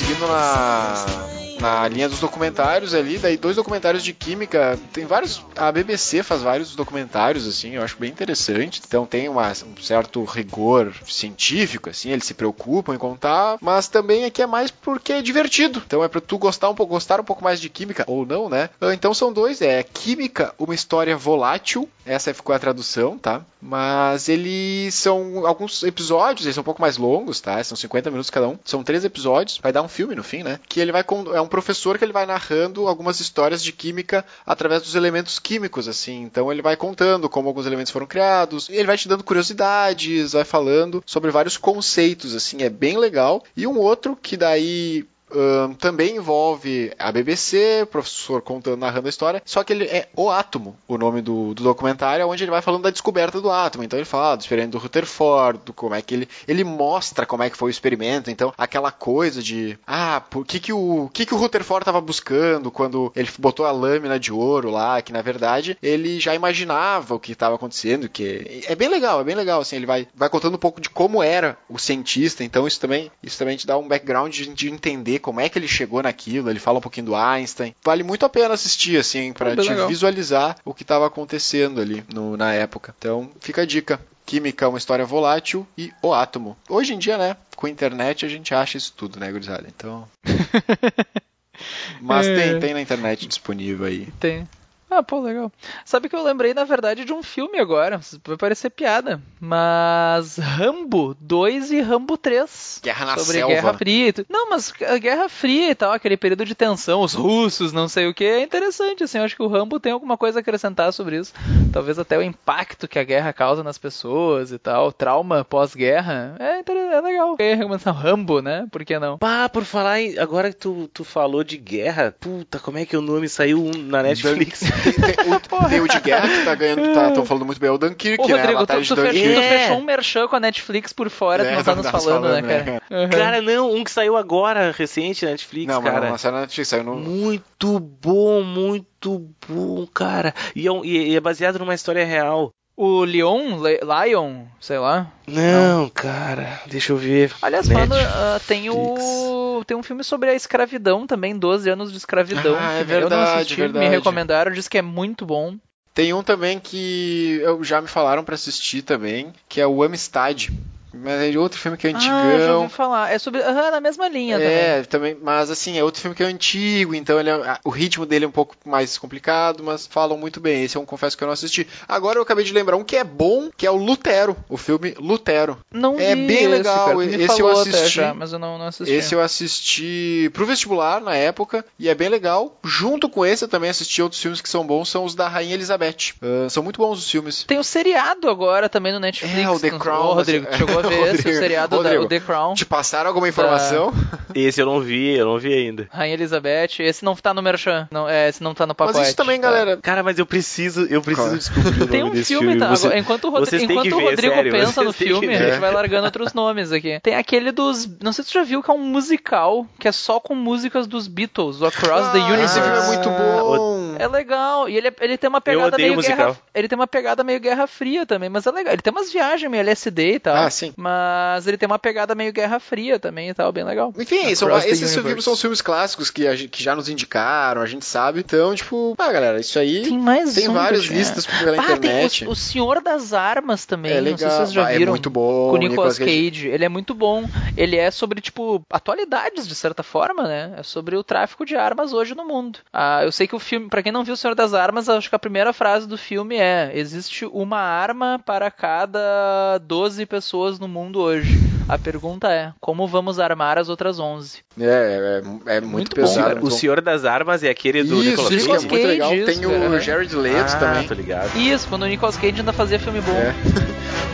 [0.00, 1.29] Seguindo na,
[1.60, 6.42] na linha dos documentários ali, daí dois documentários de química, tem vários, a BBC faz
[6.42, 8.80] vários documentários assim, eu acho bem interessante.
[8.86, 14.24] Então tem uma, um certo rigor científico assim, eles se preocupam em contar, mas também
[14.24, 15.82] aqui é mais porque é divertido.
[15.86, 18.48] Então é para tu gostar um pouco, gostar um pouco mais de química ou não,
[18.48, 18.70] né?
[18.92, 23.42] Então são dois, é Química, uma história volátil, essa ficou a tradução, tá?
[23.60, 27.62] Mas eles são alguns episódios, eles são um pouco mais longos, tá?
[27.62, 28.58] São 50 minutos cada um.
[28.64, 30.58] São três episódios, vai dar um filme no fim, né?
[30.68, 31.04] Que ele vai
[31.34, 35.88] é um professor que ele vai narrando algumas histórias de química através dos elementos químicos,
[35.88, 36.22] assim.
[36.22, 40.44] Então ele vai contando como alguns elementos foram criados, ele vai te dando curiosidades, vai
[40.44, 43.44] falando sobre vários conceitos, assim, é bem legal.
[43.56, 49.10] E um outro que daí um, também envolve a BBC, o professor contando, narrando a
[49.10, 52.62] história, só que ele é O Átomo, o nome do, do documentário, onde ele vai
[52.62, 53.84] falando da descoberta do átomo.
[53.84, 57.42] Então ele fala do experimento do Rutherford, do como é que ele, ele mostra como
[57.42, 58.30] é que foi o experimento.
[58.30, 62.70] Então aquela coisa de, ah, por que que o que que o Rutherford estava buscando
[62.70, 67.20] quando ele botou a lâmina de ouro lá, que na verdade ele já imaginava o
[67.20, 70.54] que estava acontecendo, que é bem legal, é bem legal, assim, ele vai, vai contando
[70.54, 72.42] um pouco de como era o cientista.
[72.44, 75.58] Então isso também isso também te dá um background de, de entender como é que
[75.58, 77.74] ele chegou naquilo, ele fala um pouquinho do Einstein.
[77.84, 79.88] Vale muito a pena assistir, assim, para te legal.
[79.88, 82.94] visualizar o que estava acontecendo ali no, na época.
[82.98, 84.00] Então, fica a dica.
[84.26, 86.56] Química, uma história volátil e o átomo.
[86.68, 89.66] Hoje em dia, né, com a internet a gente acha isso tudo, né, gurizada?
[89.66, 90.06] Então.
[92.00, 92.34] Mas é.
[92.34, 94.06] tem, tem na internet disponível aí.
[94.20, 94.48] Tem.
[94.90, 95.52] Ah, pô, legal.
[95.84, 98.00] Sabe que eu lembrei, na verdade, de um filme agora.
[98.26, 99.20] Vai parecer piada.
[99.38, 102.80] Mas Rambo 2 e Rambo 3.
[102.82, 103.54] Guerra na sobre selva.
[103.54, 104.14] Guerra Fria.
[104.28, 108.08] Não, mas a Guerra Fria e tal, aquele período de tensão, os russos, não sei
[108.08, 109.18] o que, é interessante, assim.
[109.18, 111.32] Eu acho que o Rambo tem alguma coisa a acrescentar sobre isso.
[111.72, 114.90] Talvez até o impacto que a guerra causa nas pessoas e tal.
[114.90, 116.34] Trauma pós-guerra.
[116.40, 117.36] É, é legal.
[117.38, 118.66] É recomendação Rambo, né?
[118.72, 119.18] Por que não?
[119.18, 120.18] Pá, por falar em...
[120.18, 124.02] Agora que tu, tu falou de guerra, puta, como é que o nome saiu na
[124.02, 124.62] Netflix?
[124.82, 127.68] Tem, tem, o, tem, o, de guerra que tá ganhando, estão tá, falando muito bem,
[127.68, 128.34] é o Dunkirk, Ô, né?
[128.34, 131.56] Rodrigo, tu, tu, fechou, tu fechou um merchan com a Netflix por fora, é, tu
[131.56, 132.64] não tá nos falando, falando, né, cara?
[132.64, 132.80] Né?
[132.90, 133.10] Uhum.
[133.10, 136.00] Cara, não, um que saiu agora, recente na Netflix, não, cara.
[136.00, 136.96] Não, não saiu na Netflix, saiu no...
[136.96, 140.34] Muito bom, muito bom, cara.
[140.54, 142.52] E é, e é baseado numa história real.
[142.82, 145.12] O Leon, Lion, sei lá.
[145.26, 147.30] Não, não, cara, deixa eu ver.
[147.42, 151.98] Aliás, falando, uh, tem o tem um filme sobre a escravidão também, 12 anos de
[151.98, 152.56] escravidão.
[152.58, 153.84] Ah, é verdade, eu não assisti, verdade.
[153.84, 155.56] me recomendaram, diz que é muito bom.
[155.92, 160.48] Tem um também que eu, já me falaram para assistir também, que é o Amistad.
[160.92, 162.16] Mas é outro filme que é antigão.
[162.16, 163.12] Ah, já ouvi falar.
[163.12, 163.40] É sobre.
[163.40, 165.14] Uhum, na mesma linha é, também.
[165.14, 165.16] também.
[165.22, 168.28] Mas assim, é outro filme que é antigo, então ele é, o ritmo dele é
[168.28, 170.64] um pouco mais complicado, mas falam muito bem.
[170.64, 171.66] Esse é um confesso que eu não assisti.
[171.88, 174.94] Agora eu acabei de lembrar um que é bom, que é o Lutero, o filme
[174.98, 175.58] Lutero.
[175.72, 177.00] Não É vi bem legal.
[177.02, 177.96] Esse, esse eu assisti.
[177.96, 178.92] Já, mas eu não, não assisti.
[178.92, 182.58] Esse eu assisti pro vestibular na época e é bem legal.
[182.64, 185.54] Junto com esse eu também assisti outros filmes que são bons, são os da Rainha
[185.54, 186.14] Elizabeth.
[186.22, 187.44] Uh, são muito bons os filmes.
[187.44, 189.38] Tem o seriado agora também no Netflix.
[189.38, 190.10] É, o The Crown.
[190.10, 192.54] Oh, Rodrigo, chegou a ver esse, o seriado Rodrigo, da, o The Crown.
[192.54, 193.90] Te passaram alguma informação?
[193.90, 194.20] Da...
[194.34, 195.88] Esse eu não vi, eu não vi ainda.
[195.90, 198.98] Rainha Elizabeth, esse não tá no Merchan, não, é, esse não tá no pacote.
[198.98, 199.48] Mas isso também, tá.
[199.48, 199.76] galera.
[199.78, 202.58] Cara, mas eu preciso, eu preciso descobrir o Tem um filme, filme.
[202.58, 202.70] tá?
[202.70, 206.04] Você, enquanto o, Rodrigo, enquanto o Rodrigo sério, pensa no filme, a gente vai largando
[206.04, 207.00] outros nomes aqui.
[207.00, 209.92] Tem aquele dos, não sei se você já viu, que é um musical, que é
[209.92, 212.44] só com músicas dos Beatles, o Across ah, the Universe.
[212.44, 213.79] Esse filme é muito bom.
[214.00, 214.68] É legal.
[214.68, 216.16] E ele, é, ele tem uma pegada meio musical.
[216.16, 218.72] guerra, ele tem uma pegada meio Guerra Fria também, mas é legal.
[218.72, 220.36] Ele tem umas viagens meio LSD e tal.
[220.36, 220.72] Ah, sim.
[220.76, 223.92] Mas ele tem uma pegada meio Guerra Fria também e tal, bem legal.
[223.98, 227.84] Enfim, são, esses filmes são filmes clássicos que, a, que já nos indicaram, a gente
[227.84, 228.20] sabe.
[228.20, 229.82] Então, tipo, ah, galera, isso aí.
[229.82, 232.20] Tem mais Tem um várias listas pela ah, internet.
[232.20, 233.92] Tem o, o, Senhor das Armas também.
[233.92, 234.12] É legal.
[234.12, 234.82] Não sei se vocês já ah, viram.
[234.84, 235.50] É muito bom.
[235.50, 236.30] Com o Nicolas, Nicolas Cage.
[236.30, 236.48] Cage.
[236.48, 237.28] Ele é muito bom.
[237.56, 240.54] Ele é sobre, tipo, atualidades, de certa forma, né?
[240.56, 242.60] É sobre o tráfico de armas hoje no mundo.
[242.72, 245.08] Ah, eu sei que o filme, para quem não viu o Senhor das Armas, acho
[245.08, 250.68] que a primeira frase do filme é: existe uma arma para cada 12 pessoas no
[250.68, 251.38] mundo hoje.
[251.68, 254.38] A pergunta é: como vamos armar as outras 11?
[254.60, 256.40] É, é, é muito, muito pesado.
[256.40, 258.40] Bom, o Senhor das Armas é aquele do isso, Nicolas Cage.
[258.40, 259.10] Isso, é muito legal.
[259.10, 260.88] Tem o Jared Leto ah, também.
[260.88, 261.36] Tô ligado.
[261.38, 263.12] Isso, quando o Nicolas Cage ainda fazia filme bom.
[263.12, 263.34] É.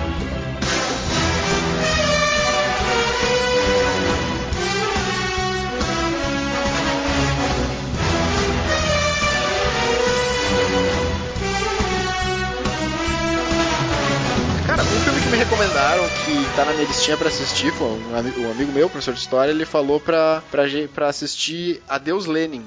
[15.46, 19.14] recomendaram que tá na minha listinha pra assistir, foi um, amigo, um amigo meu, professor
[19.14, 22.64] de história, ele falou pra, pra, pra assistir Adeus Lenin.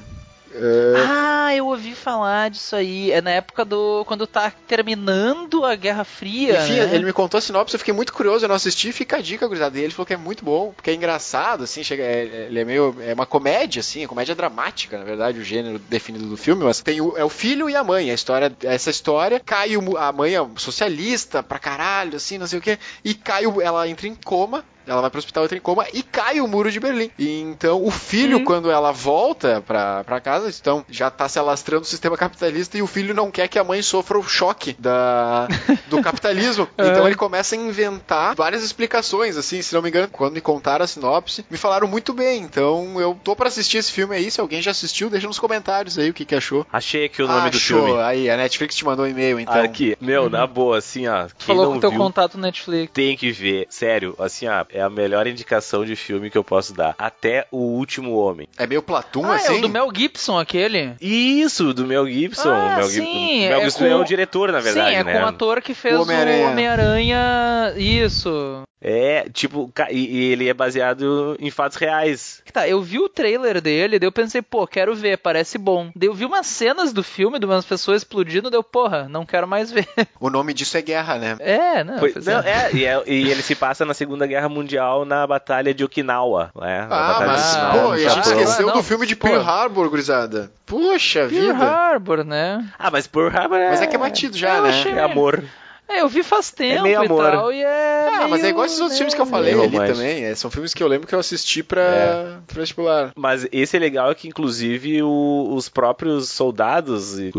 [1.07, 3.11] Ah, eu ouvi falar disso aí.
[3.11, 4.03] É na época do.
[4.05, 6.63] quando tá terminando a Guerra Fria.
[6.63, 6.95] Enfim, né?
[6.95, 9.47] ele me contou a sinopse, eu fiquei muito curioso, eu não assisti, fica a dica,
[9.47, 9.77] gurizada.
[9.77, 12.65] E ele falou que é muito bom, porque é engraçado, assim, chega, é, ele é
[12.65, 12.95] meio.
[12.99, 16.81] É uma comédia, assim, é comédia dramática, na verdade, o gênero definido do filme, mas
[16.81, 18.11] tem o, é o filho e a mãe.
[18.11, 22.59] A história, essa história, cai o, a mãe é socialista pra caralho, assim, não sei
[22.59, 25.61] o que, e cai o, ela entra em coma ela vai pro hospital, entra em
[25.61, 27.11] coma e cai o muro de Berlim.
[27.17, 28.43] E então o filho, Hum.
[28.43, 32.81] quando ela volta pra, pra casa, então já tá se alastrando o sistema capitalista e
[32.81, 35.47] o filho não quer que a mãe sofra o choque da,
[35.87, 36.67] do capitalismo.
[36.77, 40.83] Então ele começa a inventar várias explicações, assim, se não me engano, quando me contaram
[40.83, 42.41] a sinopse, me falaram muito bem.
[42.41, 44.29] Então eu tô pra assistir esse filme aí.
[44.31, 46.65] Se alguém já assistiu, deixa nos comentários aí o que, que achou.
[46.71, 47.85] Achei aqui o nome do Achou.
[47.85, 48.01] filme.
[48.01, 49.61] Aí, a Netflix te mandou um e-mail, então.
[49.61, 51.27] Aqui, meu, na boa, assim, ó.
[51.37, 52.91] Quem Falou não com teu viu, contato no Netflix.
[52.93, 53.67] tem que ver.
[53.69, 56.95] Sério, assim, ó, é a melhor indicação de filme que eu posso dar.
[56.97, 58.47] Até o último homem.
[58.57, 59.55] É meio Platum, Ah, assim?
[59.55, 60.93] é o do Mel Gibson, aquele.
[61.01, 62.49] Isso, do Mel Gibson.
[62.49, 65.13] Ah, Mel, sim, Mel é Gibson com- é o diretor, na verdade, Sim, é né?
[65.13, 66.49] com o ator que fez O Homem-Aranha.
[66.49, 67.73] Homem-Aranha.
[67.77, 68.63] Isso.
[68.81, 72.41] É, tipo, e, e ele é baseado em fatos reais.
[72.53, 75.91] Tá, eu vi o trailer dele, daí eu pensei, pô, quero ver, parece bom.
[75.93, 79.25] Daí eu vi umas cenas do filme, de umas pessoas explodindo, daí eu, porra, não
[79.25, 79.85] quero mais ver.
[80.19, 81.35] O nome disso é guerra, né?
[81.39, 82.67] É, não, Foi- pois não, é.
[82.69, 86.51] é, e, é- e ele se passa na Segunda Guerra Mundial na Batalha de Okinawa.
[86.55, 86.85] Né?
[86.89, 88.31] Na Ah, Batalha mas, de Ah, pô, a gente Japão.
[88.31, 88.69] esqueceu.
[88.69, 89.27] Ah, do filme de pô.
[89.27, 90.51] Pearl Harbor, gurizada.
[90.65, 91.65] Puxa Pearl vida.
[91.65, 92.65] Harbor, né?
[92.79, 93.69] Ah, mas Pearl Harbor é...
[93.71, 94.69] Mas é que é batido já, Eu né?
[94.69, 95.43] achei- É amor.
[95.91, 97.31] É, eu vi faz tempo meio e amor.
[97.31, 99.71] tal, e é Ah, mas é igual esses outros né, filmes que eu falei ali
[99.77, 100.25] também.
[100.25, 102.37] É, são filmes que eu lembro que eu assisti pra, É.
[102.47, 103.11] pra vestibular.
[103.15, 107.31] Mas esse é legal que, inclusive, o- os próprios soldados, e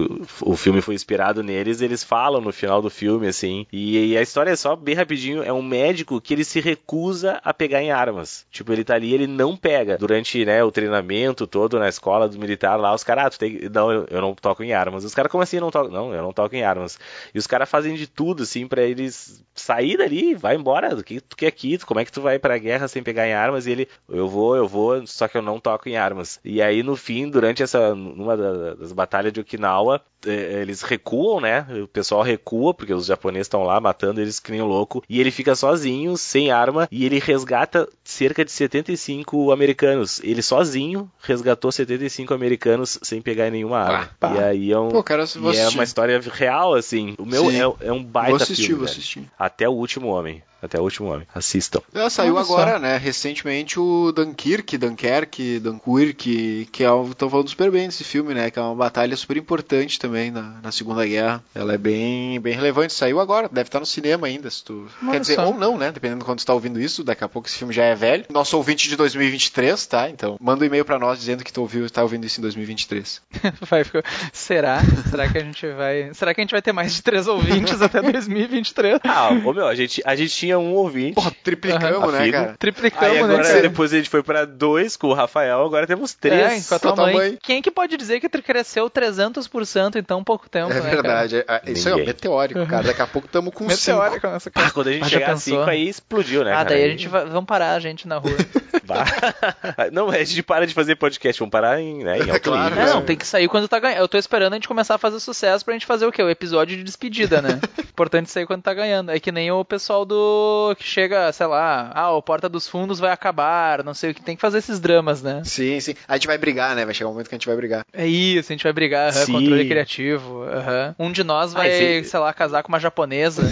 [0.42, 3.66] o, o filme foi inspirado neles, eles falam no final do filme, assim.
[3.72, 7.40] E, e a história é só bem rapidinho: é um médico que ele se recusa
[7.44, 8.46] a pegar em armas.
[8.50, 9.98] Tipo, ele tá ali, ele não pega.
[9.98, 13.60] Durante né, o treinamento todo na escola do militar lá, os caras, ah, tu tem.
[13.72, 15.04] Não, eu, eu não toco em armas.
[15.04, 15.90] Os caras, como assim eu não toco?
[15.90, 16.98] Não, eu não toco em armas.
[17.34, 20.69] E os caras fazem de tudo, assim, pra eles sair dali, vai embora.
[20.94, 21.78] Do que tu quer aqui?
[21.78, 23.66] Como é que tu vai pra guerra sem pegar em armas?
[23.66, 26.38] E ele, eu vou, eu vou, só que eu não toco em armas.
[26.44, 31.66] E aí, no fim, durante essa, numa da- das batalhas de Okinawa, eles recuam, né?
[31.82, 35.02] O pessoal recua, porque os japoneses estão lá matando eles que nem um louco.
[35.08, 40.20] E ele fica sozinho, sem arma, e ele resgata cerca de 75 americanos.
[40.22, 44.10] Ele sozinho resgatou 75 americanos sem pegar em nenhuma arma.
[44.20, 44.88] Ah, e aí é um.
[44.88, 47.14] Pô, cara, e é uma história real, assim.
[47.18, 48.78] O meu é, é um baita Vou assistir, filme.
[48.80, 49.30] vou assistir.
[49.38, 50.42] Até o último homem.
[50.62, 51.26] Até o último homem.
[51.34, 51.80] Assistam.
[51.94, 52.52] Ah, saiu Olha só.
[52.52, 52.98] agora, né?
[52.98, 57.10] Recentemente o Dunkirk, Dunkerque, Dunkirk, que é o.
[57.10, 58.50] Estão falando super bem desse filme, né?
[58.50, 61.42] Que é uma batalha super importante também na, na Segunda Guerra.
[61.54, 62.92] Ela é bem, bem relevante.
[62.94, 64.86] Saiu agora, deve estar no cinema ainda, se tu.
[65.10, 65.92] Quer dizer, ou não, né?
[65.92, 68.24] Dependendo de quando tu tá ouvindo isso, daqui a pouco esse filme já é velho.
[68.30, 70.08] Nosso ouvinte de 2023, tá?
[70.10, 73.22] Então, manda um e-mail pra nós dizendo que tu ouviu, tá ouvindo isso em 2023.
[73.68, 74.80] Vai ficar- Será?
[75.08, 76.10] Será que a gente vai.
[76.14, 79.00] Será que a gente vai ter mais de três ouvintes até 2023?
[79.12, 81.14] Ah, ô meu, a gente, a gente tinha um ouvinte.
[81.14, 82.18] Porra, triplicamos, Aham.
[82.18, 82.56] né, cara?
[82.58, 83.62] Triplicamos, Aí né, agora cara?
[83.62, 86.68] depois a gente foi pra dois com o Rafael, agora temos É, três.
[86.68, 87.30] com a tua Com a tua mãe.
[87.30, 87.38] mãe.
[87.42, 90.90] Quem que pode dizer que cresceu 300% em tão pouco tempo, É né, cara?
[90.90, 91.36] verdade.
[91.36, 92.06] é- é- isso é um Ninguém.
[92.08, 92.84] meteórico, cara.
[92.88, 93.98] Daqui a pouco estamos com cinco.
[94.00, 94.70] Meteórico nessa Ah, cara.
[94.72, 96.52] quando a gente Mas já chegar a cinco aí explodiu, né?
[96.52, 96.68] Ah, cara?
[96.70, 97.24] daí a gente vai.
[97.26, 98.32] Vamos parar a gente na rua.
[99.92, 102.88] Não, a gente para de fazer podcast, vamos parar em, né, em alto Claro, nível.
[102.90, 104.00] É, não, tem que sair quando tá ganhando.
[104.00, 106.22] Eu tô esperando a gente começar a fazer sucesso pra gente fazer o quê?
[106.22, 107.60] O episódio de despedida, né?
[107.78, 109.10] Importante sair quando tá ganhando.
[109.10, 110.74] É que nem o pessoal do.
[110.78, 114.22] que chega, sei lá, ah, o Porta dos Fundos vai acabar, não sei o que.
[114.22, 115.42] Tem que fazer esses dramas, né?
[115.44, 115.94] Sim, sim.
[116.08, 116.84] A gente vai brigar, né?
[116.84, 117.84] Vai chegar um momento que a gente vai brigar.
[117.92, 119.32] É isso, a gente vai brigar, Sim.
[119.32, 119.89] controle criativo.
[119.98, 120.94] Aham.
[120.98, 123.42] Um de nós vai, esse- sei lá, casar com uma japonesa.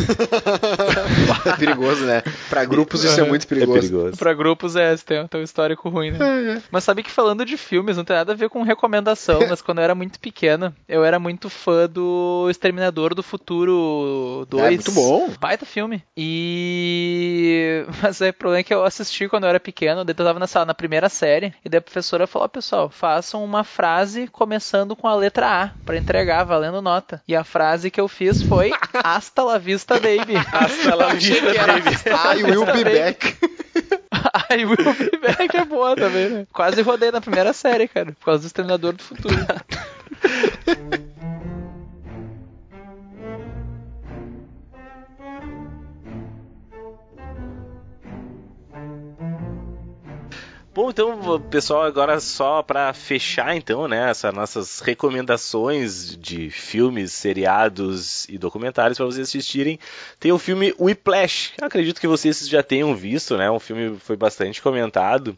[1.45, 2.23] É perigoso, né?
[2.49, 3.79] Pra grupos isso é muito É perigoso.
[3.81, 4.17] perigoso.
[4.17, 6.63] pra grupos é, tem, tem um histórico ruim, né?
[6.71, 9.79] Mas sabe que falando de filmes, não tem nada a ver com recomendação, mas quando
[9.79, 14.65] eu era muito pequena, eu era muito fã do Exterminador do Futuro 2.
[14.65, 15.31] É muito bom.
[15.41, 16.03] Baita filme.
[16.17, 17.85] E.
[18.03, 20.39] Mas aí, o problema é que eu assisti quando eu era pequeno, daí eu tava
[20.39, 24.95] nessa, na primeira série, e daí a professora falou: "Ó, pessoal, façam uma frase começando
[24.97, 27.23] com a letra A, pra entregar, valendo nota.
[27.27, 28.71] E a frase que eu fiz foi:
[29.05, 30.37] Hasta la vista, baby.
[30.37, 31.97] Hasta la vista, baby.
[32.39, 33.37] I will be back.
[34.51, 36.47] I will be back é boa também, né?
[36.53, 39.37] Quase rodei na primeira série, cara, por causa do Exterminador do Futuro.
[50.79, 58.25] Bom, então, pessoal, agora só pra fechar, então, né, essas nossas recomendações de filmes, seriados
[58.29, 59.77] e documentários pra vocês assistirem,
[60.21, 61.53] tem o filme Whiplash.
[61.61, 63.51] Acredito que vocês já tenham visto, né?
[63.51, 65.37] Um filme que foi bastante comentado.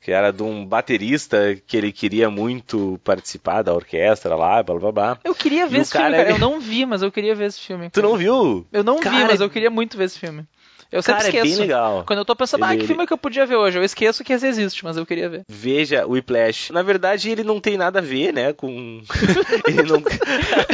[0.00, 4.92] que era de um baterista que ele queria muito participar da orquestra lá, blá blá
[4.92, 5.18] blá.
[5.24, 6.28] Eu queria ver E esse filme, cara, cara.
[6.30, 7.90] ele- Eu não vi, mas eu queria ver esse filme.
[7.90, 8.64] Tu não viu?
[8.72, 10.46] Eu não vi, Cara, mas eu queria muito ver esse filme.
[10.90, 11.58] Eu sempre Cara, é esqueço.
[11.58, 12.02] bem legal.
[12.06, 13.78] Quando eu tô pensando, ah, Ele- que filme que eu podia ver hoje?
[13.78, 15.42] Eu esqueço que esse existe, mas eu queria ver.
[15.46, 16.72] Veja o Whiplash.
[16.72, 19.02] Na verdade, ele não tem nada a ver, né, com...
[19.68, 19.98] ele não...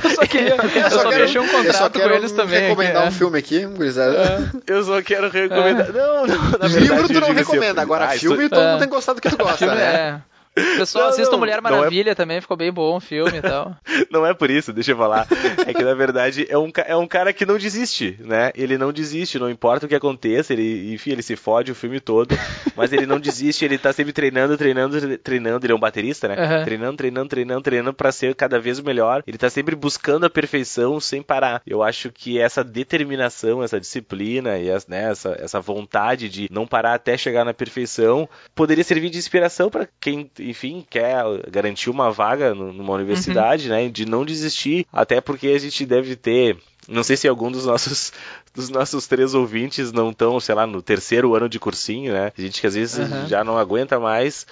[0.05, 0.55] Eu só queria.
[0.57, 2.61] Eu só, quero- deixei um eu só contrato com quero eles também.
[2.61, 4.53] recomendar aqui, um filme aqui, gurizada.
[4.67, 5.93] Eu só quero recomendar...
[5.93, 6.79] Não, não, na verdade...
[6.79, 8.71] Livro tu eu não assim, recomenda, agora ah, filme isso- todo É.
[8.71, 9.45] mundo tem gostado do que tu é.
[9.45, 9.85] gosta, Filme, né?
[9.85, 10.34] é.
[10.55, 13.77] Pessoal Não, assista não, Mulher é- Maravilha também, ficou bem bom o filme e tal.
[14.11, 15.27] Não é por isso, deixa eu falar.
[15.67, 18.53] É que na verdade é um, é um cara que não desiste, né?
[18.55, 21.99] Ele não desiste, não importa o que aconteça, ele, enfim, ele se fode o filme
[22.01, 22.37] todo,
[22.77, 25.67] mas ele não desiste, ele tá sempre treinando, treinando, tre- treinando.
[25.67, 26.37] Ele é um baterista, né?
[26.39, 26.65] Aham.
[26.65, 29.23] Treinando, treinando, treinando, treinando pra ser cada vez melhor.
[29.27, 31.63] Ele tá sempre buscando a perfeição sem parar.
[31.67, 36.67] Eu acho que essa determinação, essa disciplina e essa, né, essa, essa vontade de não
[36.67, 42.11] parar até chegar na perfeição poderia servir de inspiração pra quem, enfim, quer garantir uma
[42.11, 43.89] vaga numa universidade, né?
[43.89, 46.57] De não desistir, até porque a gente deve ter.
[46.89, 48.13] Não sei se algum dos nossos
[48.55, 52.33] dos nossos três ouvintes não estão, sei lá, no terceiro ano de cursinho, né?
[52.37, 53.27] Gente que às vezes Aham.
[53.27, 54.47] já não aguenta mais.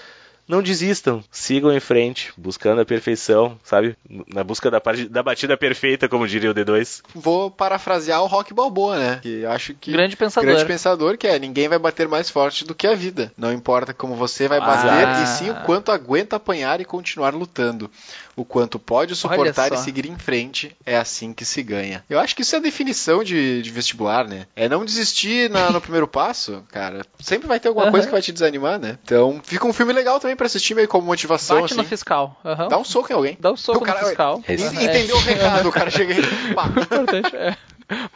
[0.53, 3.97] Não desistam, sigam em frente, buscando a perfeição, sabe?
[4.35, 7.01] Na busca da, parte, da batida perfeita, como diria o D2.
[7.15, 9.19] Vou parafrasear o Rock Balboa, né?
[9.23, 10.51] Que acho que Grande pensador.
[10.51, 13.33] grande pensador que é ninguém vai bater mais forte do que a vida.
[13.35, 14.67] Não importa como você vai Ah.
[14.67, 17.91] bater, e sim o quanto aguenta apanhar e continuar lutando.
[18.35, 22.03] O quanto pode suportar e seguir em frente, é assim que se ganha.
[22.09, 24.47] Eu acho que isso é a definição de, de vestibular, né?
[24.57, 27.05] É não desistir na- no primeiro passo, cara.
[27.21, 27.93] Sempre vai ter alguma Aham.
[27.93, 28.99] coisa que vai te desanimar, né?
[29.05, 31.83] Então, fica um filme legal também pra assistir, meio como motivação, Bate assim.
[31.83, 32.41] no fiscal.
[32.43, 32.69] Aham.
[32.69, 33.37] Dá um soco em alguém.
[33.39, 34.43] Dá um soco O cara- no fiscal.
[34.49, 34.55] É.
[34.55, 36.55] Entendeu o recado, o cara chega aí.
[36.55, 36.67] Pá.
[36.73, 37.57] Importante, é.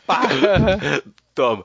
[0.06, 0.22] Pá.
[1.34, 1.64] Toma.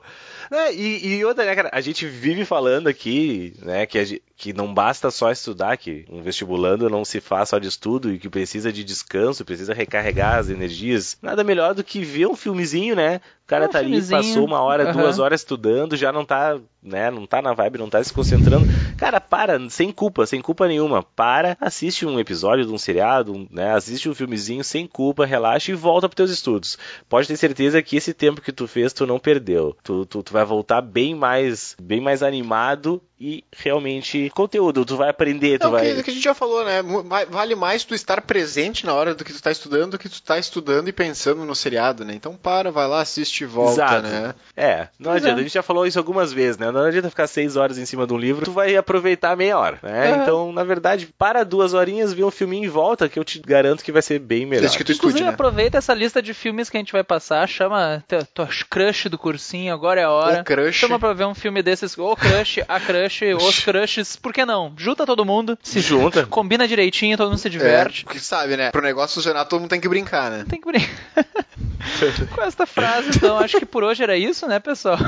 [0.50, 4.20] É, e, e outra, né, cara, a gente vive falando aqui, né, que, a gen-
[4.42, 8.18] que não basta só estudar, que um vestibulando não se faz só de estudo e
[8.18, 11.16] que precisa de descanso, precisa recarregar as energias.
[11.22, 13.20] Nada melhor do que ver um filmezinho, né?
[13.44, 14.92] O cara Um tá ali, passou uma hora, aham.
[15.00, 18.66] duas horas estudando, já não tá, né, não tá na vibe, não tá se concentrando.
[18.96, 21.02] Cara, para, sem culpa, sem culpa nenhuma.
[21.02, 25.70] Para, assiste um episódio de um seriado, um, né, assiste um filmezinho sem culpa, relaxa
[25.70, 26.78] e volta pros teus estudos.
[27.08, 29.76] Pode ter certeza que esse tempo que tu fez, tu não perdeu.
[29.84, 34.84] Tu, tu, tu vai voltar bem mais, bem mais animado e realmente conteúdo.
[34.84, 35.94] Tu vai aprender, tu É o vai...
[35.94, 36.82] que, que a gente já falou, né?
[37.30, 40.20] Vale mais tu estar presente na hora do que tu tá estudando do que tu
[40.22, 42.14] tá estudando e pensando no seriado, né?
[42.14, 44.02] Então para, vai lá, assiste e volta, Exato.
[44.08, 44.34] né?
[44.56, 45.38] É, não Pois adianta.
[45.38, 45.40] é.
[45.40, 46.70] A gente já falou isso algumas vezes, né?
[46.70, 49.78] Não adianta ficar seis horas em cima de um livro, tu vai aproveitar meia hora,
[49.82, 50.10] né?
[50.10, 50.16] É.
[50.16, 53.84] Então, na verdade, para duas horinhas, vê um filminho em volta, que eu te garanto
[53.84, 54.62] que vai ser bem melhor.
[54.62, 55.34] Desde que tu Inclusive, estude, né?
[55.34, 59.18] aproveita essa lista de filmes que a gente vai passar, chama tua, tua crush do
[59.18, 60.40] cursinho, agora é a hora.
[60.40, 60.76] O crush.
[60.78, 64.72] Chama pra ver um filme desses, o crush, a crush, os crushes, por que não?
[64.76, 66.26] Junta todo mundo, se Junta.
[66.26, 68.04] combina direitinho, todo mundo se É, diverte.
[68.04, 68.70] porque sabe, né?
[68.70, 70.44] Pro negócio funcionar, todo mundo tem que brincar, né?
[70.48, 70.88] Tem que brincar.
[72.34, 74.98] Com esta frase, então, acho que por hoje era isso, né, pessoal?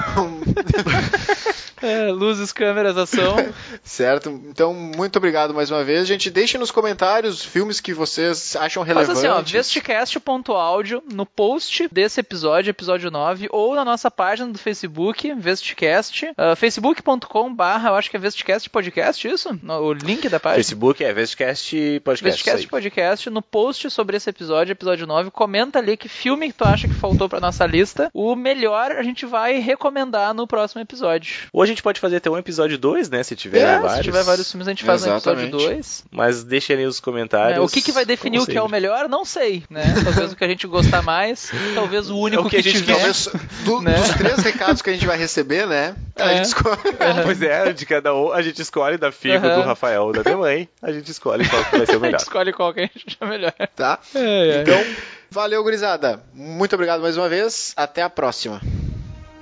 [1.82, 3.36] É, luzes, câmeras, ação.
[3.82, 4.30] certo?
[4.48, 6.08] Então, muito obrigado mais uma vez.
[6.08, 9.18] Gente, deixem nos comentários os filmes que vocês acham relevantes.
[9.22, 15.34] assim, ó, vestcast.audio no post desse episódio, episódio 9, ou na nossa página do Facebook,
[15.34, 19.58] Vestcast, uh, facebook.com barra, eu acho que é Vestcast Podcast, isso?
[19.66, 20.56] O link da página.
[20.62, 22.24] Facebook é Vestcast Podcast.
[22.24, 22.68] Vestcast.
[22.68, 26.88] Podcast, no post sobre esse episódio, episódio 9, comenta ali que filme que tu acha
[26.88, 28.10] que faltou pra nossa lista.
[28.12, 31.48] O melhor a gente vai recomendar no próximo episódio.
[31.52, 33.22] Ou a gente pode fazer até um episódio 2, né?
[33.22, 33.96] Se tiver É, vários.
[33.98, 35.74] se tiver vários filmes, a gente faz no episódio Exatamente.
[35.74, 36.04] 2.
[36.10, 37.58] Mas deixem aí nos comentários.
[37.58, 39.82] É, o que, que vai definir o que é o melhor, não sei, né?
[40.04, 42.72] Talvez o que a gente gostar mais, talvez o único É o que que, a
[42.72, 42.94] gente tiver.
[42.94, 43.28] Talvez
[43.64, 43.94] do- Né?
[43.94, 45.94] dos três recados que a gente vai receber, né?
[46.16, 46.36] A É.
[46.36, 46.76] gente escolhe.
[47.24, 49.56] Pois é, de cada um a gente escolhe da Figo, Aham.
[49.56, 50.68] do Rafael, da minha mãe.
[50.80, 52.16] A gente escolhe qual que vai ser o A gente melhor.
[52.20, 53.52] escolhe qual que a gente acha melhor.
[53.76, 53.98] Tá?
[54.14, 54.18] É,
[54.50, 54.62] é.
[54.62, 54.84] Então,
[55.30, 56.22] valeu, gurizada.
[56.32, 57.72] Muito obrigado mais uma vez.
[57.76, 58.60] Até a próxima.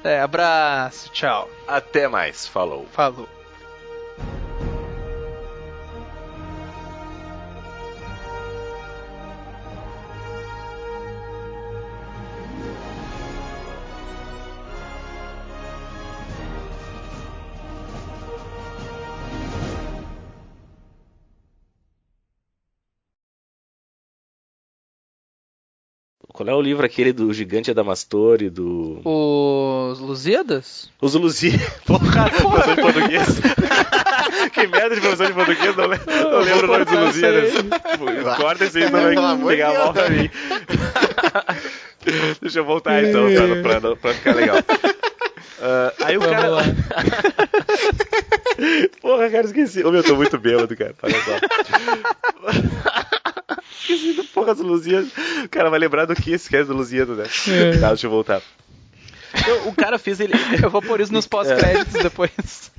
[0.05, 2.87] É, abraço, tchau, Até mais, falou.
[2.93, 3.29] falou.
[26.33, 29.01] Qual é o livro aquele do Gigante Adamastor e do.
[29.05, 30.91] Os Lusíadas?
[31.01, 31.53] Os Luzi.
[31.85, 33.41] Porra, professor de português.
[34.53, 37.53] que merda de professor de português, não, não lembro o nome dos Lusíadas.
[38.39, 40.31] Corta isso aí, não vai pegar mal pra mim.
[42.41, 43.27] Deixa eu voltar então,
[43.63, 44.57] pra, pra, pra ficar legal.
[45.65, 46.49] Ah, aí o Vamos cara.
[46.49, 46.63] lá.
[49.01, 49.31] Porra, cara.
[49.31, 49.85] cara, esqueci.
[49.85, 50.93] Ô, meu, eu tô muito bêbado, cara.
[51.01, 51.39] Olha só.
[53.81, 55.11] Esqueci do porra do Lusíadas.
[55.45, 57.25] O cara vai lembrar do que esquece do Lusíadas, né?
[57.81, 58.43] Tá, deixa eu voltar.
[59.35, 60.35] Então, o cara fez ele.
[60.63, 62.71] Eu vou pôr isso nos pós-créditos depois.